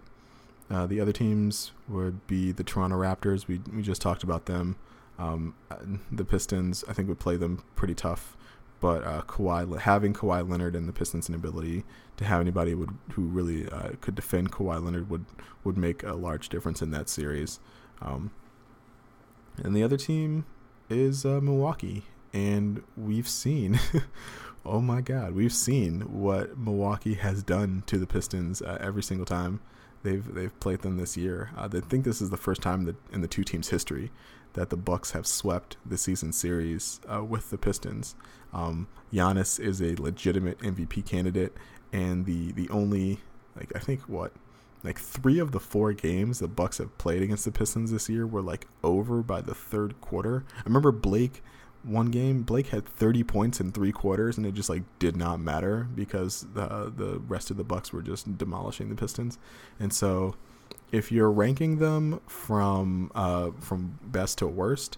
Uh, 0.72 0.88
the 0.88 1.02
other 1.02 1.12
teams 1.12 1.72
would 1.90 2.26
be 2.28 2.54
the 2.54 2.64
Toronto 2.64 2.96
Raptors. 2.96 3.48
We 3.48 3.60
we 3.76 3.82
just 3.82 4.02
talked 4.02 4.24
about 4.24 4.46
them. 4.46 4.78
Um, 5.20 5.54
uh, 5.70 5.76
the 6.12 6.24
Pistons, 6.24 6.86
I 6.88 6.94
think, 6.94 7.10
would 7.10 7.20
play 7.20 7.36
them 7.36 7.64
pretty 7.76 7.94
tough. 7.94 8.38
But 8.80 9.04
uh, 9.04 9.22
Kawhi, 9.24 9.78
having 9.80 10.14
Kawhi 10.14 10.50
Leonard 10.50 10.76
and 10.76 10.88
the 10.88 10.94
Pistons' 10.94 11.30
inability 11.30 11.84
to 12.18 12.26
have 12.26 12.40
anybody 12.40 12.74
would 12.74 12.90
who 13.12 13.24
really 13.24 13.70
uh, 13.70 13.90
could 14.00 14.16
defend 14.16 14.54
Kawhi 14.54 14.82
Leonard 14.84 15.10
would 15.10 15.26
would 15.66 15.78
make 15.78 16.04
a 16.04 16.14
large 16.14 16.48
difference 16.48 16.82
in 16.82 16.92
that 16.92 17.10
series. 17.10 17.60
Um, 18.02 18.32
and 19.62 19.76
the 19.76 19.84
other 19.84 19.98
team 19.98 20.46
is 20.90 21.26
Milwaukee, 21.26 22.04
and 22.34 22.82
we've 22.96 23.28
seen 23.28 23.78
oh 24.66 24.80
my 24.80 25.02
God, 25.02 25.34
we've 25.34 25.54
seen 25.54 26.02
what 26.22 26.58
Milwaukee 26.58 27.16
has 27.16 27.44
done 27.44 27.84
to 27.88 27.98
the 27.98 28.08
Pistons 28.08 28.62
uh, 28.62 28.78
every 28.80 29.04
single 29.04 29.26
time 29.26 29.60
they've 30.04 30.34
they've 30.34 30.58
played 30.60 30.82
them 30.82 30.98
this 30.98 31.18
year. 31.18 31.52
Uh, 31.58 31.70
I 31.72 31.80
think 31.80 32.06
this 32.06 32.22
is 32.22 32.30
the 32.30 32.38
first 32.38 32.62
time 32.62 32.86
that 32.86 32.96
in 33.12 33.22
the 33.22 33.28
two 33.28 33.44
teams' 33.44 33.70
history 33.70 34.12
that 34.54 34.70
the 34.70 34.78
Bucks 34.78 35.12
have 35.12 35.26
swept 35.26 35.78
the 35.86 35.98
season 35.98 36.34
series 36.34 37.00
uh, 37.12 37.24
with 37.24 37.50
the 37.50 37.58
Pistons. 37.58 38.16
Um, 38.54 38.88
Giannis 39.14 39.60
is 39.60 39.82
a 39.82 39.96
legitimate 39.96 40.60
MVP 40.60 41.06
candidate, 41.06 41.54
and 41.94 42.26
the 42.26 42.52
the 42.52 42.70
only 42.70 43.20
like 43.56 43.72
I 43.76 43.80
think 43.80 44.02
what 44.02 44.34
like 44.84 45.00
three 45.00 45.40
of 45.40 45.52
the 45.52 45.60
four 45.60 45.94
games 45.94 46.40
the 46.40 46.48
Bucks 46.48 46.80
have 46.80 46.98
played 46.98 47.22
against 47.22 47.46
the 47.46 47.52
Pistons 47.52 47.92
this 47.92 48.10
year 48.10 48.26
were 48.26 48.42
like 48.42 48.68
over 48.84 49.22
by 49.22 49.42
the 49.42 49.56
third 49.56 50.00
quarter. 50.02 50.44
I 50.58 50.64
remember 50.66 50.92
Blake 50.92 51.44
one 51.84 52.08
game 52.08 52.44
Blake 52.44 52.68
had 52.68 52.86
30 52.86 53.24
points 53.24 53.60
in 53.60 53.72
three 53.72 53.92
quarters 53.92 54.38
and 54.38 54.46
it 54.46 54.54
just 54.54 54.70
like 54.70 54.84
did 55.00 55.16
not 55.16 55.40
matter 55.40 55.88
because 55.96 56.46
the 56.54 56.92
the 56.96 57.20
rest 57.28 57.50
of 57.50 57.58
the 57.58 57.64
Bucks 57.64 57.92
were 57.92 58.02
just 58.02 58.38
demolishing 58.38 58.90
the 58.90 58.96
Pistons. 58.96 59.38
And 59.80 59.92
so 59.92 60.36
if 60.92 61.12
you're 61.12 61.32
ranking 61.32 61.78
them 61.78 62.20
from 62.28 63.12
uh, 63.16 63.52
from 63.60 64.00
best 64.04 64.38
to 64.40 64.48
worst, 64.48 64.98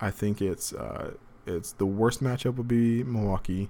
I 0.00 0.10
think 0.10 0.42
it's 0.42 0.72
uh, 0.72 1.12
it's 1.46 1.72
the 1.72 1.86
worst 1.86 2.22
matchup 2.22 2.56
would 2.56 2.68
be 2.68 3.04
Milwaukee, 3.04 3.68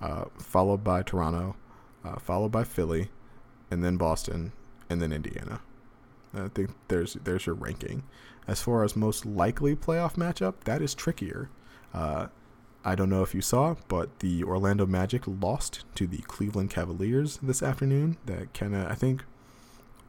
uh, 0.00 0.26
followed 0.38 0.84
by 0.84 1.02
Toronto, 1.02 1.56
uh, 2.04 2.18
followed 2.18 2.52
by 2.52 2.64
Philly, 2.64 3.10
and 3.70 3.82
then 3.82 3.96
Boston, 3.96 4.52
and 4.88 5.00
then 5.00 5.12
Indiana. 5.12 5.60
I 6.34 6.48
think 6.48 6.70
there's 6.88 7.14
there's 7.14 7.46
your 7.46 7.54
ranking. 7.54 8.04
As 8.46 8.60
far 8.60 8.84
as 8.84 8.94
most 8.94 9.24
likely 9.24 9.74
playoff 9.74 10.14
matchup, 10.14 10.64
that 10.64 10.82
is 10.82 10.94
trickier 10.94 11.48
uh, 11.94 12.26
I 12.84 12.94
don't 12.94 13.08
know 13.08 13.22
if 13.22 13.34
you 13.34 13.40
saw, 13.40 13.76
but 13.88 14.18
the 14.18 14.44
Orlando 14.44 14.84
Magic 14.84 15.22
lost 15.26 15.84
to 15.94 16.06
the 16.06 16.18
Cleveland 16.18 16.70
Cavaliers 16.70 17.38
this 17.38 17.62
afternoon. 17.62 18.18
That 18.26 18.52
kind 18.52 18.74
of, 18.74 18.90
I 18.90 18.94
think, 18.94 19.24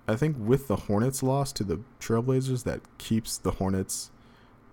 I 0.08 0.16
think 0.16 0.36
with 0.38 0.68
the 0.68 0.76
Hornets 0.76 1.24
loss 1.24 1.54
to 1.54 1.64
the 1.64 1.80
Trailblazers, 2.02 2.64
that 2.66 2.82
keeps 2.98 3.38
the 3.38 3.52
Hornets 3.52 4.12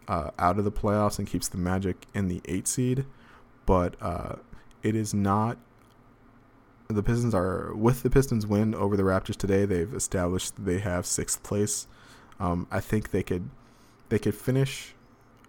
uh, 0.08 0.30
out 0.38 0.58
of 0.58 0.64
the 0.64 0.72
playoffs 0.72 1.18
and 1.18 1.28
keeps 1.28 1.46
the 1.46 1.58
Magic 1.58 2.06
in 2.12 2.26
the 2.26 2.40
eight 2.46 2.66
seed. 2.66 3.04
But 3.66 3.94
uh, 4.00 4.36
it 4.82 4.96
is 4.96 5.14
not. 5.14 5.58
The 6.88 7.02
Pistons 7.04 7.34
are 7.34 7.72
with 7.74 8.02
the 8.02 8.10
Pistons 8.10 8.46
win 8.46 8.74
over 8.74 8.96
the 8.96 9.04
Raptors 9.04 9.36
today. 9.36 9.64
They've 9.64 9.94
established 9.94 10.52
they 10.64 10.80
have 10.80 11.06
sixth 11.06 11.42
place. 11.44 11.86
Um, 12.40 12.66
I 12.70 12.80
think 12.80 13.12
they 13.12 13.22
could 13.22 13.48
they 14.08 14.18
could 14.18 14.34
finish 14.34 14.94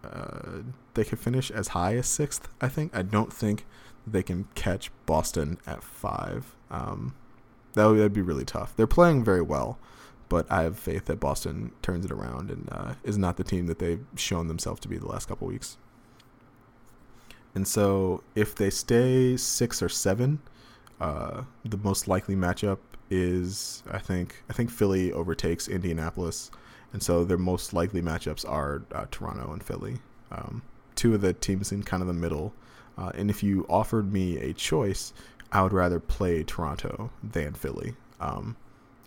uh, 0.03 0.61
they 0.93 1.03
could 1.03 1.19
finish 1.19 1.51
as 1.51 1.69
high 1.69 1.95
as 1.95 2.07
sixth. 2.07 2.47
I 2.61 2.67
think. 2.67 2.95
I 2.95 3.01
don't 3.01 3.31
think 3.31 3.65
they 4.05 4.23
can 4.23 4.47
catch 4.55 4.91
Boston 5.05 5.57
at 5.65 5.83
five. 5.83 6.55
Um, 6.69 7.15
that 7.73 7.85
would 7.85 7.97
that'd 7.97 8.13
be 8.13 8.21
really 8.21 8.45
tough. 8.45 8.75
They're 8.75 8.87
playing 8.87 9.23
very 9.23 9.41
well, 9.41 9.77
but 10.29 10.45
I 10.51 10.63
have 10.63 10.77
faith 10.77 11.05
that 11.05 11.19
Boston 11.19 11.71
turns 11.81 12.05
it 12.05 12.11
around 12.11 12.51
and 12.51 12.69
uh, 12.71 12.93
is 13.03 13.17
not 13.17 13.37
the 13.37 13.43
team 13.43 13.67
that 13.67 13.79
they've 13.79 14.05
shown 14.15 14.47
themselves 14.47 14.79
to 14.81 14.87
be 14.87 14.97
the 14.97 15.07
last 15.07 15.27
couple 15.27 15.47
weeks. 15.47 15.77
And 17.55 17.67
so, 17.67 18.23
if 18.35 18.55
they 18.55 18.69
stay 18.69 19.37
six 19.37 19.81
or 19.81 19.89
seven, 19.89 20.39
uh, 20.99 21.43
the 21.63 21.77
most 21.77 22.07
likely 22.07 22.35
matchup 22.35 22.79
is 23.09 23.83
I 23.91 23.99
think 23.99 24.43
I 24.49 24.53
think 24.53 24.69
Philly 24.69 25.11
overtakes 25.11 25.67
Indianapolis 25.67 26.49
and 26.93 27.03
so 27.03 27.23
their 27.25 27.37
most 27.37 27.73
likely 27.73 28.01
matchups 28.01 28.47
are 28.47 28.83
uh, 28.93 29.05
Toronto 29.11 29.51
and 29.51 29.63
Philly, 29.63 29.97
um, 30.31 30.61
two 30.95 31.13
of 31.13 31.21
the 31.21 31.33
teams 31.33 31.71
in 31.71 31.83
kind 31.83 32.01
of 32.01 32.07
the 32.07 32.13
middle. 32.13 32.53
Uh, 32.97 33.11
and 33.15 33.29
if 33.29 33.41
you 33.41 33.65
offered 33.67 34.13
me 34.13 34.37
a 34.37 34.53
choice, 34.53 35.13
I 35.51 35.63
would 35.63 35.73
rather 35.73 35.99
play 35.99 36.43
Toronto 36.43 37.11
than 37.23 37.53
Philly. 37.53 37.95
Um, 38.19 38.55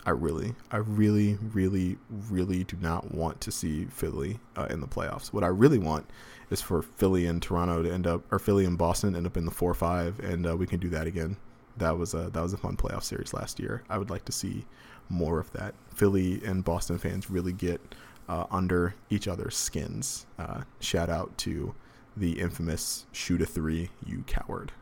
I 0.05 0.11
really, 0.11 0.55
I 0.70 0.76
really, 0.76 1.37
really, 1.53 1.99
really 2.30 2.62
do 2.62 2.76
not 2.80 3.12
want 3.12 3.41
to 3.41 3.51
see 3.51 3.87
Philly 3.87 4.39
uh, 4.57 4.66
in 4.70 4.80
the 4.80 4.87
playoffs. 4.87 5.32
What 5.32 5.43
I 5.43 5.49
really 5.49 5.78
want 5.78 6.09
is 6.51 6.62
for 6.62 6.82
Philly 6.82 7.26
and 7.26 7.43
Toronto 7.43 7.82
to 7.82 7.93
end 7.93 8.07
up, 8.07 8.22
or 8.30 8.39
Philly 8.39 8.64
and 8.64 8.78
Boston 8.78 9.16
end 9.16 9.26
up 9.26 9.37
in 9.37 9.45
the 9.45 9.51
four 9.51 9.74
five, 9.74 10.20
and 10.20 10.47
uh, 10.47 10.57
we 10.57 10.66
can 10.66 10.78
do 10.78 10.89
that 10.91 11.09
again. 11.09 11.37
That 11.76 11.99
was 11.99 12.14
a 12.14 12.30
that 12.30 12.41
was 12.41 12.53
a 12.53 12.57
fun 12.57 12.76
playoff 12.76 13.03
series 13.03 13.34
last 13.34 13.59
year. 13.59 13.82
I 13.91 13.99
would 13.99 14.09
like 14.09 14.24
to 14.26 14.32
see 14.32 14.64
more 15.09 15.39
of 15.39 15.53
that. 15.53 15.75
Philly 15.95 16.43
and 16.45 16.65
Boston 16.65 16.99
fans 16.99 17.31
really 17.31 17.53
get 17.53 17.81
uh, 18.29 18.45
under 18.51 18.95
each 19.11 19.29
other's 19.29 19.57
skins. 19.57 20.27
Uh, 20.39 20.63
shout 20.81 21.09
out 21.09 21.37
to 21.39 21.75
the 22.17 22.41
infamous 22.41 23.07
shoot 23.13 23.43
a 23.43 23.47
three, 23.47 23.91
you 24.05 24.25
coward. 24.27 24.73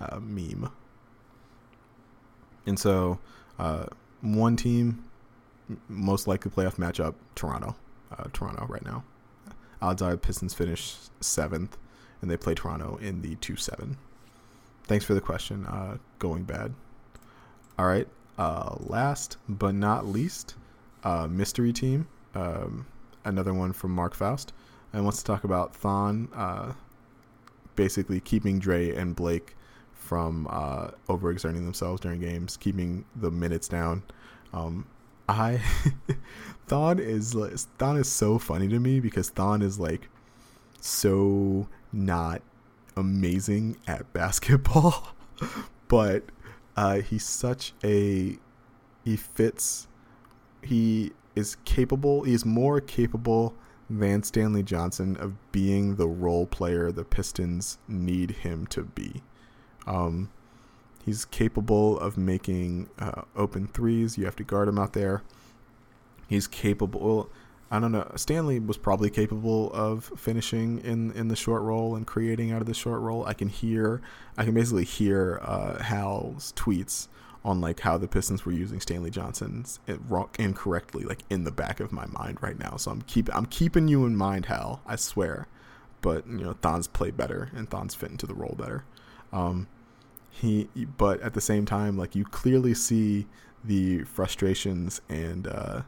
uh, 0.00 0.18
meme. 0.20 0.70
And 2.66 2.78
so, 2.78 3.18
uh, 3.58 3.86
one 4.20 4.56
team, 4.56 5.04
most 5.88 6.26
likely 6.26 6.50
playoff 6.50 6.76
matchup, 6.76 7.14
Toronto. 7.34 7.76
Uh, 8.16 8.24
Toronto 8.32 8.66
right 8.68 8.84
now. 8.84 9.04
Odds 9.82 10.00
are 10.02 10.16
Pistons 10.16 10.54
finish 10.54 10.96
seventh, 11.20 11.76
and 12.20 12.30
they 12.30 12.36
play 12.36 12.54
Toronto 12.54 12.96
in 13.00 13.22
the 13.22 13.36
2 13.36 13.56
7. 13.56 13.96
Thanks 14.84 15.04
for 15.04 15.14
the 15.14 15.20
question. 15.20 15.66
Uh, 15.66 15.98
going 16.18 16.44
bad. 16.44 16.74
All 17.78 17.86
right. 17.86 18.08
Uh, 18.38 18.76
last 18.80 19.38
but 19.48 19.74
not 19.74 20.06
least, 20.06 20.54
uh, 21.04 21.26
mystery 21.26 21.72
team. 21.72 22.06
Um, 22.34 22.86
another 23.24 23.54
one 23.54 23.72
from 23.72 23.92
Mark 23.92 24.14
Faust, 24.14 24.52
and 24.92 25.04
wants 25.04 25.18
to 25.18 25.24
talk 25.24 25.44
about 25.44 25.74
Thon. 25.74 26.28
Uh, 26.34 26.72
basically, 27.74 28.20
keeping 28.20 28.58
Dre 28.58 28.94
and 28.94 29.16
Blake 29.16 29.56
from 29.94 30.46
uh, 30.50 30.88
overexerting 31.08 31.64
themselves 31.64 32.00
during 32.00 32.20
games, 32.20 32.56
keeping 32.56 33.04
the 33.16 33.30
minutes 33.30 33.68
down. 33.68 34.02
Um, 34.52 34.86
I 35.28 35.60
Thon 36.68 36.98
is 36.98 37.34
Thon 37.78 37.96
is 37.96 38.08
so 38.08 38.38
funny 38.38 38.68
to 38.68 38.78
me 38.78 39.00
because 39.00 39.30
Thon 39.30 39.62
is 39.62 39.78
like 39.78 40.08
so 40.80 41.68
not 41.92 42.42
amazing 42.96 43.76
at 43.86 44.12
basketball, 44.12 45.08
but 45.88 46.24
uh, 46.76 47.00
he's 47.00 47.24
such 47.24 47.72
a 47.82 48.38
he 49.04 49.16
fits. 49.16 49.86
He 50.62 51.12
is 51.34 51.56
capable. 51.64 52.24
He 52.24 52.34
is 52.34 52.44
more 52.44 52.80
capable 52.80 53.54
than 53.88 54.22
Stanley 54.24 54.64
Johnson 54.64 55.16
of 55.16 55.34
being 55.52 55.94
the 55.94 56.08
role 56.08 56.46
player 56.46 56.90
the 56.90 57.04
Pistons 57.04 57.78
need 57.86 58.32
him 58.32 58.66
to 58.68 58.82
be. 58.82 59.22
Um, 59.86 60.30
he's 61.04 61.24
capable 61.24 61.98
of 62.00 62.18
making 62.18 62.88
uh, 62.98 63.22
open 63.36 63.68
threes. 63.68 64.18
You 64.18 64.24
have 64.24 64.36
to 64.36 64.44
guard 64.44 64.66
him 64.68 64.78
out 64.78 64.92
there. 64.92 65.22
He's 66.28 66.48
capable. 66.48 67.30
I 67.70 67.80
don't 67.80 67.90
know. 67.90 68.10
Stanley 68.14 68.60
was 68.60 68.76
probably 68.76 69.10
capable 69.10 69.72
of 69.72 70.12
finishing 70.16 70.78
in 70.78 71.10
in 71.12 71.28
the 71.28 71.36
short 71.36 71.62
roll 71.62 71.96
and 71.96 72.06
creating 72.06 72.52
out 72.52 72.60
of 72.60 72.66
the 72.66 72.74
short 72.74 73.00
roll. 73.00 73.24
I 73.26 73.34
can 73.34 73.48
hear, 73.48 74.00
I 74.36 74.44
can 74.44 74.54
basically 74.54 74.84
hear 74.84 75.40
uh, 75.42 75.82
Hal's 75.82 76.52
tweets 76.56 77.08
on 77.44 77.60
like 77.60 77.80
how 77.80 77.98
the 77.98 78.06
Pistons 78.06 78.44
were 78.44 78.52
using 78.52 78.80
Stanley 78.80 79.10
Johnson's 79.10 79.80
it 79.86 79.98
wrong 80.08 80.28
incorrectly, 80.38 81.04
like 81.04 81.20
in 81.28 81.44
the 81.44 81.50
back 81.50 81.80
of 81.80 81.90
my 81.90 82.06
mind 82.06 82.38
right 82.40 82.58
now. 82.58 82.76
So 82.76 82.92
I'm 82.92 83.02
keep 83.02 83.34
I'm 83.34 83.46
keeping 83.46 83.88
you 83.88 84.06
in 84.06 84.16
mind, 84.16 84.46
Hal. 84.46 84.80
I 84.86 84.94
swear. 84.96 85.48
But 86.02 86.26
you 86.28 86.44
know, 86.44 86.52
Thon's 86.62 86.86
play 86.86 87.10
better 87.10 87.50
and 87.54 87.68
Thon's 87.68 87.96
fit 87.96 88.10
into 88.10 88.26
the 88.26 88.34
role 88.34 88.54
better. 88.56 88.84
Um, 89.32 89.66
he, 90.30 90.68
but 90.98 91.20
at 91.20 91.34
the 91.34 91.40
same 91.40 91.66
time, 91.66 91.96
like 91.96 92.14
you 92.14 92.24
clearly 92.24 92.74
see 92.74 93.26
the 93.64 94.04
frustrations 94.04 95.00
and. 95.08 95.48
Uh, 95.48 95.82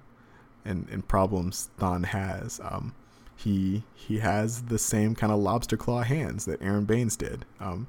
and, 0.68 0.88
and 0.90 1.08
problems 1.08 1.70
Thon 1.78 2.04
has. 2.04 2.60
Um, 2.62 2.94
he 3.34 3.84
he 3.94 4.18
has 4.18 4.62
the 4.62 4.78
same 4.78 5.14
kind 5.14 5.32
of 5.32 5.38
lobster 5.38 5.76
claw 5.76 6.02
hands 6.02 6.44
that 6.44 6.60
Aron 6.60 6.84
Baynes 6.84 7.16
did. 7.16 7.44
Um, 7.60 7.86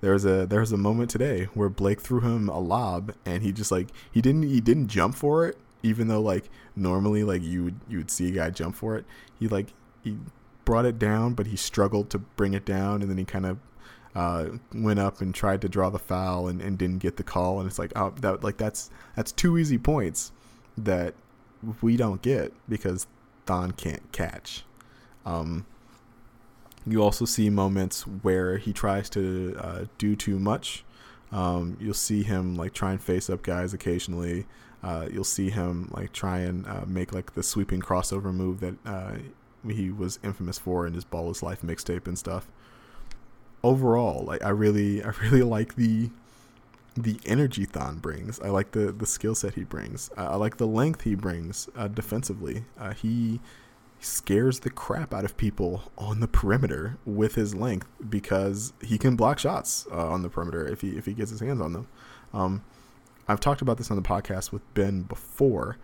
there's 0.00 0.24
a 0.24 0.46
there's 0.46 0.72
a 0.72 0.76
moment 0.76 1.10
today 1.10 1.44
where 1.54 1.68
Blake 1.68 2.00
threw 2.00 2.20
him 2.20 2.48
a 2.48 2.58
lob 2.60 3.14
and 3.24 3.42
he 3.42 3.52
just 3.52 3.72
like 3.72 3.88
he 4.10 4.20
didn't 4.20 4.44
he 4.44 4.60
didn't 4.60 4.88
jump 4.88 5.14
for 5.14 5.46
it 5.46 5.58
even 5.82 6.08
though 6.08 6.20
like 6.20 6.48
normally 6.76 7.24
like 7.24 7.42
you 7.42 7.64
would 7.64 7.80
you 7.88 7.98
would 7.98 8.10
see 8.10 8.28
a 8.28 8.30
guy 8.30 8.50
jump 8.50 8.76
for 8.76 8.96
it. 8.96 9.04
He 9.38 9.48
like 9.48 9.72
he 10.02 10.16
brought 10.64 10.86
it 10.86 10.98
down 10.98 11.34
but 11.34 11.46
he 11.48 11.56
struggled 11.56 12.10
to 12.10 12.18
bring 12.18 12.54
it 12.54 12.64
down 12.64 13.02
and 13.02 13.10
then 13.10 13.18
he 13.18 13.24
kind 13.24 13.46
of 13.46 13.58
uh, 14.14 14.46
went 14.74 14.98
up 14.98 15.20
and 15.20 15.34
tried 15.34 15.60
to 15.62 15.68
draw 15.68 15.88
the 15.88 15.98
foul 15.98 16.46
and, 16.46 16.60
and 16.60 16.78
didn't 16.78 16.98
get 16.98 17.16
the 17.16 17.22
call 17.22 17.58
and 17.58 17.68
it's 17.68 17.78
like 17.78 17.92
oh 17.96 18.12
that 18.20 18.44
like 18.44 18.58
that's 18.58 18.90
that's 19.16 19.32
two 19.32 19.56
easy 19.56 19.78
points 19.78 20.32
that 20.76 21.14
we 21.80 21.96
don't 21.96 22.22
get 22.22 22.52
because 22.68 23.06
Thon 23.46 23.72
can't 23.72 24.10
catch. 24.12 24.64
Um, 25.24 25.66
you 26.86 27.02
also 27.02 27.24
see 27.24 27.48
moments 27.48 28.02
where 28.06 28.58
he 28.58 28.72
tries 28.72 29.08
to 29.10 29.56
uh, 29.58 29.84
do 29.98 30.16
too 30.16 30.38
much. 30.38 30.84
Um, 31.30 31.76
you'll 31.80 31.94
see 31.94 32.22
him 32.22 32.56
like 32.56 32.74
try 32.74 32.90
and 32.90 33.02
face 33.02 33.30
up 33.30 33.42
guys 33.42 33.72
occasionally. 33.72 34.46
Uh, 34.82 35.08
you'll 35.10 35.24
see 35.24 35.50
him 35.50 35.88
like 35.92 36.12
try 36.12 36.40
and 36.40 36.66
uh, 36.66 36.84
make 36.86 37.12
like 37.12 37.34
the 37.34 37.42
sweeping 37.42 37.80
crossover 37.80 38.34
move 38.34 38.60
that 38.60 38.74
uh, 38.84 39.14
he 39.68 39.90
was 39.90 40.18
infamous 40.24 40.58
for 40.58 40.86
in 40.86 40.94
his 40.94 41.04
Ball 41.04 41.30
is 41.30 41.42
Life 41.42 41.62
mixtape 41.62 42.06
and 42.06 42.18
stuff. 42.18 42.48
Overall, 43.62 44.24
like 44.24 44.42
I 44.42 44.48
really, 44.48 45.02
I 45.04 45.10
really 45.22 45.42
like 45.42 45.76
the 45.76 46.10
the 46.94 47.18
energy 47.24 47.64
Thon 47.64 47.96
brings. 47.98 48.40
I 48.40 48.48
like 48.48 48.72
the 48.72 48.92
the 48.92 49.06
skill 49.06 49.34
set 49.34 49.54
he 49.54 49.64
brings. 49.64 50.10
Uh, 50.16 50.30
I 50.30 50.36
like 50.36 50.58
the 50.58 50.66
length 50.66 51.02
he 51.02 51.14
brings 51.14 51.68
uh, 51.76 51.88
defensively. 51.88 52.64
Uh, 52.78 52.92
he 52.92 53.40
scares 54.00 54.60
the 54.60 54.70
crap 54.70 55.14
out 55.14 55.24
of 55.24 55.36
people 55.36 55.84
on 55.96 56.20
the 56.20 56.26
perimeter 56.26 56.98
with 57.04 57.36
his 57.36 57.54
length 57.54 57.86
because 58.10 58.72
he 58.82 58.98
can 58.98 59.14
block 59.14 59.38
shots 59.38 59.86
uh, 59.92 60.08
on 60.08 60.22
the 60.22 60.28
perimeter 60.28 60.66
if 60.66 60.80
he 60.80 60.90
if 60.90 61.06
he 61.06 61.12
gets 61.12 61.30
his 61.30 61.40
hands 61.40 61.60
on 61.60 61.72
them. 61.72 61.88
Um, 62.32 62.64
I've 63.28 63.40
talked 63.40 63.62
about 63.62 63.78
this 63.78 63.90
on 63.90 63.96
the 63.96 64.02
podcast 64.02 64.52
with 64.52 64.62
Ben 64.74 65.02
before, 65.02 65.78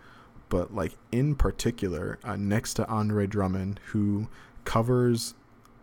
but 0.49 0.75
like 0.75 0.93
in 1.11 1.35
particular, 1.35 2.19
uh, 2.23 2.35
next 2.35 2.75
to 2.75 2.87
Andre 2.87 3.25
Drummond, 3.25 3.79
who 3.87 4.27
covers 4.65 5.33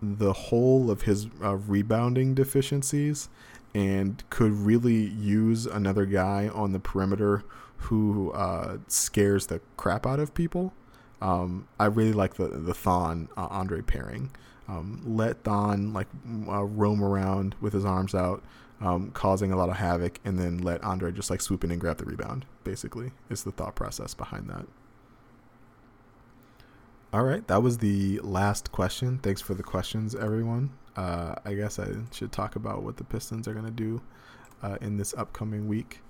the 0.03 0.33
whole 0.33 0.91
of 0.91 1.03
his 1.03 1.29
uh, 1.43 1.57
rebounding 1.57 2.35
deficiencies 2.35 3.29
and 3.77 4.25
could 4.31 4.53
really 4.53 5.05
use 5.05 5.67
another 5.67 6.07
guy 6.07 6.49
on 6.49 6.73
the 6.73 6.79
perimeter 6.79 7.45
who 7.77 8.33
uh, 8.33 8.79
scares 8.89 9.49
the 9.49 9.61
crap 9.77 10.07
out 10.07 10.19
of 10.19 10.33
people. 10.33 10.73
Um, 11.21 11.69
I 11.79 11.85
really 11.85 12.15
like 12.15 12.35
the 12.35 12.49
the 12.49 12.73
Thon 12.73 13.29
uh, 13.37 13.49
Andre 13.51 13.83
pairing. 13.83 14.31
Um, 14.67 15.03
let 15.05 15.45
Thon 15.45 15.93
like 15.93 16.07
uh, 16.49 16.65
roam 16.65 17.05
around 17.05 17.55
with 17.61 17.75
his 17.75 17.85
arms 17.85 18.15
out, 18.15 18.43
um, 18.81 19.11
causing 19.11 19.53
a 19.53 19.57
lot 19.57 19.69
of 19.69 19.77
havoc, 19.77 20.21
and 20.25 20.39
then 20.39 20.57
let 20.57 20.83
Andre 20.83 21.13
just 21.13 21.29
like 21.29 21.43
swoop 21.43 21.63
in 21.63 21.71
and 21.71 21.79
grab 21.81 21.99
the 21.99 22.07
rebound. 22.07 22.47
Basically, 22.65 23.13
is 23.29 23.45
the 23.45 23.53
thought 23.53 23.75
process 23.75 24.15
behind 24.15 24.49
that. 24.49 24.67
All 27.13 27.25
right, 27.25 27.47
that 27.47 27.63
was 27.63 27.79
the 27.79 28.21
last 28.21 28.73
question. 28.73 29.19
Thanks 29.19 29.43
for 29.43 29.53
the 29.53 29.63
questions, 29.63 30.15
everyone 30.15 30.71
uh, 30.97 31.35
I 31.45 31.55
guess 31.55 31.79
I 31.79 31.89
should 32.11 32.33
talk 32.33 32.57
about 32.57 32.83
what 32.83 32.97
the 32.97 33.05
Pistons 33.05 33.47
are 33.47 33.53
going 33.53 33.67
to 33.67 33.71
do 33.71 34.01
uh, 34.63 34.79
in 34.81 34.97
this 34.97 35.15
upcoming 35.15 35.69
week. 35.69 36.01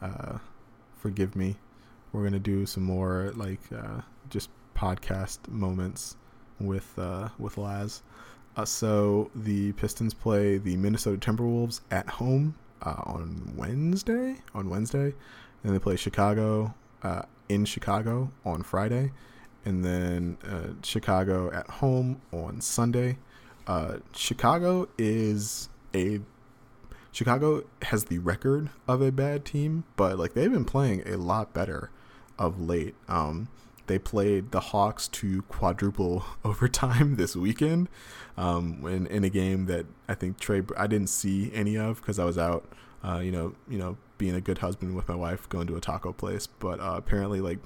Uh, 0.00 0.38
forgive 0.96 1.36
me. 1.36 1.56
We're 2.12 2.22
going 2.22 2.32
to 2.32 2.40
do 2.40 2.66
some 2.66 2.82
more 2.82 3.32
like 3.36 3.60
uh, 3.74 4.00
just 4.28 4.50
podcast 4.74 5.48
moments 5.48 6.16
with 6.60 6.92
uh, 6.98 7.28
with 7.38 7.56
Laz. 7.56 8.02
Uh, 8.56 8.64
so 8.64 9.30
the 9.34 9.72
Pistons 9.72 10.12
play 10.12 10.58
the 10.58 10.76
Minnesota 10.76 11.18
Timberwolves 11.18 11.80
at 11.90 12.08
home 12.08 12.56
on 12.82 13.54
Wednesday. 13.56 14.36
On 14.54 14.68
Wednesday, 14.68 15.14
and 15.62 15.74
they 15.74 15.78
play 15.78 15.96
Chicago 15.96 16.74
in 17.48 17.64
Chicago 17.64 18.30
on 18.44 18.62
Friday, 18.62 19.12
and 19.64 19.84
then 19.84 20.36
Chicago 20.82 21.50
at 21.52 21.68
home 21.68 22.20
on 22.32 22.60
Sunday 22.60 23.18
uh, 23.66 23.98
Chicago 24.14 24.88
is 24.98 25.68
a 25.94 26.20
Chicago 27.12 27.64
has 27.82 28.06
the 28.06 28.18
record 28.18 28.70
of 28.88 29.02
a 29.02 29.12
bad 29.12 29.44
team, 29.44 29.84
but 29.96 30.18
like 30.18 30.32
they've 30.32 30.50
been 30.50 30.64
playing 30.64 31.02
a 31.06 31.16
lot 31.16 31.52
better 31.52 31.90
of 32.38 32.60
late. 32.60 32.94
Um, 33.06 33.48
they 33.86 33.98
played 33.98 34.52
the 34.52 34.60
Hawks 34.60 35.08
to 35.08 35.42
quadruple 35.42 36.24
overtime 36.44 37.16
this 37.16 37.36
weekend, 37.36 37.88
um, 38.36 38.84
in 38.86 39.06
in 39.06 39.24
a 39.24 39.28
game 39.28 39.66
that 39.66 39.86
I 40.08 40.14
think 40.14 40.38
Trey 40.38 40.62
I 40.76 40.86
didn't 40.86 41.10
see 41.10 41.50
any 41.52 41.76
of 41.76 42.00
because 42.00 42.18
I 42.18 42.24
was 42.24 42.38
out, 42.38 42.66
uh, 43.04 43.18
you 43.18 43.30
know, 43.30 43.54
you 43.68 43.78
know, 43.78 43.98
being 44.16 44.34
a 44.34 44.40
good 44.40 44.58
husband 44.58 44.96
with 44.96 45.08
my 45.08 45.16
wife, 45.16 45.48
going 45.48 45.66
to 45.66 45.76
a 45.76 45.80
taco 45.80 46.12
place. 46.12 46.46
But 46.46 46.80
uh, 46.80 46.94
apparently, 46.96 47.40
like 47.40 47.58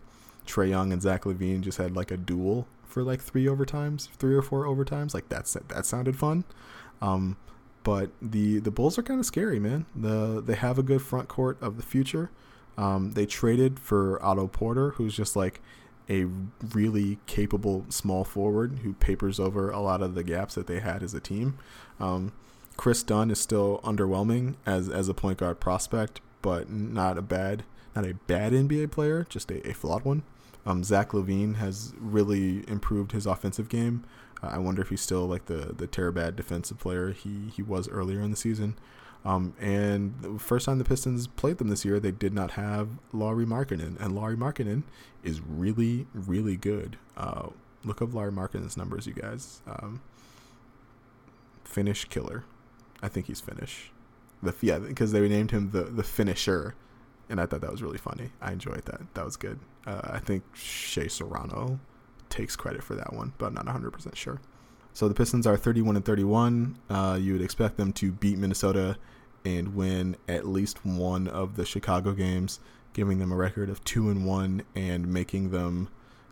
Trae 0.47 0.71
Young 0.71 0.93
and 0.93 1.01
Zach 1.01 1.23
LaVine 1.23 1.61
just 1.61 1.79
had 1.79 1.95
like 1.95 2.11
a 2.11 2.17
duel 2.17 2.67
for 2.87 3.03
like 3.03 3.21
three 3.21 3.47
overtimes, 3.47 4.09
three 4.11 4.35
or 4.35 4.43
four 4.43 4.65
overtimes. 4.65 5.15
Like 5.15 5.29
that's 5.29 5.55
that 5.55 5.87
sounded 5.87 6.17
fun. 6.17 6.45
Um, 7.01 7.37
but 7.83 8.11
the 8.21 8.59
the 8.59 8.71
Bulls 8.71 8.99
are 8.99 9.03
kind 9.03 9.21
of 9.21 9.27
scary, 9.27 9.61
man. 9.61 9.87
The 9.95 10.43
they 10.45 10.55
have 10.55 10.79
a 10.79 10.83
good 10.83 11.03
front 11.03 11.29
court 11.29 11.57
of 11.61 11.77
the 11.77 11.83
future. 11.83 12.31
Um, 12.77 13.13
they 13.13 13.27
traded 13.27 13.79
for 13.79 14.23
Otto 14.25 14.49
Porter, 14.49 14.91
who's 14.91 15.17
just 15.17 15.37
like 15.37 15.61
a 16.09 16.27
really 16.73 17.19
capable 17.27 17.85
small 17.89 18.25
forward 18.25 18.81
who 18.83 18.93
papers 18.95 19.41
over 19.41 19.71
a 19.71 19.81
lot 19.81 20.03
of 20.03 20.15
the 20.15 20.23
gaps 20.23 20.55
that 20.55 20.67
they 20.67 20.81
had 20.81 21.03
as 21.03 21.15
a 21.15 21.21
team. 21.21 21.59
Um, 21.99 22.33
Kris 22.77 23.03
Dunn 23.03 23.31
is 23.31 23.41
still 23.41 23.81
underwhelming 23.83 24.55
as 24.67 24.89
as 24.89 25.09
a 25.09 25.15
point 25.15 25.39
guard 25.39 25.61
prospect, 25.61 26.21
but 26.43 26.71
not 26.71 27.17
a 27.17 27.23
bad 27.23 27.65
not 27.95 28.05
a 28.05 28.15
bad 28.27 28.53
NBA 28.53 28.91
player, 28.91 29.27
just 29.29 29.51
a, 29.51 29.67
a 29.69 29.73
flawed 29.73 30.05
one. 30.05 30.23
Um, 30.67 30.83
Zach 30.83 31.11
LaVine 31.11 31.57
has 31.57 31.95
really 31.99 32.69
improved 32.69 33.13
his 33.13 33.25
offensive 33.25 33.69
game. 33.69 34.05
Uh, 34.43 34.49
I 34.49 34.59
wonder 34.59 34.83
if 34.83 34.91
he's 34.91 35.01
still 35.01 35.27
like 35.27 35.47
the 35.47 35.75
the 35.77 36.13
bad 36.13 36.37
defensive 36.37 36.79
player 36.79 37.13
he 37.13 37.51
he 37.55 37.63
was 37.63 37.89
earlier 37.89 38.21
in 38.21 38.31
the 38.31 38.37
season. 38.37 38.77
Um, 39.25 39.55
and 39.61 40.15
the 40.21 40.39
first 40.39 40.67
time 40.67 40.79
the 40.79 40.85
Pistons 40.85 41.27
played 41.27 41.59
them 41.59 41.69
this 41.69 41.85
year, 41.85 41.99
they 41.99 42.13
did 42.13 42.33
not 42.33 42.53
have 42.53 42.89
Lauri 43.13 43.45
Markkanen, 43.45 43.99
and 43.99 44.15
Lauri 44.15 44.37
Markkanen 44.37 44.85
is 45.25 45.41
really, 45.41 46.07
really 46.15 46.57
good. 46.57 46.97
Uh, 47.17 47.49
look 47.85 48.01
up 48.01 48.15
Lauri 48.15 48.31
Markkanen's 48.31 48.77
numbers, 48.77 49.05
you 49.05 49.15
guys. 49.15 49.63
Um, 49.67 50.01
Finnish 51.65 52.05
killer. 52.05 52.45
I 53.03 53.09
think 53.09 53.27
he's 53.27 53.41
Finnish. 53.41 53.91
The 54.43 54.55
yeah, 54.61 54.79
because 54.79 55.11
they 55.11 55.29
named 55.29 55.51
him 55.51 55.71
the 55.71 55.83
the 55.85 56.05
finisher, 56.05 56.75
and 57.29 57.41
I 57.41 57.47
thought 57.47 57.61
that 57.61 57.71
was 57.71 57.83
really 57.83 57.99
funny. 57.99 58.31
I 58.41 58.53
enjoyed 58.53 58.85
that. 58.87 59.01
That 59.15 59.25
was 59.25 59.37
good. 59.37 59.59
Uh, 59.87 60.01
I 60.05 60.19
think 60.19 60.45
Shea 60.55 61.09
Serrano 61.09 61.81
takes 62.29 62.57
credit 62.57 62.83
for 62.83 62.95
that 62.95 63.13
one, 63.13 63.33
but 63.39 63.47
I'm 63.47 63.55
not 63.55 63.67
100 63.67 63.91
percent 63.91 64.17
sure. 64.17 64.41
So 64.93 65.09
the 65.09 65.15
Pistons 65.15 65.47
are 65.47 65.57
31 65.57 65.97
and 65.97 66.05
31. 66.05 66.79
Uh, 66.89 67.19
you 67.21 67.35
would 67.35 67.43
expect 67.43 67.77
them 67.77 67.93
to 67.95 68.13
beat 68.13 68.39
Minnesota 68.39 68.97
and 69.45 69.75
win 69.75 70.17
at 70.27 70.47
least 70.47 70.85
one 70.87 71.29
of 71.29 71.57
the 71.57 71.67
Chicago 71.67 72.13
games, 72.13 72.61
giving 72.95 73.19
them 73.19 73.31
a 73.31 73.37
record 73.37 73.69
of 73.69 73.85
two 73.85 74.09
and 74.09 74.27
one 74.27 74.63
and 74.75 75.07
making 75.07 75.51
them 75.51 75.89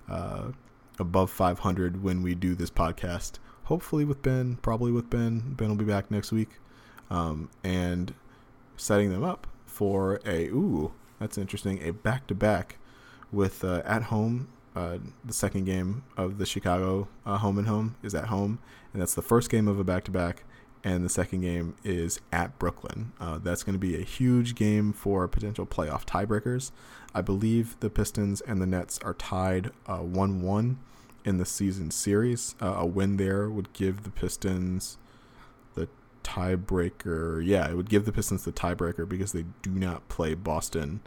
uh, 0.09 0.51
above 0.99 1.31
500 1.31 2.03
when 2.03 2.23
we 2.23 2.35
do 2.35 2.55
this 2.55 2.71
podcast. 2.71 3.33
Hopefully 3.65 4.05
with 4.05 4.23
Ben, 4.23 4.57
probably 4.57 4.93
with 4.93 5.11
Ben. 5.11 5.55
Ben 5.55 5.69
will 5.69 5.77
be 5.77 5.85
back 5.85 6.11
next 6.11 6.33
week, 6.33 6.51
um, 7.11 7.51
and 7.63 8.15
setting 8.77 9.11
them 9.11 9.23
up 9.23 9.47
for 9.75 10.21
a 10.25 10.47
ooh, 10.47 10.93
that's 11.19 11.37
interesting, 11.37 11.83
a 11.83 11.93
back 11.93 12.27
to 12.29 12.35
back 12.35 12.79
with 13.33 13.65
uh, 13.65 13.83
at 13.85 14.05
home. 14.05 14.49
Uh, 14.77 14.99
the 15.25 15.33
second 15.33 15.65
game 15.65 16.03
of 16.17 16.39
the 16.39 16.47
Chicago 16.47 17.07
uh, 17.25 17.39
home 17.39 17.59
and 17.59 17.69
home 17.69 17.95
is 18.03 18.15
at 18.15 18.27
home, 18.27 18.59
and 18.93 19.01
that's 19.01 19.15
the 19.15 19.23
first 19.23 19.51
game 19.51 19.69
of 19.69 19.79
a 19.79 19.85
back 19.85 20.05
to 20.05 20.11
back 20.11 20.45
and 20.85 21.03
the 21.03 21.09
second 21.09 21.41
game 21.41 21.75
is 21.83 22.21
at 22.31 22.59
Brooklyn. 22.59 23.13
Uh, 23.19 23.39
that's 23.39 23.63
going 23.63 23.73
to 23.73 23.79
be 23.79 23.97
a 23.97 24.05
huge 24.05 24.55
game 24.55 24.93
for 24.93 25.27
potential 25.27 25.67
playoff 25.67 26.05
tiebreakers. 26.05 26.71
I 27.15 27.23
believe 27.23 27.81
the 27.81 27.89
Pistons 27.89 28.43
and 28.43 28.61
the 28.61 28.67
Nets 28.67 28.99
are 29.03 29.15
tied 29.15 29.71
1 29.87 29.99
uh, 29.99 30.03
1 30.03 30.79
in 31.25 31.39
the 31.39 31.47
season 31.47 31.91
series. 31.91 32.55
Uh, 32.61 32.75
a 32.77 32.87
win 32.87 33.17
there 33.17 33.49
would 33.49 33.73
give 33.73 34.03
the 34.03 34.11
Pistons 34.11 34.99
tiebreaker. 36.25 37.45
Yeah, 37.45 37.69
it 37.71 37.77
would 37.77 37.89
give 37.89 38.05
the 38.05 38.13
Pistons 38.13 38.45
the 38.45 38.53
tiebreaker 38.53 39.09
because 39.09 39.33
they 39.33 39.45
do 39.63 39.71
not 39.71 40.09
play 40.09 40.35
Boston 40.35 41.01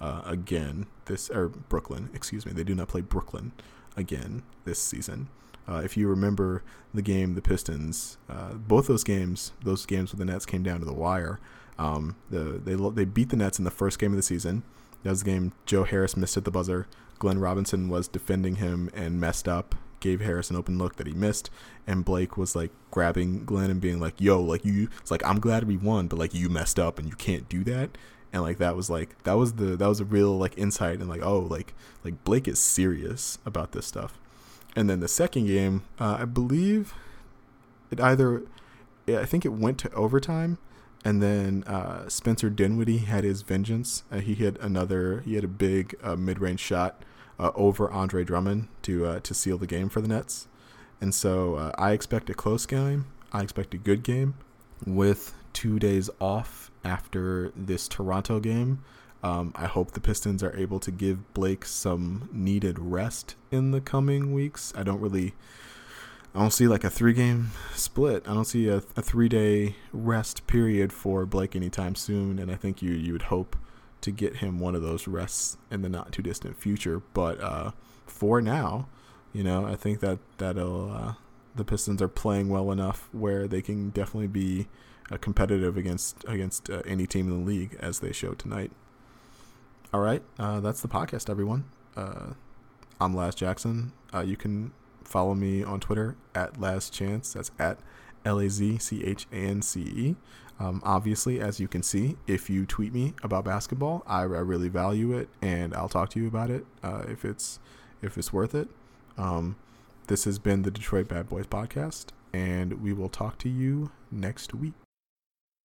uh, 0.00 0.22
again 0.26 0.86
this 1.06 1.30
or 1.30 1.48
Brooklyn, 1.48 2.10
excuse 2.12 2.44
me. 2.44 2.52
They 2.52 2.64
do 2.64 2.74
not 2.74 2.88
play 2.88 3.00
Brooklyn 3.00 3.52
again 3.96 4.42
this 4.64 4.78
season. 4.78 5.28
Uh, 5.66 5.80
if 5.82 5.96
you 5.96 6.08
remember 6.08 6.62
the 6.92 7.02
game, 7.02 7.34
the 7.34 7.42
Pistons, 7.42 8.18
uh, 8.28 8.52
both 8.52 8.86
those 8.86 9.04
games, 9.04 9.52
those 9.62 9.86
games 9.86 10.10
with 10.10 10.18
the 10.18 10.24
Nets 10.26 10.44
came 10.44 10.62
down 10.62 10.80
to 10.80 10.84
the 10.84 10.92
wire. 10.92 11.40
Um, 11.78 12.16
the, 12.30 12.60
they 12.62 12.74
they 12.74 13.04
beat 13.04 13.30
the 13.30 13.36
Nets 13.36 13.58
in 13.58 13.64
the 13.64 13.70
first 13.70 13.98
game 13.98 14.12
of 14.12 14.16
the 14.16 14.22
season. 14.22 14.62
That 15.02 15.10
was 15.10 15.22
the 15.22 15.30
game 15.30 15.52
Joe 15.66 15.84
Harris 15.84 16.16
missed 16.16 16.36
at 16.36 16.44
the 16.44 16.50
buzzer. 16.50 16.86
Glenn 17.18 17.38
Robinson 17.38 17.88
was 17.88 18.08
defending 18.08 18.56
him 18.56 18.90
and 18.94 19.20
messed 19.20 19.48
up, 19.48 19.74
gave 20.04 20.20
Harris 20.20 20.50
an 20.50 20.56
open 20.56 20.76
look 20.76 20.96
that 20.96 21.06
he 21.06 21.14
missed, 21.14 21.48
and 21.86 22.04
Blake 22.04 22.36
was 22.36 22.54
like 22.54 22.70
grabbing 22.90 23.46
Glenn 23.46 23.70
and 23.70 23.80
being 23.80 23.98
like, 23.98 24.20
"Yo, 24.20 24.40
like 24.40 24.64
you, 24.64 24.88
it's 25.00 25.10
like 25.10 25.24
I'm 25.24 25.40
glad 25.40 25.64
we 25.64 25.78
won, 25.78 26.08
but 26.08 26.18
like 26.18 26.34
you 26.34 26.50
messed 26.50 26.78
up 26.78 26.98
and 26.98 27.08
you 27.08 27.16
can't 27.16 27.48
do 27.48 27.64
that." 27.64 27.96
And 28.32 28.42
like 28.42 28.58
that 28.58 28.76
was 28.76 28.90
like 28.90 29.22
that 29.24 29.32
was 29.34 29.54
the 29.54 29.76
that 29.76 29.86
was 29.86 30.00
a 30.00 30.04
real 30.04 30.36
like 30.36 30.58
insight 30.58 31.00
and 31.00 31.08
like 31.08 31.22
oh 31.22 31.38
like 31.38 31.74
like 32.04 32.22
Blake 32.22 32.46
is 32.46 32.58
serious 32.58 33.38
about 33.46 33.72
this 33.72 33.86
stuff. 33.86 34.20
And 34.76 34.90
then 34.90 35.00
the 35.00 35.08
second 35.08 35.46
game, 35.46 35.84
uh, 35.98 36.18
I 36.20 36.24
believe 36.26 36.92
it 37.90 38.00
either, 38.00 38.42
I 39.08 39.24
think 39.24 39.44
it 39.44 39.52
went 39.52 39.78
to 39.78 39.92
overtime, 39.92 40.58
and 41.04 41.22
then 41.22 41.64
uh, 41.64 42.08
Spencer 42.08 42.50
Dinwiddie 42.50 42.98
had 42.98 43.24
his 43.24 43.42
vengeance. 43.42 44.02
Uh, 44.10 44.18
he 44.18 44.34
hit 44.34 44.60
another, 44.60 45.20
he 45.20 45.36
had 45.36 45.44
a 45.44 45.48
big 45.48 45.94
uh, 46.02 46.16
mid-range 46.16 46.60
shot 46.60 47.02
uh, 47.38 47.50
over 47.54 47.90
Andre 47.90 48.24
Drummond 48.24 48.68
to 48.82 49.06
uh, 49.06 49.20
to 49.20 49.34
seal 49.34 49.58
the 49.58 49.66
game 49.66 49.88
for 49.88 50.00
the 50.00 50.08
Nets. 50.08 50.48
And 51.00 51.14
so 51.14 51.72
I 51.76 51.92
expect 51.92 52.30
a 52.30 52.34
close 52.34 52.66
game. 52.66 53.06
I 53.32 53.42
expect 53.42 53.74
a 53.74 53.78
good 53.78 54.02
game 54.02 54.34
with 54.86 55.34
two 55.52 55.78
days 55.78 56.08
off 56.20 56.70
after 56.84 57.52
this 57.56 57.88
Toronto 57.88 58.40
game. 58.40 58.82
Um, 59.22 59.52
I 59.56 59.66
hope 59.66 59.92
the 59.92 60.00
Pistons 60.00 60.42
are 60.42 60.54
able 60.54 60.78
to 60.80 60.90
give 60.90 61.32
Blake 61.32 61.64
some 61.64 62.28
needed 62.30 62.78
rest 62.78 63.36
in 63.50 63.70
the 63.70 63.80
coming 63.80 64.34
weeks. 64.34 64.70
I 64.76 64.82
don't 64.82 65.00
really, 65.00 65.32
I 66.34 66.40
don't 66.40 66.52
see 66.52 66.68
like 66.68 66.84
a 66.84 66.90
three 66.90 67.14
game 67.14 67.52
split. 67.74 68.28
I 68.28 68.34
don't 68.34 68.44
see 68.44 68.68
a, 68.68 68.82
a 68.96 69.02
three 69.02 69.30
day 69.30 69.76
rest 69.94 70.46
period 70.46 70.92
for 70.92 71.24
Blake 71.24 71.56
anytime 71.56 71.94
soon. 71.94 72.38
And 72.38 72.50
I 72.50 72.56
think 72.56 72.82
you 72.82 72.92
you 72.92 73.12
would 73.12 73.22
hope 73.22 73.56
to 74.04 74.10
get 74.10 74.36
him 74.36 74.58
one 74.58 74.74
of 74.74 74.82
those 74.82 75.08
rests 75.08 75.56
in 75.70 75.80
the 75.80 75.88
not 75.88 76.12
too 76.12 76.22
distant 76.22 76.58
future. 76.58 77.00
But 77.14 77.40
uh, 77.40 77.70
for 78.06 78.42
now, 78.42 78.86
you 79.32 79.42
know, 79.42 79.66
I 79.66 79.76
think 79.76 80.00
that 80.00 80.18
that'll 80.36 80.92
uh, 80.92 81.14
the 81.54 81.64
Pistons 81.64 82.02
are 82.02 82.08
playing 82.08 82.50
well 82.50 82.70
enough 82.70 83.08
where 83.12 83.48
they 83.48 83.62
can 83.62 83.90
definitely 83.90 84.28
be 84.28 84.68
uh, 85.10 85.16
competitive 85.16 85.76
against 85.78 86.22
against 86.28 86.68
uh, 86.68 86.82
any 86.86 87.06
team 87.06 87.28
in 87.28 87.40
the 87.40 87.50
league 87.50 87.76
as 87.80 88.00
they 88.00 88.12
showed 88.12 88.38
tonight. 88.38 88.70
All 89.92 90.00
right, 90.00 90.22
uh, 90.38 90.60
that's 90.60 90.82
the 90.82 90.88
podcast, 90.88 91.30
everyone. 91.30 91.64
Uh, 91.96 92.34
I'm 93.00 93.14
Laz 93.14 93.34
Jackson. 93.34 93.92
Uh, 94.12 94.20
you 94.20 94.36
can 94.36 94.72
follow 95.02 95.34
me 95.34 95.64
on 95.64 95.80
Twitter 95.80 96.16
at 96.34 96.60
Laz 96.60 96.90
Chance. 96.90 97.32
That's 97.32 97.52
at 97.58 97.78
L 98.24 98.38
A 98.38 98.50
Z 98.50 98.78
C 98.78 99.02
H 99.02 99.26
A 99.32 99.36
N 99.36 99.62
C 99.62 99.80
E. 99.80 100.16
Um, 100.60 100.80
obviously, 100.84 101.40
as 101.40 101.58
you 101.58 101.66
can 101.66 101.82
see, 101.82 102.16
if 102.26 102.48
you 102.48 102.64
tweet 102.64 102.94
me 102.94 103.14
about 103.22 103.44
basketball, 103.44 104.04
I, 104.06 104.20
I 104.20 104.24
really 104.24 104.68
value 104.68 105.12
it, 105.12 105.28
and 105.42 105.74
I'll 105.74 105.88
talk 105.88 106.10
to 106.10 106.20
you 106.20 106.28
about 106.28 106.50
it 106.50 106.64
uh, 106.82 107.04
if 107.08 107.24
it's 107.24 107.58
if 108.02 108.16
it's 108.16 108.32
worth 108.32 108.54
it. 108.54 108.68
Um, 109.18 109.56
this 110.06 110.24
has 110.24 110.38
been 110.38 110.62
the 110.62 110.70
Detroit 110.70 111.08
Bad 111.08 111.28
Boys 111.28 111.46
podcast, 111.46 112.06
and 112.32 112.82
we 112.82 112.92
will 112.92 113.08
talk 113.08 113.38
to 113.38 113.48
you 113.48 113.90
next 114.10 114.54
week. 114.54 114.74